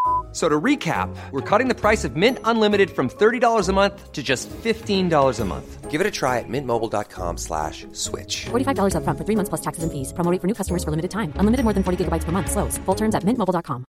So 0.31 0.47
to 0.47 0.59
recap, 0.59 1.13
we're 1.31 1.41
cutting 1.49 1.67
the 1.67 1.75
price 1.75 2.05
of 2.05 2.15
Mint 2.15 2.39
Unlimited 2.45 2.89
from 2.89 3.09
$30 3.09 3.69
a 3.69 3.73
month 3.73 4.11
to 4.13 4.23
just 4.23 4.49
$15 4.49 5.39
a 5.39 5.45
month. 5.45 5.91
Give 5.91 5.99
it 5.99 6.07
a 6.07 6.11
try 6.11 6.39
at 6.39 6.47
mintmobile.com 6.47 7.37
slash 7.37 7.85
switch. 7.91 8.45
$45 8.45 8.95
up 8.95 9.03
front 9.03 9.19
for 9.19 9.25
three 9.25 9.35
months 9.35 9.49
plus 9.49 9.61
taxes 9.61 9.83
and 9.83 9.91
fees. 9.91 10.13
Promo 10.13 10.39
for 10.39 10.47
new 10.47 10.53
customers 10.53 10.85
for 10.85 10.91
limited 10.91 11.11
time. 11.11 11.33
Unlimited 11.35 11.65
more 11.65 11.73
than 11.73 11.83
40 11.83 12.05
gigabytes 12.05 12.23
per 12.23 12.31
month. 12.31 12.49
Slows. 12.49 12.77
Full 12.85 12.95
terms 12.95 13.13
at 13.13 13.25
mintmobile.com. 13.25 13.83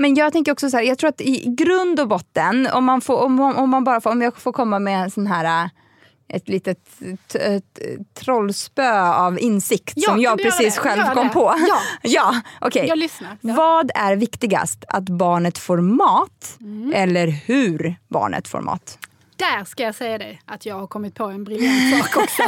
Men 0.00 0.14
jag 0.14 0.32
tänker 0.32 0.52
också 0.52 0.70
så 0.70 0.76
här, 0.76 0.84
jag 0.84 0.98
tror 0.98 1.08
att 1.08 1.20
i 1.20 1.54
grund 1.58 2.00
och 2.00 2.08
botten, 2.08 2.68
om 2.72 2.84
man, 2.84 3.00
får, 3.00 3.24
om, 3.24 3.40
om 3.40 3.70
man 3.70 3.84
bara 3.84 4.00
får, 4.00 4.10
om 4.10 4.22
jag 4.22 4.36
får 4.36 4.52
komma 4.52 4.78
med 4.78 5.02
en 5.02 5.10
sån 5.10 5.26
här 5.26 5.70
ett 6.28 6.48
litet 6.48 7.00
trollspö 8.14 9.00
av 9.00 9.38
insikt 9.38 9.92
ja, 9.96 10.10
som 10.10 10.20
jag 10.20 10.38
precis 10.42 10.78
själv 10.78 11.02
Gör 11.02 11.14
kom 11.14 11.26
det. 11.26 11.32
på. 11.32 11.54
Ja, 11.68 11.80
ja 12.02 12.40
okay. 12.60 12.86
jag 12.86 12.98
lyssnar. 12.98 13.38
Ja. 13.40 13.54
Vad 13.54 13.90
är 13.94 14.16
viktigast? 14.16 14.84
Att 14.88 15.08
barnet 15.08 15.58
får 15.58 15.80
mat 15.80 16.56
mm. 16.60 16.92
eller 16.94 17.26
hur 17.26 17.96
barnet 18.08 18.48
får 18.48 18.60
mat? 18.60 18.98
Där 19.36 19.64
ska 19.64 19.82
jag 19.82 19.94
säga 19.94 20.18
dig 20.18 20.42
att 20.44 20.66
jag 20.66 20.74
har 20.74 20.86
kommit 20.86 21.14
på 21.14 21.24
en 21.24 21.44
briljant 21.44 21.96
sak 21.98 22.22
också. 22.22 22.42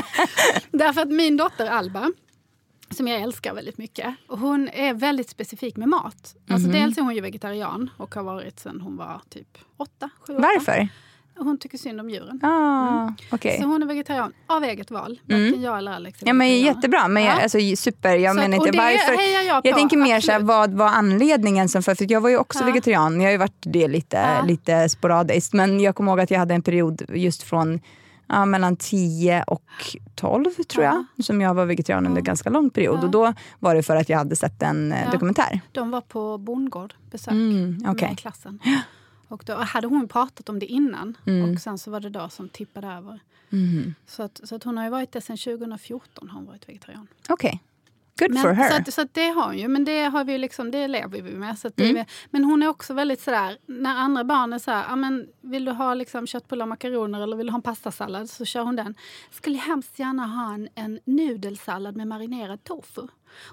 Därför 0.71 1.01
att 1.01 1.09
min 1.09 1.37
dotter 1.37 1.67
Alba, 1.67 2.13
som 2.91 3.09
jag 3.09 3.21
älskar 3.21 3.55
väldigt 3.55 3.79
mycket. 3.79 4.15
Och 4.29 4.39
hon 4.39 4.69
är 4.69 4.95
väldigt 4.95 5.31
specifik 5.31 5.77
med 5.77 5.89
mat. 5.89 6.37
Alltså 6.49 6.69
mm. 6.69 6.81
Dels 6.81 6.99
är 6.99 7.03
hon 7.03 7.15
ju 7.15 7.21
vegetarian 7.21 7.91
och 7.97 8.15
har 8.15 8.23
varit 8.23 8.61
sen 8.61 8.81
hon 8.81 8.97
var 8.97 9.21
typ 9.29 9.59
åtta, 9.77 10.11
sju, 10.27 10.33
åtta. 10.33 10.43
Varför? 10.43 10.89
Hon 11.45 11.59
tycker 11.59 11.79
synd 11.79 12.01
om 12.01 12.11
djuren. 12.11 12.41
Ah, 12.43 13.03
mm. 13.03 13.15
okay. 13.33 13.61
Så 13.61 13.67
hon 13.67 13.83
är 13.83 13.87
vegetarian 13.87 14.33
av 14.47 14.65
eget 14.65 14.91
val. 14.91 15.21
Mm. 15.31 15.63
Jag 15.63 15.79
eller 15.79 15.93
Alex 15.93 16.19
ja, 16.23 16.33
men 16.33 16.61
Jättebra, 16.61 17.09
men 17.09 17.23
jag, 17.23 17.43
alltså, 17.43 17.59
super. 17.77 18.17
Jag 18.17 18.35
så, 18.35 18.41
menar 18.41 18.57
inte 18.67 18.79
varför. 18.79 19.47
Jag, 19.47 19.61
jag 19.65 19.77
tänker 19.77 19.97
mer 19.97 20.21
så 20.21 20.33
här, 20.33 20.41
vad 20.41 20.75
var 20.75 20.89
anledningen? 20.89 21.69
Som 21.69 21.83
för, 21.83 21.95
för 21.95 22.13
jag 22.13 22.21
var 22.21 22.31
ju 22.31 22.37
också 22.37 22.59
ja. 22.59 22.67
vegetarian. 22.67 23.21
Jag 23.21 23.27
har 23.27 23.33
ju 23.33 23.39
varit 23.39 23.61
det 23.61 23.89
lite, 23.89 24.17
ja. 24.17 24.45
lite 24.47 24.89
sporadiskt. 24.89 25.53
Men 25.53 25.81
jag 25.81 25.95
kommer 25.95 26.13
ihåg 26.13 26.21
att 26.21 26.31
jag 26.31 26.39
hade 26.39 26.55
en 26.55 26.63
period 26.63 27.03
just 27.09 27.43
från 27.43 27.81
ja, 28.31 28.45
mellan 28.47 28.77
10 28.77 29.45
och 29.47 29.63
12 30.15 30.45
tror 30.69 30.85
Ja. 30.85 31.05
jag. 31.17 31.25
Som 31.25 31.41
jag 31.41 31.55
var 31.55 31.67
vegetarian 31.67 32.07
under 32.07 32.19
en 32.21 32.25
ganska 32.25 32.51
lång 32.51 32.71
period. 32.71 32.99
Ja. 33.01 33.05
Och 33.05 33.11
då 33.11 33.33
var 33.59 33.75
det 33.75 33.83
för 33.83 33.97
att 33.97 34.09
jag 34.09 34.19
hade 34.19 34.37
sett 34.37 34.63
en 34.63 34.93
eh, 34.93 35.05
Ja. 35.05 35.11
dokumentär. 35.11 35.61
De 35.73 35.91
var 35.91 36.01
på 36.01 36.39
bondgård, 36.39 36.95
besök, 37.11 37.33
Mm, 37.33 37.85
okej. 37.89 38.09
med 38.09 38.19
klassen. 38.19 38.59
Och 39.31 39.43
då 39.47 39.55
hade 39.55 39.87
hon 39.87 40.09
pratat 40.09 40.49
om 40.49 40.59
det 40.59 40.67
innan 40.67 41.17
Mm. 41.27 41.51
och 41.55 41.61
sen 41.61 41.79
så 41.79 41.91
var 41.91 42.01
det 42.01 42.11
då 42.11 42.29
som 42.29 42.49
tippade 42.49 42.87
över. 42.87 43.21
Mhm. 43.51 43.95
Så, 44.07 44.23
att, 44.23 44.41
så 44.45 44.55
att 44.57 44.65
hon 44.65 44.77
har 44.77 44.85
ju 44.85 44.91
varit 44.91 45.13
det 45.13 45.21
sedan 45.21 45.37
2014 45.37 46.29
har 46.29 46.37
hon 46.37 46.47
varit 46.47 46.69
vegetarian. 46.69 47.07
Okej. 47.29 47.63
Good 48.19 48.31
Men, 48.31 48.43
for 48.43 48.51
her. 48.53 48.71
Så, 48.71 48.77
att, 48.77 48.95
så 48.95 49.01
att 49.03 49.15
det 49.15 49.29
har 49.29 49.45
hon 49.47 49.59
ju, 49.59 49.69
men 49.69 49.85
det, 49.85 50.03
har 50.05 50.25
vi 50.25 50.33
ju 50.33 50.39
liksom, 50.39 50.71
det 50.71 50.89
lever 50.89 51.23
vi 51.23 51.33
med. 51.33 51.59
Så 51.59 51.69
att 51.69 51.81
Mm. 51.81 51.97
är, 51.97 52.07
men 52.31 52.45
hon 52.45 52.63
är 52.63 52.69
också 52.69 52.95
väldigt 52.95 53.21
sådär, 53.21 53.59
när 53.67 53.95
andra 53.97 54.25
barn 54.25 54.53
är 54.53 54.59
såhär, 54.59 54.85
ja, 54.89 54.97
men 54.97 55.29
vill 55.41 55.65
du 55.65 55.73
ha 55.73 55.95
liksom 55.95 56.27
köttbullar 56.27 56.65
och 56.65 56.69
makaroner 56.69 57.21
eller 57.23 57.37
vill 57.37 57.47
du 57.47 57.51
ha 57.53 57.59
en 57.59 57.63
pastasallad 57.63 58.31
så 58.31 58.45
kör 58.45 58.63
hon 58.63 58.77
den. 58.77 58.95
Skulle 59.31 59.59
hemskt 59.59 59.99
gärna 59.99 60.27
ha 60.27 60.55
en, 60.55 60.69
en 60.75 61.01
nudelsallad 61.05 61.97
med 61.97 62.07
marinerad 62.07 62.65
tofu. 62.65 63.03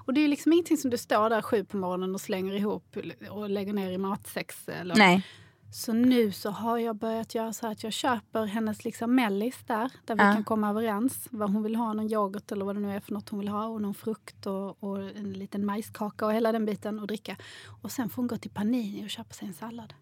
Och 0.05 0.13
det 0.13 0.21
är 0.21 0.27
liksom 0.27 0.53
ingenting 0.53 0.77
som 0.77 0.89
du 0.89 0.97
står 0.97 1.29
där 1.29 1.41
sju 1.41 1.63
på 1.65 1.77
morgonen 1.77 2.13
och 2.15 2.21
slänger 2.21 2.53
ihop 2.53 2.97
och 3.31 3.49
lägger 3.49 3.73
ner 3.73 3.91
i 3.91 3.97
matsex. 3.97 4.69
Eller. 4.69 4.95
Nej. 4.95 5.25
Så 5.71 5.93
nu 5.93 6.32
så 6.32 6.49
har 6.49 6.77
jag 6.77 6.95
börjat 6.95 7.36
göra 7.36 7.53
så 7.53 7.67
att 7.67 7.84
jag 7.84 7.93
köper 7.93 8.45
hennes 8.45 8.84
liksom 8.86 9.15
mellis 9.15 9.56
där, 9.67 9.91
där 10.06 10.15
vi 10.15 10.23
Ja. 10.23 10.34
kan 10.34 10.43
komma 10.43 10.69
överens. 10.69 11.27
Vad 11.32 11.51
hon 11.51 11.63
vill 11.63 11.75
ha, 11.75 11.93
någon 11.93 12.12
yoghurt 12.12 12.51
eller 12.51 12.65
vad 12.65 12.75
det 12.75 12.80
nu 12.80 12.91
är 12.95 12.99
för 12.99 13.13
något 13.13 13.30
hon 13.30 13.39
vill 13.39 13.47
ha. 13.49 13.65
Och 13.65 13.82
någon 13.82 13.93
frukt 13.93 14.45
och, 14.45 14.84
och 14.84 14.97
en 15.10 15.34
liten 15.34 15.65
majskaka 15.65 16.25
och 16.25 16.34
hela 16.34 16.51
den 16.51 16.65
biten 16.65 16.99
och 16.99 17.08
dricka. 17.08 17.36
Och 17.82 17.91
sen 17.91 18.10
får 18.10 18.15
hon 18.21 18.27
gå 18.27 18.38
till 18.38 18.51
Panini 18.51 19.06
och 19.06 19.10
köpa 19.10 19.34
sig 19.34 19.47
en 19.47 19.53
sallad. 19.53 19.93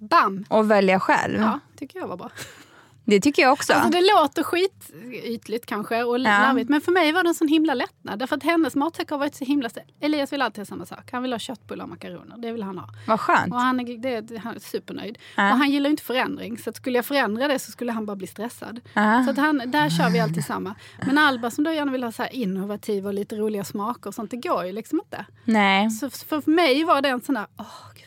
Bam! 0.00 0.44
Och 0.48 0.70
välja 0.70 1.00
själv. 1.00 1.40
Ja, 1.40 1.60
tycker 1.76 1.98
jag 1.98 2.08
var 2.08 2.16
bra. 2.16 2.30
Det 3.04 3.20
tycker 3.20 3.42
jag 3.42 3.52
också. 3.52 3.72
Alltså 3.72 3.90
det 3.90 4.00
låter 4.00 4.42
skitytligt 4.42 5.66
kanske 5.66 6.04
och 6.04 6.18
larvigt 6.18 6.70
men 6.70 6.80
för 6.80 6.92
mig 6.92 7.12
var 7.12 7.22
det 7.22 7.28
en 7.28 7.34
sån 7.34 7.48
himla 7.48 7.74
lättnad. 7.74 8.18
Därför 8.18 8.36
att 8.36 8.42
hennes 8.42 8.74
matsäck 8.74 9.10
har 9.10 9.18
varit 9.18 9.34
så 9.34 9.44
himla... 9.44 9.70
Elias 10.00 10.32
vill 10.32 10.42
alltid 10.42 10.58
ha 10.58 10.64
samma 10.64 10.86
sak. 10.86 11.12
Han 11.12 11.22
vill 11.22 11.32
ha 11.32 11.38
köttbullar 11.38 11.84
och 11.84 11.88
makaroner. 11.88 12.36
Det 12.38 12.52
vill 12.52 12.62
han 12.62 12.78
ha. 12.78 12.88
Vad 13.06 13.20
skönt. 13.20 13.52
Och 13.52 13.60
han 13.60 13.80
är, 13.80 14.22
det, 14.22 14.38
han 14.38 14.54
är 14.56 14.60
supernöjd. 14.60 15.18
Ja. 15.36 15.52
Och 15.52 15.58
han 15.58 15.70
gillar 15.70 15.90
inte 15.90 16.02
förändring. 16.02 16.58
Så 16.58 16.72
skulle 16.72 16.98
jag 16.98 17.04
förändra 17.04 17.48
det 17.48 17.58
så 17.58 17.70
skulle 17.70 17.92
han 17.92 18.06
bara 18.06 18.16
bli 18.16 18.26
stressad. 18.26 18.80
Ja. 18.94 19.24
Så 19.24 19.30
att 19.30 19.36
han, 19.36 19.62
där 19.66 19.90
kör 19.90 20.10
vi 20.10 20.20
alltid 20.20 20.44
samma. 20.44 20.74
Men 21.06 21.18
Alba 21.18 21.50
som 21.50 21.64
då 21.64 21.72
gärna 21.72 21.92
vill 21.92 22.04
ha 22.04 22.12
så 22.12 22.22
här 22.22 22.34
innovativa 22.34 23.08
och 23.08 23.14
lite 23.14 23.36
roliga 23.36 23.64
smaker 23.64 24.10
och 24.10 24.14
sånt, 24.14 24.30
det 24.30 24.36
går 24.36 24.64
ju 24.64 24.72
liksom 24.72 25.00
inte. 25.00 25.26
Nej. 25.44 25.90
Så 25.90 26.10
för 26.10 26.50
mig 26.50 26.84
var 26.84 27.02
det 27.02 27.08
en 27.08 27.20
sån 27.20 27.34
där, 27.34 27.46
åh 27.58 27.94
skönt. 27.94 28.03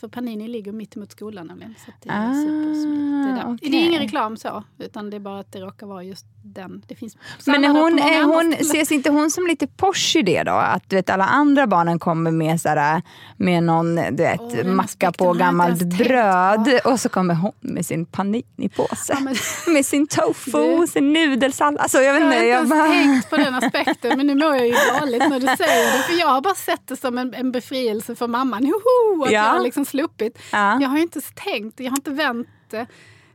För 0.00 0.08
Panini 0.08 0.48
ligger 0.48 0.72
mitt 0.72 0.96
emot 0.96 1.12
skolan 1.12 1.46
nämligen. 1.46 1.74
Så 1.86 1.92
det 2.02 2.08
är 2.10 2.30
Ah, 2.30 2.34
supersmidigt. 2.34 3.36
Det, 3.36 3.42
okej. 3.54 3.70
det 3.70 3.76
är 3.76 3.86
ingen 3.86 4.00
reklam 4.02 4.36
så, 4.36 4.64
utan 4.78 5.10
det 5.10 5.16
är 5.16 5.20
bara 5.20 5.40
att 5.40 5.52
det 5.52 5.60
råkar 5.60 5.86
vara 5.86 6.02
just 6.02 6.26
den. 6.42 6.82
Det 6.86 6.94
finns 6.94 7.16
Men 7.46 7.64
är 7.64 7.68
hon, 7.68 7.98
är 7.98 8.24
hon, 8.24 8.52
ses 8.52 8.92
inte 8.92 9.10
hon 9.10 9.30
som 9.30 9.46
lite 9.46 9.66
posh 9.66 10.16
i 10.16 10.22
det 10.22 10.42
då? 10.42 10.52
Att 10.52 10.90
du 10.90 10.96
vet, 10.96 11.10
alla 11.10 11.24
andra 11.24 11.66
barnen 11.66 11.98
kommer 11.98 12.30
med, 12.30 12.60
såhär, 12.60 13.02
med 13.36 13.62
någon 13.62 13.94
du 13.96 14.22
vet, 14.22 14.50
den 14.50 14.76
macka 14.76 15.12
på 15.12 15.32
gammalt 15.32 15.82
ens 15.82 15.98
tänkt 15.98 16.08
bröd 16.08 16.80
och 16.84 17.00
så 17.00 17.08
kommer 17.08 17.34
hon 17.34 17.52
med 17.60 17.86
sin 17.86 18.06
panini-påse. 18.06 19.12
Ja, 19.12 19.20
med 19.72 19.86
sin 19.86 20.06
tofu, 20.06 20.80
Du- 20.80 20.86
sin 20.86 21.12
nudelsallad. 21.12 21.80
Alltså, 21.80 21.98
jag 21.98 22.14
vet 22.14 22.22
Jag 22.22 22.28
har 22.30 22.34
inte 22.34 22.46
jag 22.46 22.56
ens 22.56 22.70
bara... 22.70 22.88
tänkt 22.88 23.30
på 23.30 23.36
den 23.36 23.54
aspekten 23.64 24.16
men 24.16 24.26
nu 24.26 24.34
mår 24.34 24.56
jag 24.56 24.66
ju 24.66 24.74
dåligt 25.00 25.18
när 25.28 25.40
du 25.40 25.46
säger 25.46 25.96
det. 25.98 26.02
För 26.02 26.20
jag 26.20 26.26
har 26.28 26.40
bara 26.40 26.54
sett 26.54 26.86
det 26.88 26.96
som 26.96 27.18
en, 27.18 27.34
en 27.34 27.52
befrielse 27.52 28.14
för 28.14 28.28
mamman. 28.28 28.64
Hoho, 28.64 29.24
att 29.24 29.30
Ja. 29.32 29.54
jag 29.54 29.62
liksom 29.62 29.84
sluppit. 29.86 30.38
Ja. 30.52 30.80
Jag 30.80 30.88
har 30.88 30.96
ju 30.96 31.02
inte 31.02 31.20
tänkt, 31.20 31.80
jag 31.80 31.90
har 31.90 31.96
inte 31.96 32.10
vänt 32.10 32.48
det. 32.70 32.86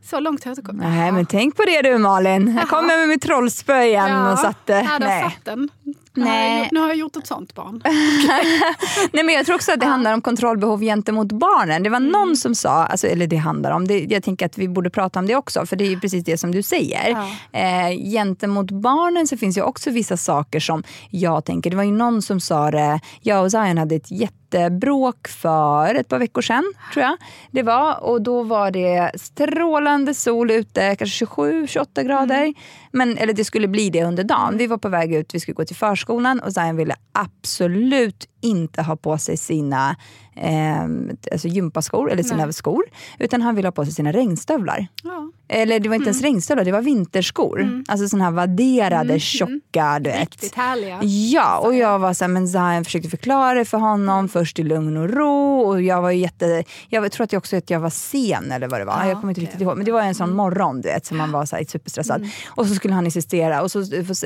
Så 0.04 0.20
långt 0.20 0.44
har 0.44 0.50
jag 0.50 0.54
inte 0.54 0.62
kommit. 0.62 0.84
Nej 0.84 1.12
men 1.12 1.26
tänk 1.26 1.56
på 1.56 1.64
det 1.64 1.82
du 1.82 1.98
Malin. 1.98 2.58
Jag 2.60 2.70
kommer 2.70 2.98
med 2.98 3.10
mitt 3.10 3.22
trollspö 3.22 3.84
igen 3.84 4.28
och 4.28 4.40
satte... 4.40 4.74
Ja, 4.74 5.00
där 5.00 5.08
Nej. 5.08 5.24
satt 5.24 5.46
den. 5.46 5.70
Nej. 6.14 6.70
nu 6.72 6.80
har 6.80 6.88
jag 6.88 6.98
gjort 6.98 7.16
ett 7.16 7.28
sånt 7.28 7.56
barn. 7.56 7.84
Nej, 9.14 9.24
men 9.24 9.36
jag 9.36 9.46
tror 9.46 9.56
också 9.56 9.72
att 9.72 9.80
det 9.80 9.86
handlar 9.86 10.14
om 10.14 10.22
kontrollbehov 10.22 10.82
gentemot 10.82 11.32
barnen. 11.32 11.84
Det 11.84 11.90
var 11.90 11.98
Mm. 11.98 12.12
någon 12.12 12.36
som 12.38 12.56
sa, 12.56 12.70
alltså, 12.86 13.08
eller 13.08 13.28
det 13.28 13.36
handlar 13.36 13.72
om, 13.72 13.88
det, 13.88 14.00
jag 14.00 14.24
tänker 14.24 14.46
att 14.46 14.58
vi 14.58 14.68
borde 14.68 14.90
prata 14.90 15.20
om 15.20 15.28
det 15.28 15.36
också, 15.36 15.66
för 15.66 15.76
det 15.76 15.84
är 15.84 15.90
ju 15.90 16.00
precis 16.00 16.24
det 16.24 16.38
som 16.38 16.52
du 16.52 16.64
säger. 16.64 17.10
Ja. 17.52 17.60
Eh, 17.60 17.98
gentemot 18.12 18.72
barnen 18.72 19.28
så 19.28 19.38
finns 19.38 19.58
ju 19.58 19.62
också 19.62 19.90
vissa 19.90 20.18
saker 20.18 20.60
som 20.60 20.84
jag 21.10 21.46
tänker, 21.46 21.70
det 21.70 21.76
var 21.76 21.84
ju 21.84 21.92
någon 21.92 22.22
som 22.22 22.40
sa 22.40 22.72
det, 22.72 23.00
jag 23.22 23.44
och 23.44 23.52
Zion 23.52 23.78
hade 23.78 23.96
ett 23.96 24.12
jättebråk 24.12 25.28
för 25.28 25.96
ett 25.96 26.08
par 26.08 26.20
veckor 26.20 26.42
sedan, 26.42 26.74
tror 26.94 27.06
jag. 27.06 27.18
Det 27.52 27.64
var, 27.64 28.04
och 28.04 28.22
då 28.22 28.44
var 28.44 28.72
det 28.72 29.12
strålande 29.16 30.14
sol 30.14 30.52
ute, 30.52 30.96
kanske 30.96 31.26
27-28 31.26 32.04
grader. 32.04 32.54
Men, 32.92 33.18
eller 33.18 33.34
det 33.34 33.44
skulle 33.46 33.68
bli 33.68 33.90
det 33.90 34.04
under 34.04 34.24
dagen. 34.24 34.58
Vi 34.58 34.68
var 34.68 34.78
på 34.78 34.90
väg 34.90 35.14
ut, 35.16 35.34
vi 35.36 35.40
skulle 35.40 35.56
gå 35.56 35.66
till 35.66 35.76
förskolan 35.82 36.40
och 36.40 36.54
Zion 36.54 36.76
ville 36.76 36.96
absolut 37.12 38.28
inte 38.42 38.82
ha 38.82 38.96
på 38.96 39.18
sig 39.18 39.38
sina 39.38 39.96
eh, 40.36 40.84
alltså 41.32 41.48
gympaskor, 41.48 42.12
eller 42.12 42.24
sina 42.24 42.46
Nej. 42.46 42.54
skor. 42.54 42.84
Utan 43.20 43.42
han 43.42 43.56
ville 43.56 43.68
ha 43.68 43.72
på 43.72 43.86
sig 43.86 43.94
sina 43.94 44.12
regnstövlar. 44.12 44.88
Ja. 45.04 45.32
Eller 45.48 45.80
det 45.80 45.90
var 45.90 45.96
inte 45.96 46.04
Mm. 46.04 46.08
ens 46.14 46.22
regnstövlar, 46.22 46.66
det 46.66 46.72
var 46.72 46.82
vinterskor. 46.82 47.84
Alltså 47.88 48.08
såna 48.10 48.24
här 48.24 48.32
vadderade, 48.32 49.20
tjocka, 49.20 50.00
du 50.00 50.10
vet. 50.10 50.20
Riktigt 50.20 50.56
härliga. 50.56 51.00
Ja, 51.04 51.58
och 51.60 51.76
jag 51.76 52.00
var 52.00 52.14
så 52.14 52.24
här, 52.24 52.30
men 52.30 52.48
Zion 52.48 52.86
försökte 52.86 53.10
förklara 53.10 53.54
det 53.54 53.66
för 53.66 53.78
honom 53.78 54.30
först 54.30 54.60
i 54.60 54.64
lugn 54.64 54.98
och 54.98 55.10
ro. 55.10 55.60
Och 55.62 55.82
jag 55.82 56.02
var 56.02 56.12
jätte, 56.12 56.64
jag 56.90 57.12
tror 57.12 57.24
att 57.24 57.34
jag 57.34 57.40
också 57.40 57.58
att 57.58 57.70
jag 57.70 57.80
var 57.80 57.90
sen 57.90 58.52
eller 58.52 58.68
vad 58.68 58.82
det 58.82 58.86
var. 58.86 58.94
Ja, 59.02 59.08
jag 59.08 59.22
kommer 59.22 59.32
inte 59.32 59.42
riktigt 59.42 59.62
ihåg. 59.62 59.78
Men 59.78 59.86
det 59.86 59.92
var 59.92 60.02
en 60.02 60.16
sån 60.16 60.36
morgon 60.36 60.82
du 60.82 60.90
vet, 60.90 61.06
som 61.06 61.18
man 61.18 61.32
var 61.32 61.46
så 61.46 61.56
här, 61.56 61.64
superstressad. 61.64 62.30
Och 62.50 62.68
så 62.68 62.76
skulle 62.76 62.94
han 62.94 63.06
insistera 63.06 63.62
och 63.62 63.72
så 63.72 63.84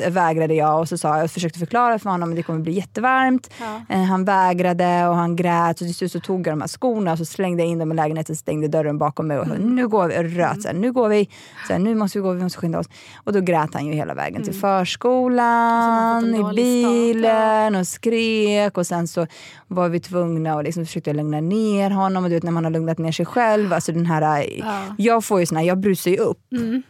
vägrade 0.10 0.54
jag 0.54 0.80
och 0.80 0.90
så 0.90 0.98
sa 0.98 1.08
jag, 1.16 1.24
jag 1.24 1.32
försökte 1.32 1.60
förklara 1.60 2.00
för 2.00 2.10
honom 2.10 2.30
att 2.30 2.36
det 2.36 2.44
kommer 2.44 2.60
bli 2.60 2.72
jättevarmt. 2.74 3.50
Ja. 3.60 3.82
Han 4.06 4.26
vägrade 4.26 5.08
och 5.08 5.16
han 5.16 5.36
grät. 5.36 5.72
Och 5.82 5.88
till 5.88 5.96
slut 5.96 6.12
så 6.12 6.20
tog 6.20 6.48
jag 6.48 6.54
de 6.54 6.62
här 6.62 6.68
skorna 6.68 7.12
och 7.12 7.18
så 7.18 7.26
slängde 7.26 7.64
jag 7.64 7.70
in 7.70 7.80
dem 7.80 7.92
i 7.92 7.96
lägenheten, 7.96 8.36
stängde 8.36 8.68
dörren 8.68 8.98
bakom 8.98 9.28
mig 9.28 9.40
och 9.40 9.48
sa, 9.48 9.54
nu 9.54 9.88
går 9.88 10.08
vi, 10.08 10.18
och 10.20 10.24
röt. 10.24 10.62
Så 10.62 10.68
här, 10.68 10.76
nu 10.76 10.92
går 10.92 11.10
vi, 11.10 11.30
så 11.68 11.74
här, 11.74 11.80
nu 11.80 11.96
måste 11.96 12.18
vi 12.18 12.22
gå, 12.24 12.32
vi 12.34 12.44
måste 12.44 12.60
skynda 12.60 12.80
oss. 12.80 12.90
Och 13.24 13.34
då 13.34 13.40
grät 13.42 13.74
han 13.74 13.86
ju 13.86 13.94
hela 13.94 14.14
vägen 14.14 14.44
till 14.44 14.54
förskolan, 14.54 16.22
fått 16.22 16.52
en 16.52 16.60
i 16.60 16.86
bilen 17.14 17.76
och 17.76 17.88
skrek. 17.88 18.78
Och 18.78 18.88
sen 18.88 19.08
så 19.08 19.28
var 19.68 19.90
vi 19.90 20.00
tvungna 20.00 20.56
och 20.56 20.64
liksom 20.64 20.86
försökte 20.86 21.14
lugna 21.14 21.42
ner 21.42 21.90
honom. 21.90 22.24
Och 22.24 22.30
du 22.30 22.36
vet 22.36 22.44
när 22.44 22.52
man 22.52 22.64
har 22.64 22.72
lugnat 22.72 22.98
ner 22.98 23.12
sig 23.12 23.26
själv, 23.26 23.74
alltså 23.74 23.92
den 23.92 24.06
här, 24.06 24.46
Ja. 24.60 24.82
jag 24.98 25.24
får 25.26 25.40
ju 25.40 25.46
såna 25.46 25.60
här, 25.60 25.68
jag 25.68 25.78
brusar 25.80 26.12
ju 26.12 26.18
upp 26.18 26.40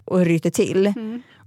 och 0.05 0.19
ryter 0.19 0.49
till 0.49 0.93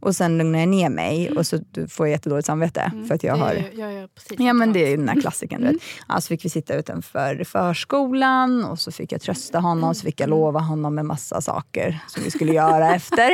och 0.00 0.16
sen 0.16 0.38
lugnar 0.38 0.58
jag 0.58 0.68
ner 0.68 0.90
mig 0.90 1.30
och 1.30 1.46
så 1.46 1.58
får 1.88 2.06
jag 2.06 2.10
jättedåligt 2.10 2.46
samvete 2.46 2.92
för 3.08 3.14
att 3.14 3.22
jag 3.22 3.38
Det 3.38 3.82
har 3.82 3.90
jag 3.90 4.14
precis 4.14 4.40
Ja 4.40 4.52
men 4.52 4.72
det 4.72 4.92
är 4.92 4.96
den 4.96 5.08
här 5.08 5.20
klassikern. 5.20 5.60
Du 5.60 5.66
vet. 5.66 5.82
Alltså 6.06 6.28
fick 6.28 6.44
vi 6.44 6.48
sitta 6.48 6.74
utanför 6.74 7.44
förskolan 7.44 8.64
och 8.64 8.78
så 8.78 8.92
fick 8.92 9.12
jag 9.12 9.20
trösta 9.20 9.60
honom, 9.60 9.94
så 9.94 10.02
fick 10.02 10.20
jag 10.20 10.30
lova 10.30 10.60
honom 10.60 10.94
med 10.94 11.04
massa 11.04 11.40
saker 11.40 11.98
som 12.08 12.22
vi 12.22 12.30
skulle 12.30 12.52
göra 12.52 12.94
efter. 12.94 13.30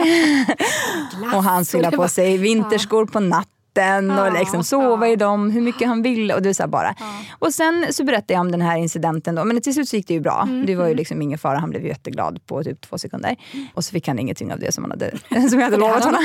och 1.34 1.42
han 1.42 1.64
skulle 1.64 1.86
ha 1.86 1.90
på 1.90 2.08
sig 2.08 2.38
vinterskor 2.38 3.06
på 3.06 3.20
natten 3.20 3.53
och 3.76 4.32
liksom 4.32 4.64
sova 4.64 5.08
i 5.08 5.16
dem 5.16 5.50
hur 5.50 5.60
mycket 5.60 5.88
han 5.88 6.02
ville. 6.02 6.34
Och, 6.34 6.42
det 6.42 6.54
så 6.54 6.68
bara. 6.68 6.94
och 7.38 7.54
sen 7.54 7.86
så 7.90 8.04
berättade 8.04 8.32
jag 8.32 8.40
om 8.40 8.52
den 8.52 8.60
här 8.62 8.76
incidenten 8.76 9.34
då. 9.34 9.44
men 9.44 9.60
till 9.60 9.74
slut 9.74 9.88
så 9.88 9.96
gick 9.96 10.08
det 10.08 10.14
ju 10.14 10.20
bra. 10.20 10.48
Det 10.66 10.74
var 10.76 10.88
ju 10.88 10.94
liksom 10.94 11.22
ingen 11.22 11.38
fara, 11.38 11.58
han 11.58 11.70
blev 11.70 11.86
jätteglad 11.86 12.46
på 12.46 12.64
typ 12.64 12.80
två 12.80 12.98
sekunder. 12.98 13.36
Och 13.74 13.84
så 13.84 13.90
fick 13.90 14.08
han 14.08 14.18
ingenting 14.18 14.52
av 14.52 14.58
det 14.58 14.72
som, 14.72 14.84
han 14.84 14.90
hade, 14.90 15.10
som 15.50 15.58
jag 15.58 15.64
hade 15.66 15.76
lovat 15.76 16.04
honom. 16.04 16.20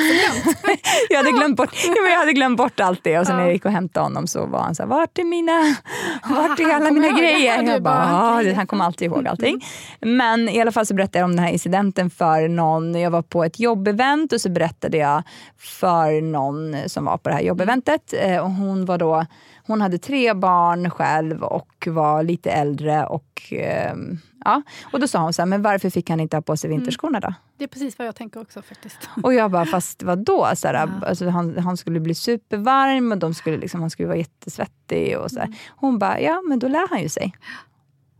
jag, 1.09 1.17
hade 1.17 1.31
glömt 1.31 1.57
bort, 1.57 1.69
jag 2.11 2.19
hade 2.19 2.33
glömt 2.33 2.57
bort 2.57 2.79
allt 2.79 3.03
det 3.03 3.19
och 3.19 3.27
sen 3.27 3.35
när 3.35 3.43
jag 3.43 3.53
gick 3.53 3.65
och 3.65 3.71
hämtade 3.71 4.05
honom 4.05 4.27
så 4.27 4.45
var 4.45 4.59
han 4.59 4.75
så 4.75 4.83
här, 4.83 4.89
vart 4.89 5.17
är 5.17 5.23
mina, 5.23 5.75
vart 6.35 6.59
är 6.59 6.75
alla 6.75 6.91
mina 6.91 7.07
grejer? 7.19 7.63
Jag 7.63 7.83
bara, 7.83 8.05
bara, 8.05 8.35
okej. 8.35 8.49
"Ja, 8.49 8.55
han 8.55 8.67
kommer 8.67 8.85
alltid 8.85 9.05
ihåg 9.11 9.27
allting. 9.27 9.65
Men 10.01 10.49
i 10.49 10.61
alla 10.61 10.71
fall 10.71 10.85
så 10.85 10.93
berättade 10.93 11.19
jag 11.19 11.25
om 11.25 11.35
den 11.35 11.45
här 11.45 11.51
incidenten 11.51 12.09
för 12.09 12.47
någon. 12.47 12.95
Jag 12.95 13.11
var 13.11 13.21
på 13.21 13.43
ett 13.43 13.59
jobbevent 13.59 14.33
och 14.33 14.41
så 14.41 14.49
berättade 14.49 14.97
jag 14.97 15.23
för 15.57 16.21
någon 16.21 16.75
som 16.89 17.05
var 17.05 17.17
på 17.17 17.29
det 17.29 17.35
här 17.35 17.38
jobbeventet. 17.41 18.13
Eh, 18.13 18.37
Och 18.37 18.51
hon, 18.51 18.85
var 18.85 18.97
då, 18.97 19.25
hon 19.67 19.81
hade 19.81 19.97
tre 19.97 20.33
barn 20.33 20.89
själv 20.89 21.43
och 21.43 21.87
var 21.87 22.23
lite 22.23 22.51
äldre. 22.51 23.05
Och, 23.05 23.43
ehm, 23.51 24.17
ja. 24.45 24.61
och 24.93 24.99
då 24.99 25.07
sa 25.07 25.19
hon 25.19 25.33
så 25.33 25.41
här, 25.41 25.47
men 25.47 25.61
varför 25.61 25.89
fick 25.89 26.09
han 26.09 26.19
inte 26.19 26.37
ha 26.37 26.41
på 26.41 26.57
sig 26.57 26.69
vinterskorna 26.69 27.19
då? 27.19 27.33
Det 27.57 27.63
är 27.63 27.67
precis 27.67 27.97
vad 27.99 28.07
jag 28.07 28.15
tänker 28.15 28.41
också 28.41 28.61
faktiskt. 28.61 28.97
Och 29.23 29.33
jag 29.33 29.51
bara, 29.51 29.65
fast 29.65 30.03
vadå? 30.03 30.49
Så 30.55 30.67
här, 30.67 30.89
alltså, 31.05 31.29
han, 31.29 31.57
han 31.57 31.77
skulle 31.77 31.99
bli 31.99 32.15
supervarm 32.15 33.11
och 33.11 33.17
de 33.17 33.33
skulle 33.33 33.57
liksom, 33.57 33.81
han 33.81 33.89
skulle 33.89 34.07
vara 34.07 34.17
jättesvettig. 34.17 35.17
Och 35.17 35.31
så 35.31 35.39
här. 35.39 35.55
Hon 35.75 35.99
bara, 35.99 36.19
ja 36.19 36.41
men 36.49 36.59
då 36.59 36.67
lär 36.67 36.89
han 36.89 37.01
ju 37.01 37.09
sig. 37.09 37.33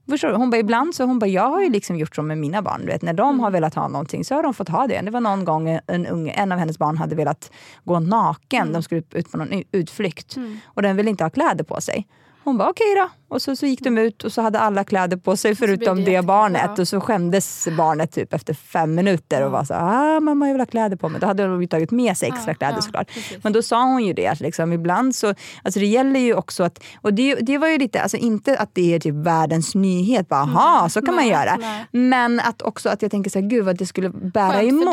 Förstår 0.10 0.28
du? 0.28 0.36
Hon 0.36 0.50
bara, 0.50 0.58
ibland 0.58 0.96
så 0.96 1.04
hon 1.04 1.20
bara, 1.20 1.28
jag 1.28 1.50
har 1.50 1.62
ju 1.62 1.70
liksom 1.70 1.96
gjort 1.96 2.16
så 2.16 2.22
med 2.22 2.38
mina 2.38 2.62
barn. 2.62 2.82
Du 2.82 2.88
vet, 2.88 3.02
när 3.02 3.14
de 3.14 3.40
har 3.40 3.52
velat 3.52 3.76
ha 3.76 3.88
någonting 3.88 4.26
så 4.26 4.36
har 4.36 4.44
de 4.44 4.54
fått 4.54 4.70
ha 4.70 4.88
det. 4.88 5.02
Det 5.02 5.12
var 5.12 5.22
någon 5.22 5.46
gång 5.46 5.80
en, 5.88 6.06
unge, 6.06 6.32
en 6.32 6.52
av 6.52 6.60
hennes 6.60 6.78
barn 6.78 6.98
hade 6.98 7.16
velat 7.16 7.52
gå 7.84 8.00
naken. 8.00 8.74
De 8.74 8.84
skulle 8.84 9.04
ut 9.12 9.32
på 9.32 9.38
någon 9.38 9.64
utflykt. 9.72 10.36
Och 10.64 10.82
den 10.82 10.96
ville 10.96 11.10
inte 11.10 11.24
ha 11.24 11.30
kläder 11.30 11.64
på 11.64 11.82
sig. 11.82 12.08
Hon 12.44 12.58
bara 12.58 12.70
okej 12.70 12.92
okay 12.92 13.02
då. 13.02 13.10
Och 13.36 13.42
så, 13.42 13.56
så 13.56 13.66
gick 13.66 13.82
de 13.82 13.98
ut 13.98 14.24
och 14.24 14.32
så 14.32 14.42
hade 14.42 14.60
alla 14.60 14.84
kläder 14.84 15.18
på 15.18 15.38
sig 15.38 15.56
förutom 15.56 15.98
det, 15.98 16.16
det 16.16 16.22
barnet. 16.22 16.80
Och 16.80 16.88
så 16.88 17.02
skämdes 17.02 17.68
barnet 17.78 18.12
typ 18.12 18.34
efter 18.34 18.54
fem 18.54 18.96
minuter 18.96 19.46
och 19.46 19.52
var 19.52 19.64
så 19.64 19.74
ah, 19.74 20.20
mamma 20.20 20.48
jag 20.48 20.54
vill 20.54 20.62
ha 20.62 20.66
kläder 20.66 20.98
på 20.98 21.10
mig. 21.10 21.22
Då 21.22 21.28
hade 21.28 21.48
de 21.48 21.68
tagit 21.68 21.92
med 21.92 22.18
sig 22.18 22.30
extra 22.30 22.54
kläder 22.54 22.76
ja, 22.76 22.82
såklart. 22.82 23.08
Precis. 23.08 23.44
Men 23.44 23.54
då 23.54 23.62
sa 23.62 23.84
hon 23.84 24.06
ju 24.06 24.14
det 24.14 24.28
att 24.28 24.40
liksom, 24.40 24.74
ibland 24.74 25.16
så, 25.16 25.28
alltså 25.64 25.80
det 25.80 25.86
gäller 25.86 26.20
ju 26.20 26.34
också 26.34 26.64
att, 26.64 26.84
och 27.02 27.14
det, 27.14 27.36
det 27.36 27.58
var 27.58 27.68
ju 27.68 27.78
lite, 27.78 28.02
alltså 28.02 28.18
inte 28.18 28.58
att 28.58 28.70
det 28.74 28.96
är 28.96 29.00
typ 29.00 29.16
världens 29.16 29.76
nyhet, 29.76 30.28
bara 30.28 30.42
aha, 30.42 30.90
så 30.90 31.02
kan 31.02 31.16
nej, 31.16 31.26
man 31.26 31.40
göra. 31.40 31.56
Nej. 31.56 31.86
Men 31.92 32.40
att 32.40 32.62
också 32.62 32.90
att 32.90 33.02
jag 33.02 33.12
tänker 33.12 33.30
så 33.30 33.40
här, 33.40 33.48
gud 33.48 33.66
vad 33.66 33.78
det 33.78 33.86
skulle 33.86 34.10
bära 34.10 34.54
Skönt 34.54 34.72
emot. 34.72 34.86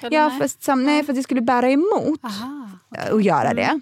För 0.00 0.10
dig? 0.10 0.18
Ja, 0.18 0.28
nej? 0.28 0.38
Fast, 0.40 0.68
nej, 0.76 1.04
för 1.04 1.12
att 1.12 1.16
det 1.16 1.22
skulle 1.22 1.40
bära 1.40 1.70
emot 1.70 2.20
Aha, 2.22 2.68
okay. 3.12 3.22
göra 3.22 3.54
det. 3.54 3.80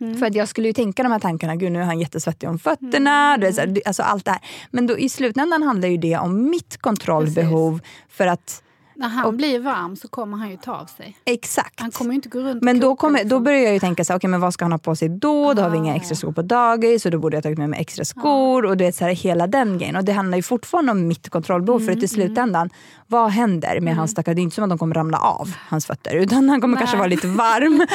Mm. 0.00 0.18
För 0.18 0.26
att 0.26 0.34
jag 0.34 0.48
skulle 0.48 0.66
ju 0.66 0.72
tänka 0.72 1.02
de 1.02 1.12
här 1.12 1.18
tankarna, 1.18 1.56
gud 1.56 1.72
nu 1.72 1.80
är 1.80 1.84
han 1.84 2.00
jättesvettig 2.00 2.48
om 2.48 2.58
fötterna. 2.58 3.34
Mm. 3.34 3.74
Det, 3.74 3.86
alltså 3.86 4.02
allt 4.02 4.24
det 4.24 4.30
här. 4.30 4.40
Men 4.70 4.86
då, 4.86 4.98
i 4.98 5.08
slutändan 5.08 5.62
handlar 5.62 5.88
ju 5.88 5.96
det 5.96 6.16
om 6.16 6.50
mitt 6.50 6.76
kontrollbehov. 6.76 7.78
Precis. 7.78 8.16
För 8.16 8.26
att 8.26 8.62
när 8.98 9.08
han 9.08 9.24
och, 9.24 9.34
blir 9.34 9.60
varm 9.60 9.96
så 9.96 10.08
kommer 10.08 10.36
han 10.36 10.50
ju 10.50 10.56
ta 10.56 10.72
av 10.72 10.86
sig. 10.86 11.16
Exakt. 11.24 11.80
Han 11.80 11.90
kommer 11.90 12.14
inte 12.14 12.28
gå 12.28 12.38
runt 12.38 12.62
Men 12.62 12.80
då, 12.80 12.96
kommer, 12.96 13.24
då 13.24 13.40
börjar 13.40 13.60
jag 13.60 13.72
ju 13.72 13.78
tänka 13.78 14.04
så 14.04 14.14
okay, 14.14 14.30
men 14.30 14.40
vad 14.40 14.54
ska 14.54 14.64
han 14.64 14.72
ha 14.72 14.78
på 14.78 14.96
sig 14.96 15.08
då? 15.08 15.54
Då 15.54 15.62
har 15.62 15.70
vi 15.70 15.76
inga 15.76 15.92
ah, 15.92 15.96
extra 15.96 16.16
skor 16.16 16.32
på 16.32 16.42
dagis 16.42 17.04
och 17.06 17.10
då 17.10 17.18
borde 17.18 17.36
jag 17.36 17.42
tagit 17.42 17.58
med 17.58 17.70
mig 17.70 17.80
extra 17.80 18.04
skor. 18.04 18.66
Ah. 18.66 18.68
Och 18.68 18.76
det 18.76 18.86
är 18.86 18.92
så 18.92 19.04
här, 19.04 19.12
hela 19.12 19.46
den 19.46 19.78
grejen. 19.78 19.96
Och 19.96 20.04
det 20.04 20.12
handlar 20.12 20.36
ju 20.36 20.42
fortfarande 20.42 20.92
om 20.92 21.08
mitt 21.08 21.28
kontrollbehov. 21.28 21.80
Mm, 21.80 21.86
för 21.86 21.92
att 21.92 22.10
i 22.10 22.14
mm, 22.14 22.20
mm. 22.20 22.34
slutändan, 22.34 22.70
vad 23.06 23.30
händer 23.30 23.74
med 23.74 23.78
mm. 23.78 23.98
hans 23.98 24.10
stackare? 24.10 24.34
Det 24.34 24.40
är 24.40 24.42
inte 24.42 24.54
som 24.54 24.64
att 24.64 24.70
de 24.70 24.78
kommer 24.78 24.94
ramla 24.94 25.18
av 25.18 25.52
hans 25.68 25.86
fötter. 25.86 26.16
Utan 26.16 26.48
han 26.50 26.60
kommer 26.60 26.74
Nej. 26.74 26.80
kanske 26.80 26.96
vara 26.96 27.08
lite 27.08 27.26
varm. 27.26 27.80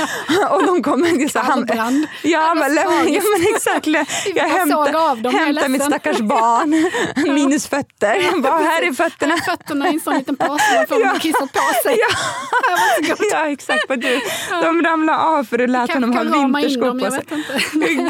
och 0.52 0.66
de 0.66 0.84
kommer... 0.84 1.30
Så 1.30 1.40
han, 1.40 1.68
ja, 1.68 2.54
men, 2.54 2.76
ja 3.14 3.22
men 3.22 3.56
exakt. 3.56 3.88
Jag 4.36 4.50
hämtar, 4.50 5.46
hämtar 5.46 5.70
mitt 5.70 5.84
stackars 5.84 6.20
barn. 6.36 6.70
Minus 7.36 7.68
fötter. 7.68 8.42
Bara, 8.42 8.58
här 8.58 8.88
är 8.88 8.94
fötterna. 8.94 9.38
Fötterna 9.38 9.90
i 9.90 9.94
en 9.94 10.00
sån 10.00 10.14
liten 10.14 10.36
påse 10.36 10.86
för 10.96 11.02
ja. 11.02 11.20
kissat 11.20 11.54
på 11.54 11.60
sig. 11.84 11.98
Ja, 12.00 13.16
ja 13.32 13.50
exakt. 13.50 13.86
Vad 13.90 14.02
du, 14.02 14.22
de 14.50 14.82
ramlade 14.82 15.20
av 15.20 15.44
för 15.44 15.58
du 15.58 15.68
lät 15.68 15.94
honom 15.94 16.14
ha 16.14 16.24
vinterskor 16.24 17.00
på 17.00 17.12
sig. 17.12 17.24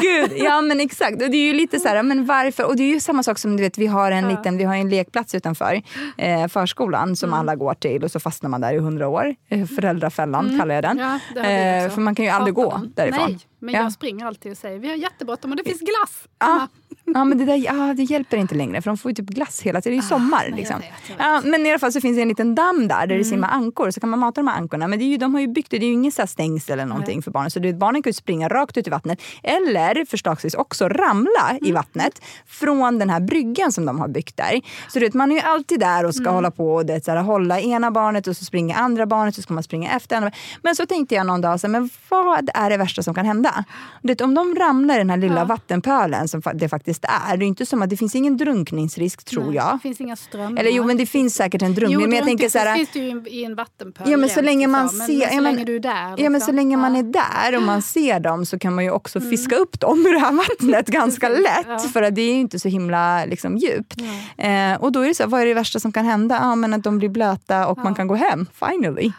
Gud, 0.00 0.32
ja 0.36 0.60
men 0.60 0.80
exakt. 0.80 1.22
Och 1.22 1.30
det 1.30 1.36
är 1.36 1.46
ju 1.46 1.52
lite 1.52 1.80
så 1.80 1.88
här, 1.88 2.02
men 2.02 2.26
varför? 2.26 2.64
Och 2.64 2.76
det 2.76 2.82
är 2.82 2.88
ju 2.88 3.00
samma 3.00 3.22
sak 3.22 3.38
som 3.38 3.56
du 3.56 3.62
vet, 3.62 3.78
vi 3.78 3.86
har 3.86 4.10
en 4.10 4.28
liten, 4.28 4.58
vi 4.58 4.64
har 4.64 4.74
en 4.74 4.88
lekplats 4.88 5.34
utanför 5.34 5.82
eh, 6.16 6.48
förskolan 6.48 7.16
som 7.16 7.28
mm. 7.28 7.40
alla 7.40 7.56
går 7.56 7.74
till 7.74 8.04
och 8.04 8.10
så 8.10 8.20
fastnar 8.20 8.50
man 8.50 8.60
där 8.60 8.72
i 8.74 8.78
hundra 8.78 9.08
år. 9.08 9.34
Eh, 9.48 9.66
föräldrafällan 9.66 10.46
mm. 10.46 10.60
kallar 10.60 10.74
jag 10.74 10.84
den. 10.84 10.98
Eh, 10.98 11.90
för 11.90 12.00
man 12.00 12.14
kan 12.14 12.24
ju 12.24 12.30
aldrig 12.30 12.54
gå 12.54 12.80
därifrån. 12.94 13.30
Nej, 13.30 13.38
men 13.58 13.74
jag 13.74 13.92
springer 13.92 14.26
alltid 14.26 14.52
och 14.52 14.58
säger 14.58 14.78
vi 14.78 14.88
har 14.88 14.96
jättebråttom 14.96 15.50
och 15.50 15.56
det 15.56 15.64
finns 15.64 15.80
glass. 15.80 16.24
Ja. 16.38 16.68
Ja, 17.04 17.24
men 17.24 17.38
det, 17.38 17.44
där, 17.44 17.56
ja, 17.56 17.94
det 17.96 18.02
hjälper 18.02 18.36
inte 18.36 18.54
längre 18.54 18.82
för 18.82 18.90
de 18.90 18.98
får 18.98 19.10
ju 19.10 19.14
typ 19.14 19.26
glass 19.26 19.62
hela 19.62 19.80
tiden. 19.80 19.98
Det 19.98 20.02
är 20.02 20.02
ju 20.02 20.14
ah, 20.14 20.18
sommar. 20.18 20.48
Ah, 20.52 20.56
liksom. 20.56 20.80
ja, 21.18 21.40
men 21.44 21.66
i 21.66 21.70
alla 21.70 21.78
fall 21.78 21.92
så 21.92 22.00
finns 22.00 22.16
det 22.16 22.22
en 22.22 22.28
liten 22.28 22.54
damm 22.54 22.88
där, 22.88 22.88
där 22.88 23.04
mm. 23.04 23.18
det 23.18 23.24
simmar 23.24 23.48
ankor. 23.48 23.90
Så 23.90 24.00
kan 24.00 24.08
man 24.08 24.18
mata 24.18 24.40
de 24.40 24.48
här 24.48 24.56
ankorna. 24.56 24.88
Men 24.88 24.98
det 24.98 25.04
är 25.04 25.06
ju, 25.06 25.16
de 25.16 25.34
har 25.34 25.40
ju 25.40 25.48
byggt 25.48 25.70
det, 25.70 25.78
det 25.78 25.84
är 25.84 25.88
ju 25.88 25.92
inget 25.92 26.30
stängsel 26.30 26.72
eller 26.72 26.86
någonting 26.86 27.16
Nej. 27.16 27.22
för 27.22 27.30
barnen. 27.30 27.50
Så 27.50 27.58
du 27.58 27.74
barnen 27.74 28.02
kan 28.02 28.10
ju 28.10 28.14
springa 28.14 28.48
rakt 28.48 28.76
ut 28.76 28.86
i 28.86 28.90
vattnet. 28.90 29.22
Eller 29.42 30.04
förslagsvis 30.04 30.54
också 30.54 30.88
ramla 30.88 31.50
mm. 31.50 31.64
i 31.64 31.72
vattnet 31.72 32.22
från 32.46 32.98
den 32.98 33.10
här 33.10 33.20
bryggan 33.20 33.72
som 33.72 33.86
de 33.86 34.00
har 34.00 34.08
byggt 34.08 34.36
där. 34.36 34.60
Så 34.88 34.98
du 34.98 35.04
vet, 35.04 35.14
man 35.14 35.30
är 35.32 35.36
ju 35.36 35.42
alltid 35.42 35.80
där 35.80 36.04
och 36.04 36.14
ska 36.14 36.24
mm. 36.24 36.34
hålla 36.34 36.50
på 36.50 36.74
och 36.74 36.86
det, 36.86 37.04
så 37.04 37.10
här, 37.10 37.22
hålla 37.22 37.60
ena 37.60 37.90
barnet 37.90 38.26
och 38.26 38.36
så 38.36 38.44
springer 38.44 38.76
andra 38.76 39.06
barnet 39.06 39.32
och 39.32 39.36
så 39.36 39.42
ska 39.42 39.54
man 39.54 39.62
springa 39.62 39.92
efter 39.92 40.16
andra. 40.16 40.30
Men 40.62 40.76
så 40.76 40.86
tänkte 40.86 41.14
jag 41.14 41.26
någon 41.26 41.40
dag, 41.40 41.60
så 41.60 41.66
här, 41.66 41.72
men 41.72 41.90
vad 42.08 42.50
är 42.54 42.70
det 42.70 42.76
värsta 42.76 43.02
som 43.02 43.14
kan 43.14 43.26
hända? 43.26 43.64
Du 44.02 44.08
vet, 44.08 44.20
om 44.20 44.34
de 44.34 44.54
ramlar 44.54 44.94
i 44.94 44.98
den 44.98 45.10
här 45.10 45.16
lilla 45.16 45.40
ja. 45.40 45.44
vattenpölen 45.44 46.28
som 46.28 46.42
det 46.54 46.68
faktiskt 46.68 46.91
är. 47.02 47.36
Det 47.36 47.44
är 47.44 47.46
inte 47.46 47.66
som 47.66 47.82
att 47.82 47.90
det 47.90 47.96
finns 47.96 48.14
ingen 48.14 48.36
drunkningsrisk 48.36 49.24
tror 49.24 49.44
Nej, 49.44 49.54
jag. 49.54 49.76
Det 49.76 49.80
finns 49.82 50.00
inga 50.00 50.16
strömmar. 50.16 50.60
Eller 50.60 50.70
jo 50.70 50.84
men 50.84 50.96
det 50.96 51.06
finns 51.06 51.34
säkert 51.34 51.62
en 51.62 51.74
drunkning. 51.74 52.00
Jo, 52.00 52.08
men 52.08 52.16
jag 52.16 52.26
tänker 52.26 52.48
så 52.48 52.58
här, 52.58 52.76
finns 52.76 52.90
det 52.92 52.98
ju 52.98 53.22
i 53.26 53.44
en 53.44 53.54
vattenpöl. 53.54 54.10
Ja 54.10 54.16
men 54.16 54.28
så 54.28 54.40
länge 54.40 54.66
man 54.66 54.88
så, 54.88 54.96
ser. 54.96 55.18
Men, 55.18 55.36
så 55.36 55.40
länge 55.40 55.64
du 55.64 55.76
är 55.76 55.80
där. 55.80 56.10
Liksom. 56.10 56.24
Ja 56.24 56.30
men 56.30 56.40
så 56.40 56.46
liksom. 56.46 56.56
länge 56.56 56.76
man 56.76 56.96
är 56.96 57.02
där 57.02 57.56
och 57.56 57.62
man 57.62 57.82
ser 57.82 58.20
dem 58.20 58.46
så 58.46 58.58
kan 58.58 58.74
man 58.74 58.84
ju 58.84 58.90
också 58.90 59.18
mm. 59.18 59.30
fiska 59.30 59.56
upp 59.56 59.80
dem 59.80 60.06
ur 60.06 60.12
det 60.12 60.18
här 60.18 60.32
vattnet 60.32 60.86
ganska 61.00 61.28
lätt. 61.28 61.66
Ja. 61.68 61.78
För 61.78 62.02
att 62.02 62.14
det 62.14 62.22
är 62.22 62.34
ju 62.34 62.40
inte 62.40 62.58
så 62.58 62.68
himla 62.68 63.24
liksom, 63.24 63.56
djupt. 63.56 64.00
Eh, 64.36 64.74
och 64.74 64.92
då 64.92 65.00
är 65.00 65.08
det 65.08 65.14
så, 65.14 65.26
vad 65.26 65.42
är 65.42 65.46
det 65.46 65.54
värsta 65.54 65.80
som 65.80 65.92
kan 65.92 66.04
hända? 66.04 66.38
Ja 66.42 66.54
men 66.54 66.74
att 66.74 66.84
de 66.84 66.98
blir 66.98 67.08
blöta 67.08 67.66
och 67.66 67.78
ja. 67.78 67.82
man 67.82 67.94
kan 67.94 68.06
gå 68.06 68.14
hem, 68.14 68.46
finally. 68.54 69.12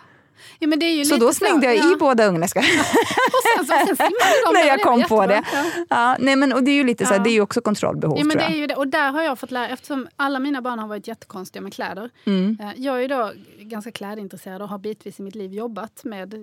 Ja, 0.59 0.67
det 0.67 1.05
så 1.05 1.17
då 1.17 1.33
slängde 1.33 1.65
jag 1.65 1.75
ja. 1.75 1.93
i 1.93 1.95
båda 1.95 2.27
ugnarna. 2.27 2.45
och 2.45 3.65
sen, 3.65 3.65
sen, 3.65 3.95
sen 3.95 4.11
När 4.53 4.67
jag 4.67 4.81
kom 4.81 5.03
på 5.03 5.25
det. 5.25 5.43
Ja. 5.89 6.15
nej, 6.19 6.35
men, 6.35 6.53
och 6.53 6.63
det 6.63 6.71
är 6.71 6.75
ju 6.75 6.83
lite 6.83 7.05
så 7.05 7.13
här, 7.13 7.19
det 7.19 7.29
är 7.29 7.41
också 7.41 7.61
kontrollbehov. 7.61 8.17
Ja, 8.17 8.25
men 8.25 8.37
det 8.37 8.43
är 8.43 8.55
ju 8.55 8.67
det. 8.67 8.75
Och 8.75 8.87
där 8.87 9.11
har 9.11 9.21
jag 9.21 9.39
fått 9.39 9.51
lära, 9.51 9.67
eftersom 9.67 10.07
alla 10.15 10.39
mina 10.39 10.61
barn 10.61 10.79
har 10.79 10.87
varit 10.87 11.07
jättekonstiga 11.07 11.61
med 11.61 11.73
kläder. 11.73 12.09
Mm. 12.25 12.57
Eh, 12.61 12.67
jag 12.75 13.03
är 13.03 13.09
då 13.09 13.31
ganska 13.64 13.91
klädintresserad 13.91 14.61
och 14.61 14.70
har 14.70 14.78
bitvis 14.78 15.20
i 15.20 15.24
mitt 15.24 15.36
liv 15.36 15.53
jobbat 15.53 16.03
med 16.03 16.36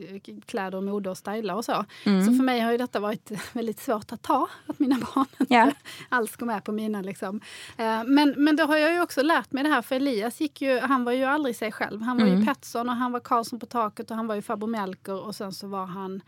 kläder 0.47 0.79
och 0.79 0.85
mode 0.85 1.11
och 1.11 1.19
styla 1.19 1.57
och 1.57 1.65
så. 1.65 1.85
Mm. 2.07 2.27
Så 2.27 2.33
för 2.33 2.45
mig 2.45 2.61
har 2.61 2.73
ju 2.73 2.79
detta 2.79 3.01
varit 3.01 3.31
väldigt 3.53 3.81
svårt 3.81 4.13
att 4.13 4.23
ta, 4.23 4.49
att 4.67 4.79
mina 4.79 4.97
barn 4.97 5.27
inte 5.39 5.75
alls 6.09 6.37
går 6.37 6.47
med 6.47 6.65
på 6.65 6.73
mina. 6.73 7.03
Liksom. 7.03 7.41
Eh, 7.77 8.05
men, 8.05 8.35
men 8.37 8.57
då 8.57 8.65
har 8.65 8.77
jag 8.77 8.93
ju 8.93 9.01
också 9.01 9.23
lärt 9.23 9.53
mig 9.53 9.65
det 9.65 9.71
här, 9.71 9.83
för 9.83 9.97
Elias 9.97 10.41
gick 10.41 10.63
ju, 10.63 10.81
han 10.81 11.05
var 11.05 11.13
ju 11.13 11.25
aldrig 11.25 11.57
sig 11.57 11.73
själv. 11.73 12.03
Han 12.03 12.19
var 12.19 12.27
mm. 12.27 12.41
ju 12.41 12.47
Petson 12.47 12.89
och 12.89 12.95
han 12.95 13.13
var 13.13 13.21
Karlsson 13.21 13.59
på 13.59 13.67
taket 13.67 14.11
och 14.11 14.17
han 14.17 14.27
var 14.27 14.35
ju 14.35 14.43
farbror 14.43 14.69
Melker 14.69 15.21
och 15.27 15.37
sen 15.37 15.53
så 15.53 15.67
var 15.67 15.87
han 15.87 16.23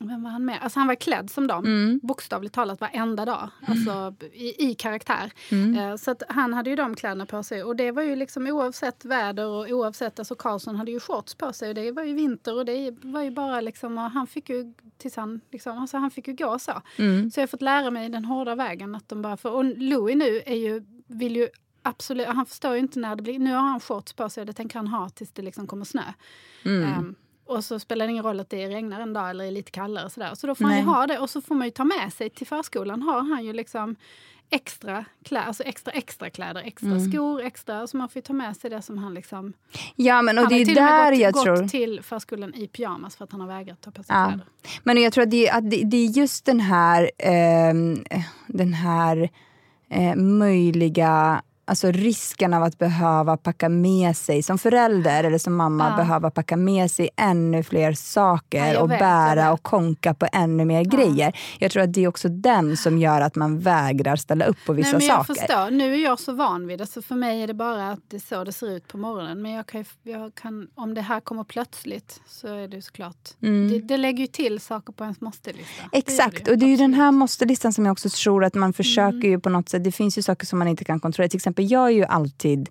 vem 0.00 0.22
var 0.22 0.30
han 0.30 0.44
med? 0.44 0.58
Alltså 0.62 0.78
han 0.78 0.88
var 0.88 0.94
klädd 0.94 1.30
som 1.30 1.46
dem, 1.46 1.64
mm. 1.64 2.00
bokstavligt 2.02 2.54
talat 2.54 2.80
varenda 2.80 3.24
dag. 3.24 3.48
Alltså 3.66 4.14
i, 4.32 4.70
i 4.70 4.74
karaktär. 4.74 5.32
Mm. 5.50 5.78
Eh, 5.78 5.96
så 5.96 6.14
han 6.28 6.54
hade 6.54 6.70
ju 6.70 6.76
de 6.76 6.94
kläderna 6.94 7.26
på 7.26 7.42
sig. 7.42 7.64
Och 7.64 7.76
det 7.76 7.90
var 7.90 8.02
ju 8.02 8.16
liksom 8.16 8.46
oavsett 8.46 9.04
väder 9.04 9.46
och 9.46 9.66
oavsett, 9.70 10.18
alltså 10.18 10.34
Karlsson 10.34 10.76
hade 10.76 10.90
ju 10.90 11.00
shorts 11.00 11.34
på 11.34 11.52
sig 11.52 11.68
och 11.68 11.74
det 11.74 11.90
var 11.90 12.02
ju 12.02 12.14
vinter 12.14 12.56
och 12.56 12.64
det 12.64 12.96
var 13.02 13.22
ju 13.22 13.30
bara 13.30 13.60
liksom, 13.60 13.98
och 13.98 14.10
han 14.10 14.26
fick 14.26 14.48
ju 14.48 14.74
tills 14.98 15.16
han, 15.16 15.40
liksom, 15.52 15.78
alltså 15.78 15.96
han 15.96 16.10
fick 16.10 16.28
ju 16.28 16.34
gå 16.34 16.58
så. 16.58 16.82
Mm. 16.96 17.30
Så 17.30 17.40
jag 17.40 17.42
har 17.42 17.48
fått 17.48 17.62
lära 17.62 17.90
mig 17.90 18.08
den 18.08 18.24
hårda 18.24 18.54
vägen 18.54 18.94
att 18.94 19.08
de 19.08 19.22
bara, 19.22 19.36
för, 19.36 19.50
och 19.50 19.64
Louis 19.64 20.16
nu 20.16 20.42
är 20.46 20.56
ju, 20.56 20.84
vill 21.06 21.36
ju 21.36 21.48
absolut, 21.82 22.26
han 22.26 22.46
förstår 22.46 22.74
ju 22.74 22.78
inte 22.78 22.98
när 22.98 23.16
det 23.16 23.22
blir, 23.22 23.38
nu 23.38 23.52
har 23.52 23.60
han 23.60 23.80
shorts 23.80 24.12
på 24.12 24.30
sig 24.30 24.40
och 24.40 24.46
det 24.46 24.52
tänker 24.52 24.78
han 24.78 24.86
ha 24.86 25.08
tills 25.08 25.32
det 25.32 25.42
liksom 25.42 25.66
kommer 25.66 25.84
snö. 25.84 26.02
Um, 26.64 27.14
och 27.46 27.64
så 27.64 27.78
spelar 27.78 28.06
det 28.06 28.10
ingen 28.10 28.24
roll 28.24 28.40
att 28.40 28.50
det 28.50 28.68
regnar 28.68 29.00
en 29.00 29.12
dag 29.12 29.30
eller 29.30 29.44
är 29.44 29.50
lite 29.50 29.70
kallare. 29.70 30.10
Så, 30.10 30.20
där. 30.20 30.34
så 30.34 30.46
då 30.46 30.54
får 30.54 30.64
Nej. 30.64 30.74
han 30.74 30.84
ju 30.84 30.94
ha 30.94 31.06
det 31.06 31.18
och 31.18 31.30
så 31.30 31.40
får 31.40 31.54
man 31.54 31.66
ju 31.66 31.70
ta 31.70 31.84
med 31.84 32.12
sig 32.12 32.30
till 32.30 32.46
förskolan. 32.46 33.02
Har 33.02 33.20
han 33.20 33.44
ju 33.44 33.52
liksom 33.52 33.96
extra, 34.50 35.04
klä, 35.24 35.40
alltså 35.40 35.62
extra 35.62 35.92
extra 35.92 36.30
kläder, 36.30 36.62
extra 36.64 36.90
mm. 36.90 37.10
skor, 37.10 37.42
extra. 37.42 37.86
Så 37.86 37.96
man 37.96 38.08
får 38.08 38.20
ta 38.20 38.32
med 38.32 38.56
sig 38.56 38.70
det 38.70 38.82
som 38.82 38.98
han 38.98 39.14
liksom... 39.14 39.52
Ja, 39.96 40.22
men 40.22 40.38
och 40.38 40.48
det 40.48 40.54
är 40.54 40.74
där 40.74 41.10
gått, 41.10 41.20
jag 41.20 41.32
gått 41.32 41.44
tror... 41.44 41.68
till 41.68 42.02
förskolan 42.02 42.54
i 42.54 42.68
pyjamas 42.68 43.16
för 43.16 43.24
att 43.24 43.32
han 43.32 43.40
har 43.40 43.48
vägrat 43.48 43.80
ta 43.80 43.90
på 43.90 44.02
sig 44.02 44.16
ja. 44.16 44.26
kläder. 44.28 44.46
Men 44.82 45.02
jag 45.02 45.12
tror 45.12 45.24
att 45.24 45.30
det, 45.30 45.50
att 45.50 45.70
det, 45.70 45.82
det 45.84 45.96
är 45.96 46.06
just 46.06 46.44
den 46.44 46.60
här, 46.60 47.10
eh, 47.18 47.74
den 48.46 48.74
här 48.74 49.30
eh, 49.90 50.16
möjliga 50.16 51.42
alltså 51.64 51.90
risken 51.90 52.54
av 52.54 52.62
att 52.62 52.78
behöva 52.78 53.36
packa 53.36 53.68
med 53.68 54.16
sig, 54.16 54.42
som 54.42 54.58
förälder 54.58 55.24
eller 55.24 55.38
som 55.38 55.56
mamma, 55.56 55.90
ja. 55.90 55.96
behöva 55.96 56.30
packa 56.30 56.56
med 56.56 56.90
sig 56.90 57.10
ännu 57.16 57.62
fler 57.62 57.92
saker 57.92 58.72
ja, 58.72 58.80
och 58.80 58.90
vet, 58.90 58.98
bära 58.98 59.52
och 59.52 59.62
konka 59.62 60.14
på 60.14 60.26
ännu 60.32 60.64
mer 60.64 60.84
ja. 60.84 60.98
grejer. 60.98 61.36
Jag 61.58 61.70
tror 61.70 61.82
att 61.82 61.92
det 61.92 62.04
är 62.04 62.08
också 62.08 62.28
den 62.28 62.76
som 62.76 62.98
gör 62.98 63.20
att 63.20 63.34
man 63.34 63.58
vägrar 63.58 64.16
ställa 64.16 64.44
upp 64.44 64.56
på 64.66 64.72
vissa 64.72 64.98
Nej, 64.98 64.98
men 64.98 65.16
jag 65.16 65.26
saker. 65.26 65.40
Förstår. 65.40 65.70
Nu 65.70 65.94
är 65.94 66.04
jag 66.04 66.20
så 66.20 66.32
van 66.32 66.66
vid 66.66 66.78
det, 66.78 66.86
så 66.86 67.02
för 67.02 67.14
mig 67.14 67.42
är 67.42 67.46
det 67.46 67.54
bara 67.54 67.90
att 67.90 68.00
det 68.08 68.16
är 68.16 68.20
så 68.20 68.44
det 68.44 68.52
ser 68.52 68.70
ut 68.70 68.88
på 68.88 68.98
morgonen. 68.98 69.42
Men 69.42 69.52
jag 69.52 69.66
kan, 69.66 69.84
jag 70.02 70.34
kan, 70.34 70.68
om 70.74 70.94
det 70.94 71.00
här 71.00 71.20
kommer 71.20 71.44
plötsligt 71.44 72.20
så 72.26 72.46
är 72.46 72.68
det 72.68 72.82
såklart... 72.82 73.30
Mm. 73.42 73.68
Det, 73.68 73.78
det 73.78 73.96
lägger 73.96 74.20
ju 74.20 74.26
till 74.26 74.60
saker 74.60 74.92
på 74.92 75.04
ens 75.04 75.20
måste-lista. 75.20 75.84
Exakt, 75.92 76.36
det 76.36 76.44
det 76.44 76.50
och 76.50 76.58
det 76.58 76.66
är 76.66 76.70
ju 76.70 76.76
den 76.76 76.94
här 76.94 77.12
måste-listan 77.12 77.72
som 77.72 77.86
jag 77.86 77.92
också 77.92 78.08
tror 78.08 78.44
att 78.44 78.54
man 78.54 78.72
försöker 78.72 79.16
mm. 79.16 79.30
ju 79.30 79.40
på 79.40 79.48
något 79.48 79.68
sätt... 79.68 79.84
Det 79.84 79.92
finns 79.92 80.18
ju 80.18 80.22
saker 80.22 80.46
som 80.46 80.58
man 80.58 80.68
inte 80.68 80.84
kan 80.84 81.00
kontrollera. 81.00 81.28
Till 81.28 81.38
exempel 81.38 81.53
jag 81.62 81.86
är 81.86 81.92
ju 81.92 82.04
alltid 82.04 82.68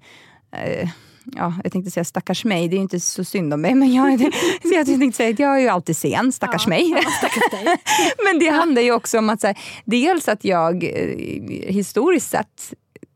eh, 0.52 0.90
ja, 1.26 1.54
jag 1.64 1.72
tänkte 1.72 1.92
säga 1.92 2.04
stackars 2.04 2.46
mig, 2.46 2.68
det 2.68 2.76
är 2.76 2.78
ju 2.78 2.82
inte 2.82 3.00
så 3.00 3.24
synd 3.24 3.54
om 3.54 3.62
mig. 3.62 3.76
Men 3.76 3.94
jag, 3.94 4.12
jag 4.64 4.86
tänkte 4.86 5.18
säga 5.18 5.30
att 5.30 5.40
jag 5.40 5.56
är 5.56 5.60
ju 5.60 5.68
alltid 5.68 5.98
sen, 5.98 6.32
stackars 6.32 6.64
ja, 6.66 6.70
mig. 6.70 6.90
Ja, 6.90 7.12
stackars 7.18 7.80
men 8.26 8.40
det 8.40 8.50
handlar 8.50 8.82
ju 8.82 8.92
också 8.92 9.18
om 9.18 9.30
att 9.30 9.42
så 9.42 9.48
här, 9.48 9.58
dels 9.86 10.28
att 10.28 10.46
jag 10.46 10.84
eh, 10.84 11.74
historiskt 11.74 12.30
sett 12.30 12.74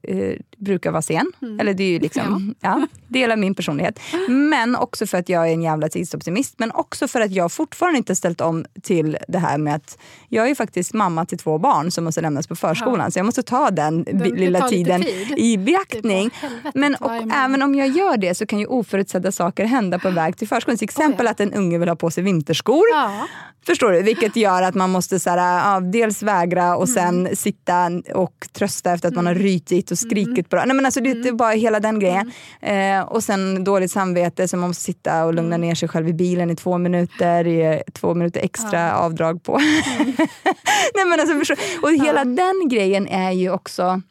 eh, 0.07 0.33
brukar 0.57 0.91
vara 0.91 1.01
sen. 1.01 1.31
Eller 1.59 1.73
det 1.73 1.83
är 1.83 1.89
ju 1.89 1.99
liksom, 1.99 2.55
ja. 2.61 2.87
del 3.07 3.31
av 3.31 3.37
min 3.37 3.55
personlighet. 3.55 3.99
Men 4.27 4.75
också 4.75 5.07
för 5.07 5.17
att 5.17 5.29
jag 5.29 5.49
är 5.49 5.53
en 5.53 5.61
jävla 5.61 5.89
tidsoptimist. 5.89 6.55
Men 6.57 6.71
också 6.71 7.07
för 7.07 7.21
att 7.21 7.31
jag 7.31 7.51
fortfarande 7.51 7.97
inte 7.97 8.15
ställt 8.15 8.41
om 8.41 8.65
till 8.81 9.17
det 9.27 9.39
här 9.39 9.57
med 9.57 9.75
att 9.75 9.97
jag 10.29 10.49
är 10.49 10.55
faktiskt 10.55 10.93
mamma 10.93 11.25
till 11.25 11.37
två 11.37 11.57
barn 11.57 11.91
som 11.91 12.03
måste 12.03 12.21
lämnas 12.21 12.47
på 12.47 12.55
förskolan. 12.55 13.05
Ja. 13.05 13.11
Så 13.11 13.19
jag 13.19 13.25
måste 13.25 13.43
ta 13.43 13.71
den 13.71 14.03
det 14.03 14.29
lilla 14.29 14.69
tiden 14.69 15.03
tid. 15.03 15.37
i 15.37 15.57
beaktning. 15.57 16.29
Bara 16.41 16.47
helvetet 16.47 16.75
Men 16.75 16.95
och 16.95 17.35
även 17.35 17.61
om 17.61 17.75
jag 17.75 17.87
gör 17.87 18.17
det 18.17 18.35
så 18.35 18.45
kan 18.45 18.59
ju 18.59 18.65
oförutsedda 18.65 19.31
saker 19.31 19.65
hända 19.65 19.99
på 19.99 20.09
väg 20.09 20.37
till 20.37 20.47
förskolan. 20.47 20.77
Till 20.77 20.85
exempel 20.85 21.25
ja. 21.25 21.31
att 21.31 21.39
en 21.39 21.53
unge 21.53 21.77
vill 21.77 21.89
ha 21.89 21.95
på 21.95 22.11
sig 22.11 22.23
vinterskor. 22.23 22.83
Ja. 22.93 23.27
Förstår 23.65 23.91
du? 23.91 24.01
Vilket 24.01 24.35
gör 24.35 24.61
att 24.61 24.75
man 24.75 24.89
måste 24.89 25.19
så 25.19 25.29
här, 25.29 25.73
ja, 25.73 25.79
dels 25.79 26.23
vägra 26.23 26.75
och 26.75 26.89
sen 26.89 27.17
Mm. 27.17 27.35
sitta 27.35 27.91
och 28.13 28.47
trösta 28.53 28.91
efter 28.91 29.07
att 29.07 29.15
man 29.15 29.25
har 29.25 29.35
rytit 29.35 29.96
skrikit. 29.97 30.49
Bra. 30.49 30.65
Nej, 30.65 30.75
men 30.75 30.85
alltså, 30.85 31.01
det 31.01 31.11
Mm. 31.11 31.27
är 31.27 31.31
bara 31.31 31.51
hela 31.51 31.79
den 31.79 31.99
grejen. 31.99 32.31
Eh, 32.61 33.01
och 33.01 33.23
sen 33.23 33.63
dåligt 33.63 33.91
samvete 33.91 34.47
så 34.47 34.57
man 34.57 34.69
måste 34.69 34.83
sitta 34.83 35.25
och 35.25 35.33
lugna 35.33 35.55
Mm. 35.55 35.67
ner 35.67 35.75
sig 35.75 35.89
själv 35.89 36.07
i 36.09 36.13
bilen 36.13 36.49
i 36.49 36.55
två 36.55 36.77
minuter. 36.77 37.45
Ge 37.45 37.83
två 37.93 38.13
minuter 38.13 38.41
extra 38.43 38.97
avdrag 38.97 39.43
på. 39.43 39.57
Nej, 40.95 41.05
men 41.05 41.19
alltså, 41.19 41.35
förstår, 41.39 41.57
och 41.81 41.91
hela 42.05 42.25
den 42.25 42.69
grejen 42.69 43.07
är 43.07 43.31
ju 43.31 43.51
också 43.51 44.01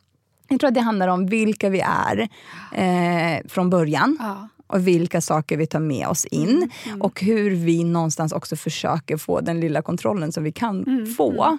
jag 0.49 0.61
tror 0.61 0.69
att 0.69 0.75
det 0.75 0.81
handlar 0.81 1.09
om 1.09 1.27
vilka 1.27 1.69
vi 1.69 1.81
är 1.81 2.29
eh, 2.73 3.41
från 3.49 3.71
början 3.71 4.17
Ja. 4.21 4.49
och 4.67 4.87
vilka 4.89 5.21
saker 5.21 5.57
vi 5.57 5.67
tar 5.67 5.81
med 5.81 6.09
oss 6.09 6.25
in 6.25 6.71
och 7.01 7.21
hur 7.21 7.51
vi 7.51 7.85
någonstans 7.85 8.33
också 8.33 8.57
försöker 8.57 9.17
få 9.17 9.41
den 9.41 9.61
lilla 9.61 9.83
kontrollen 9.83 10.33
som 10.33 10.45
vi 10.45 10.53
kan 10.53 11.07
få 11.17 11.45
eh, 11.45 11.53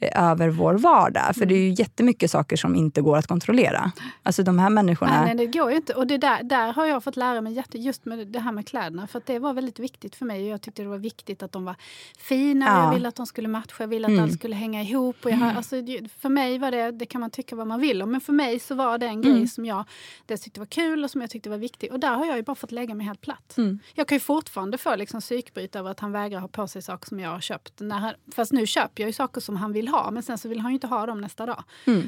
över 0.00 0.48
vår 0.48 0.74
vardag. 0.74 1.36
För 1.36 1.46
det 1.46 1.54
är 1.54 1.58
ju 1.58 1.74
jättemycket 1.78 2.30
saker 2.30 2.56
som 2.56 2.74
inte 2.74 3.00
går 3.00 3.16
att 3.16 3.26
kontrollera. 3.26 3.92
Alltså 4.22 4.42
de 4.42 4.58
här 4.58 4.70
människorna... 4.70 5.24
Nej, 5.24 5.34
nej, 5.34 5.46
det 5.46 5.58
går 5.58 5.70
ju 5.70 5.76
inte. 5.76 5.94
Och 5.94 6.06
det 6.06 6.18
där, 6.18 6.42
där 6.42 6.72
har 6.72 6.86
jag 6.86 7.04
fått 7.04 7.16
lära 7.16 7.40
mig 7.40 7.52
jätte, 7.52 7.78
just 7.78 8.04
med 8.04 8.26
det 8.26 8.40
här 8.40 8.52
med 8.52 8.68
kläderna. 8.68 9.06
För 9.06 9.18
att 9.18 9.26
det 9.26 9.38
var 9.38 9.52
väldigt 9.52 9.78
viktigt 9.78 10.16
för 10.16 10.24
mig. 10.24 10.48
Jag 10.48 10.60
tyckte 10.62 10.82
det 10.82 10.88
var 10.88 10.98
viktigt 10.98 11.42
att 11.42 11.52
de 11.52 11.64
var 11.64 11.74
fina. 12.18 12.66
Ja. 12.66 12.84
Jag 12.84 12.94
ville 12.94 13.08
att 13.08 13.16
de 13.16 13.26
skulle 13.26 13.48
matcha. 13.48 13.74
Jag 13.78 13.88
ville 13.88 14.08
att 14.08 14.18
allt 14.18 14.32
skulle 14.32 14.56
hänga 14.56 14.82
ihop. 14.82 15.16
Och 15.24 15.30
jag 15.30 15.36
har, 15.36 15.52
alltså, 15.52 15.76
för 16.18 16.28
mig 16.28 16.58
var 16.58 16.70
det, 16.70 16.90
det 16.90 17.06
kan 17.06 17.20
man 17.20 17.30
tycka 17.30 17.56
vad 17.56 17.66
man 17.66 17.80
vill 17.80 18.02
om. 18.02 18.12
Men 18.12 18.20
för 18.20 18.32
mig 18.32 18.58
så 18.58 18.74
var 18.74 18.98
det 18.98 19.06
en 19.06 19.22
grej 19.22 19.48
som 19.48 19.64
jag 19.64 19.84
dels 20.26 20.40
tyckte 20.40 20.60
var 20.60 20.66
kul 20.66 21.04
och 21.04 21.10
som 21.10 21.20
jag 21.20 21.30
tyckte 21.30 21.50
var 21.50 21.58
viktig. 21.58 21.92
Och 21.92 22.00
där 22.00 22.14
har 22.14 22.26
jag 22.26 22.36
ju 22.36 22.42
bara 22.42 22.54
fått 22.54 22.72
lägga 22.72 22.94
mig 22.94 23.06
helt 23.06 23.20
platt. 23.20 23.56
Jag 23.94 24.08
kan 24.08 24.16
ju 24.16 24.20
fortfarande 24.20 24.78
få 24.78 24.96
liksom 24.96 25.20
psykbryt 25.20 25.76
över 25.76 25.90
att 25.90 26.00
han 26.00 26.12
vägrar 26.12 26.40
ha 26.40 26.48
på 26.48 26.68
sig 26.68 26.82
saker 26.82 27.06
som 27.06 27.20
jag 27.20 27.30
har 27.30 27.40
köpt. 27.40 27.80
När 27.80 27.98
han, 27.98 28.14
fast 28.34 28.52
nu 28.52 28.66
köper 28.66 29.02
jag 29.02 29.08
ju 29.08 29.12
saker 29.12 29.40
som 29.40 29.56
han 29.56 29.72
vill 29.72 29.87
ha. 29.88 30.10
Men 30.10 30.22
sen 30.22 30.38
så 30.38 30.48
vill 30.48 30.60
han 30.60 30.70
ju 30.70 30.74
inte 30.74 30.86
ha 30.86 31.06
dem 31.06 31.20
nästa 31.20 31.46
dag. 31.46 31.64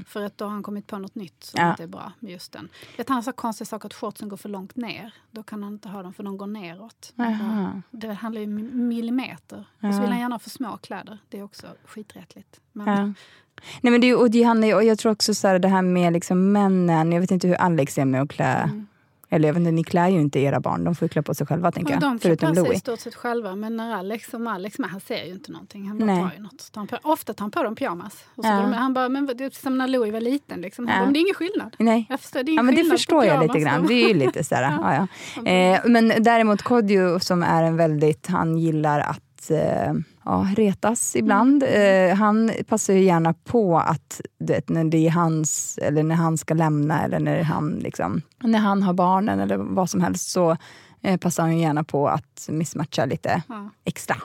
För 0.07 0.23
att 0.23 0.39
då 0.39 0.45
har 0.45 0.53
han 0.53 0.63
kommit 0.63 0.87
på 0.87 0.99
något 0.99 1.15
nytt 1.15 1.45
som 1.45 1.61
Ja. 1.65 1.71
inte 1.71 1.83
är 1.83 1.87
bra 1.87 2.13
med 2.21 2.33
just 2.33 2.53
den. 2.53 2.69
Vet, 2.97 3.09
han 3.09 3.23
så 3.23 3.33
konstiga 3.33 3.67
saker 3.67 3.87
att 3.87 3.95
shortsen 3.95 4.29
går 4.29 4.37
för 4.37 4.49
långt 4.49 4.77
ner. 4.77 5.15
Då 5.31 5.43
kan 5.43 5.63
han 5.63 5.73
inte 5.73 5.89
ha 5.89 6.03
dem 6.03 6.13
för 6.13 6.23
de 6.23 6.39
går 6.39 6.47
neråt. 6.47 7.13
Det 7.91 8.13
handlar 8.13 8.41
ju 8.41 8.47
om 8.47 8.89
millimeter. 8.89 9.65
Och 9.83 9.95
så 9.95 10.01
vill 10.01 10.11
han 10.11 10.19
gärna 10.19 10.35
ha 10.35 10.39
för 10.39 10.51
små 10.51 10.77
kläder. 10.77 11.19
Det 11.29 11.39
är 11.39 11.43
också 11.43 11.67
skiträttligt. 11.85 12.61
Men, 12.73 12.89
Ja. 12.89 13.13
Nej, 13.81 13.91
men 13.93 14.01
det, 14.01 14.15
och 14.15 14.31
det 14.31 14.43
handlar, 14.43 14.75
och 14.75 14.85
jag 14.85 14.99
tror 14.99 15.13
också 15.13 15.35
så 15.35 15.49
här, 15.49 15.59
det 15.59 15.69
här 15.69 15.83
med 15.83 16.13
liksom 16.13 16.53
männen. 16.53 17.13
Jag 17.13 17.21
vet 17.21 17.31
inte 17.31 17.49
hur 17.49 17.55
Alex 17.55 17.99
är 17.99 18.05
med 18.05 18.23
att 18.23 18.29
klä. 18.29 18.71
Eller 19.33 19.49
jag 19.49 19.55
vet 19.55 19.61
inte, 19.61 19.71
ni 19.71 19.85
klär 19.85 20.09
ju 20.09 20.21
inte 20.21 20.39
era 20.41 20.61
barn. 20.61 20.85
De 20.85 20.95
får 20.95 21.09
klä 21.09 21.23
på 21.23 21.35
sig 21.35 21.47
själva 21.47 21.73
tänker 21.73 21.93
jag. 21.93 22.01
de 22.01 22.19
klär 22.19 22.29
Förutom 22.31 22.55
på 22.55 22.65
sig 22.65 22.75
i 22.77 22.79
stort 22.79 23.01
sett 23.01 23.15
själva. 23.15 23.57
Men 23.57 23.77
när 23.77 23.95
Alex, 23.95 24.31
som 24.31 24.47
Alex 24.47 24.79
med, 24.79 24.91
han 24.91 25.01
ser 25.01 25.25
ju 25.25 25.33
inte 25.33 25.53
någonting. 25.53 25.89
Han 25.89 25.99
bara 25.99 26.07
Nej. 26.07 26.23
tar 26.23 26.33
ju 26.37 26.43
något. 26.43 26.73
Tar 26.73 26.87
på, 26.87 26.99
ofta 27.03 27.35
tar 27.35 27.45
han 27.45 27.51
på 27.51 27.63
dem 27.63 27.75
pyjamas. 27.77 28.25
Och 28.35 28.45
så 28.45 28.51
Ja. 28.51 28.57
de, 28.57 28.73
han 28.73 28.95
bara, 28.95 29.09
men 29.09 29.27
det 29.27 29.45
är 29.45 29.51
som 29.51 29.79
när 29.79 29.89
Louis 29.89 30.13
var 30.13 30.21
liten. 30.21 30.61
Liksom. 30.61 30.87
Han 30.89 30.95
Ja. 30.97 31.01
bara, 31.01 31.05
men 31.05 31.13
det 31.13 31.19
är 31.19 31.21
ingen 31.21 31.35
skillnad. 31.35 31.77
Nej. 31.79 32.07
Jag 32.09 32.21
förstår, 32.21 32.43
det 32.43 32.51
är 32.51 32.53
ingen 32.53 32.57
Ja, 32.57 32.63
men 32.63 32.75
det 32.75 32.85
förstår 32.85 33.25
jag 33.25 33.43
lite 33.43 33.59
grann. 33.61 33.87
Det 33.87 33.95
är 33.95 34.09
ju 34.09 34.15
lite 34.15 34.45
sådär, 34.45 34.63
ja. 34.83 35.07
Ja, 35.45 35.51
Eh, 35.51 35.81
men 35.85 36.09
däremot 36.23 36.63
Kodjo 36.63 37.21
som 37.21 37.43
är 37.43 37.63
en 37.63 37.77
väldigt, 37.77 38.27
han 38.27 38.59
gillar 38.59 39.01
att 39.01 39.51
eh, 39.51 39.93
ja, 40.31 40.47
retas 40.57 41.17
ibland. 41.17 41.63
Mm. 41.63 42.11
Eh, 42.11 42.17
han 42.17 42.51
passar 42.69 42.95
ju 42.95 43.03
gärna 43.03 43.35
på 43.45 43.79
att 43.79 44.21
vet, 44.39 44.69
när 44.69 44.85
det 44.85 45.07
är 45.07 45.11
hans, 45.11 45.79
eller 45.83 46.03
när 46.03 46.15
han 46.15 46.39
ska 46.39 46.55
lämna 46.55 47.05
eller 47.05 47.19
när 47.19 47.43
han, 47.43 47.71
liksom, 47.71 48.23
när 48.43 48.59
han 48.59 48.83
har 48.83 48.93
barnen 48.93 49.41
eller 49.41 49.57
vad 49.57 49.91
som 49.91 50.01
helst 50.01 50.31
så 50.31 50.57
eh, 51.03 51.17
passar 51.17 51.43
han 51.43 51.59
gärna 51.59 51.85
på 51.85 52.09
att 52.09 52.47
missmatcha 52.49 53.05
lite 53.05 53.43
Ja. 53.49 53.71
extra. 53.85 54.17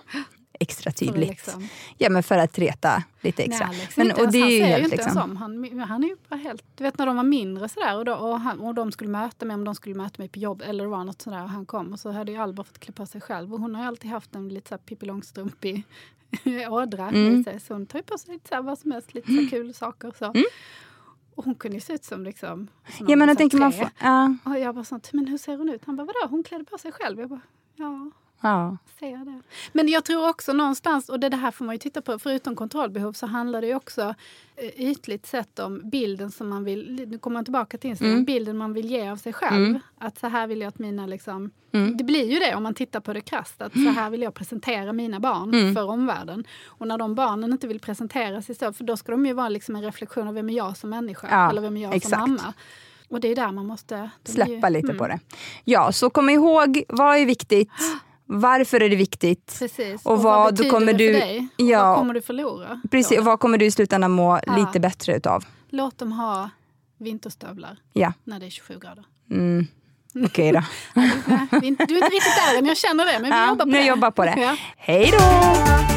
Extra 0.59 0.91
det 0.99 1.05
är 1.05 1.11
tydligt. 1.11 1.29
liksom- 1.29 1.67
Ja 1.97 2.09
men 2.09 2.23
för 2.23 2.37
att 2.37 2.59
reta 2.59 3.03
lite 3.21 3.43
extra. 3.43 3.67
Nej, 3.67 3.77
Alex, 3.79 3.97
men, 3.97 4.07
inte 4.07 4.21
ens, 4.21 4.35
han 4.35 4.41
ser 4.41 4.49
ju 4.57 4.63
helt, 4.63 4.83
inte 4.83 4.95
ens 4.95 5.05
liksom- 5.15 5.31
om. 5.31 5.37
Han, 5.37 5.79
han 5.79 6.03
är 6.03 6.07
ju 6.07 6.37
helt... 6.37 6.63
Du 6.75 6.83
vet 6.83 6.97
när 6.97 7.05
de 7.05 7.15
var 7.15 7.23
mindre 7.23 7.69
sådär 7.69 7.97
och, 7.97 8.05
då, 8.05 8.13
och, 8.13 8.39
han, 8.39 8.59
och 8.59 8.75
de 8.75 8.91
skulle 8.91 9.09
möta 9.09 9.45
mig, 9.45 9.53
om 9.53 9.63
de 9.63 9.75
skulle 9.75 9.95
möta 9.95 10.15
mig 10.17 10.27
på 10.29 10.39
jobb 10.39 10.61
eller 10.65 10.83
det 10.83 10.89
var 10.89 11.03
något 11.03 11.21
sådär 11.21 11.43
och 11.43 11.49
han 11.49 11.65
kom 11.65 11.93
och 11.93 11.99
så 11.99 12.11
hade 12.11 12.31
ju 12.31 12.37
Alba 12.37 12.63
fått 12.63 12.79
klä 12.79 12.91
på 12.93 13.05
sig 13.05 13.21
själv 13.21 13.53
och 13.53 13.59
hon 13.59 13.75
har 13.75 13.81
ju 13.81 13.87
alltid 13.87 14.11
haft 14.11 14.35
en 14.35 14.49
lite 14.49 14.67
såhär 14.69 14.79
Pippi 14.79 15.05
Långstrumpig 15.05 15.83
ådra 16.69 17.07
Mm. 17.09 17.43
sig. 17.43 17.59
Så 17.59 17.73
hon 17.73 17.85
tar 17.85 17.99
ju 17.99 18.03
på 18.03 18.17
sig 18.17 18.33
lite 18.33 18.49
såhär 18.49 18.61
vad 18.61 18.79
som 18.79 18.91
helst, 18.91 19.13
lite 19.13 19.27
så 19.43 19.49
kul 19.49 19.73
saker 19.73 20.07
och 20.07 20.15
så. 20.15 20.33
Och 21.35 21.45
hon 21.45 21.55
kunde 21.55 21.77
ju 21.77 21.81
se 21.81 21.93
ut 21.93 22.03
som 22.03 22.23
liksom... 22.23 22.67
som 22.97 23.05
Mm. 23.05 23.09
Ja 23.11 23.15
men 23.15 23.27
jag 23.27 23.37
tänker 23.37 23.57
man 23.57 23.73
får, 23.73 23.89
ja, 23.99 24.35
Och 24.45 24.59
jag 24.59 24.75
bara 24.75 24.83
sånt, 24.85 25.13
men 25.13 25.27
hur 25.27 25.37
ser 25.37 25.57
hon 25.57 25.69
ut? 25.69 25.81
Han 25.85 25.95
bara, 25.95 26.03
vadå? 26.03 26.27
Hon 26.29 26.43
klädde 26.43 26.63
på 26.65 26.77
sig 26.77 26.91
själv. 26.91 27.19
Jag 27.19 27.29
bara, 27.29 27.41
ja, 27.75 28.11
ja. 28.49 28.77
ser 28.99 29.25
det. 29.25 29.41
Men 29.73 29.87
jag 29.87 30.05
tror 30.05 30.29
också 30.29 30.53
någonstans, 30.53 31.09
och 31.09 31.19
det, 31.19 31.29
det 31.29 31.37
här 31.37 31.51
får 31.51 31.65
man 31.65 31.75
ju 31.75 31.79
titta 31.79 32.01
på, 32.01 32.19
förutom 32.19 32.55
kontrollbehov 32.55 33.13
så 33.13 33.25
handlar 33.27 33.61
det 33.61 33.67
ju 33.67 33.75
också 33.75 34.15
eh, 34.55 34.89
ytligt 34.91 35.25
sett 35.25 35.59
om 35.59 35.81
bilden 35.89 36.31
som 36.31 36.49
man 36.49 36.63
vill, 36.63 37.05
nu 37.09 37.17
kommer 37.19 37.33
man 37.33 37.45
tillbaka 37.45 37.77
till 37.77 37.89
Instagram, 37.89 38.13
Mm. 38.13 38.25
bilden 38.25 38.57
man 38.57 38.73
vill 38.73 38.85
ge 38.91 39.09
av 39.09 39.15
sig 39.17 39.33
själv. 39.33 39.79
Att 39.97 40.19
så 40.19 40.27
här 40.27 40.47
vill 40.47 40.61
jag 40.61 40.67
att 40.67 40.79
mina 40.79 41.05
liksom, 41.05 41.51
Mm. 41.71 41.97
det 41.97 42.03
blir 42.03 42.31
ju 42.33 42.39
det 42.39 42.55
om 42.55 42.63
man 42.63 42.73
tittar 42.73 42.99
på 42.99 43.13
det 43.13 43.21
krasst, 43.21 43.61
att 43.61 43.73
så 43.73 43.89
här 43.89 44.09
vill 44.09 44.21
jag 44.21 44.33
presentera 44.33 44.93
mina 44.93 45.19
barn 45.19 45.53
Mm. 45.53 45.75
för 45.75 45.83
omvärlden. 45.89 46.43
Och 46.65 46.87
när 46.87 46.97
de 46.97 47.15
barnen 47.15 47.51
inte 47.51 47.67
vill 47.67 47.79
presentera 47.79 48.41
sig 48.41 48.55
så, 48.55 48.73
för 48.73 48.83
då 48.83 48.97
ska 48.97 49.11
de 49.11 49.25
ju 49.25 49.33
vara 49.33 49.49
liksom 49.49 49.75
en 49.75 49.81
reflektion 49.83 50.27
av 50.27 50.33
vem 50.33 50.49
är 50.49 50.53
jag 50.53 50.77
som 50.77 50.89
människa, 50.89 51.27
Ja, 51.31 51.49
eller 51.49 51.61
vem 51.61 51.77
är 51.77 51.81
jag 51.83 51.95
exakt. 51.95 52.13
som 52.13 52.21
mamma. 52.21 52.53
Och 53.09 53.19
det 53.19 53.27
är 53.27 53.35
där 53.35 53.51
man 53.51 53.65
måste... 53.65 54.09
Släppa 54.23 54.69
ju- 54.69 54.73
lite 54.73 54.87
mm. 54.87 54.97
på 54.97 55.07
det. 55.07 55.19
Ja, 55.63 55.91
så 55.91 56.09
kom 56.09 56.29
ihåg, 56.29 56.83
vad 56.89 57.17
är 57.17 57.25
viktigt? 57.25 57.69
Varför 58.25 58.79
är 58.83 58.89
det 58.89 58.95
viktigt? 58.95 59.55
Precis. 59.59 60.05
Och 60.05 60.23
vad- 60.23 60.47
då 60.47 60.51
betyder 60.51 60.69
kommer 60.69 60.93
det 60.93 60.97
du- 61.07 61.13
för 61.13 61.19
dig? 61.19 61.47
Ja. 61.57 61.87
Vad 61.89 61.97
kommer 61.97 62.13
du 62.13 62.21
förlora? 62.21 62.81
Precis, 62.91 63.15
då? 63.15 63.19
och 63.19 63.25
vad 63.25 63.39
kommer 63.39 63.57
du 63.57 63.65
i 63.65 63.71
slutändan 63.71 64.11
må 64.11 64.39
Ja. 64.45 64.55
lite 64.55 64.79
bättre 64.79 65.15
utav? 65.15 65.43
Låt 65.69 65.97
dem 65.97 66.11
ha 66.11 66.49
vinterstövlar 66.97 67.77
Ja, 67.93 68.13
när 68.23 68.39
det 68.39 68.45
är 68.45 68.49
27 68.49 68.79
grader. 68.79 69.05
mm. 69.31 69.67
okej 70.25 70.51
då. 70.51 70.59
Är 71.57 71.63
inte- 71.63 71.85
du 71.85 71.93
är 71.93 72.03
inte 72.03 72.15
riktigt 72.15 72.35
där 72.51 72.57
än, 72.59 72.65
jag 72.65 72.77
känner 72.77 73.05
det. 73.05 73.19
Men 73.19 73.31
vi 73.31 73.37
Ja, 73.37 73.47
jobbar 73.47 73.65
på 73.65 73.71
det. 73.71 73.85
jobbar 73.85 74.11
på 74.11 74.23
det. 74.25 74.35
Ja. 74.41 74.55
Hej 74.77 75.09
då! 75.11 75.94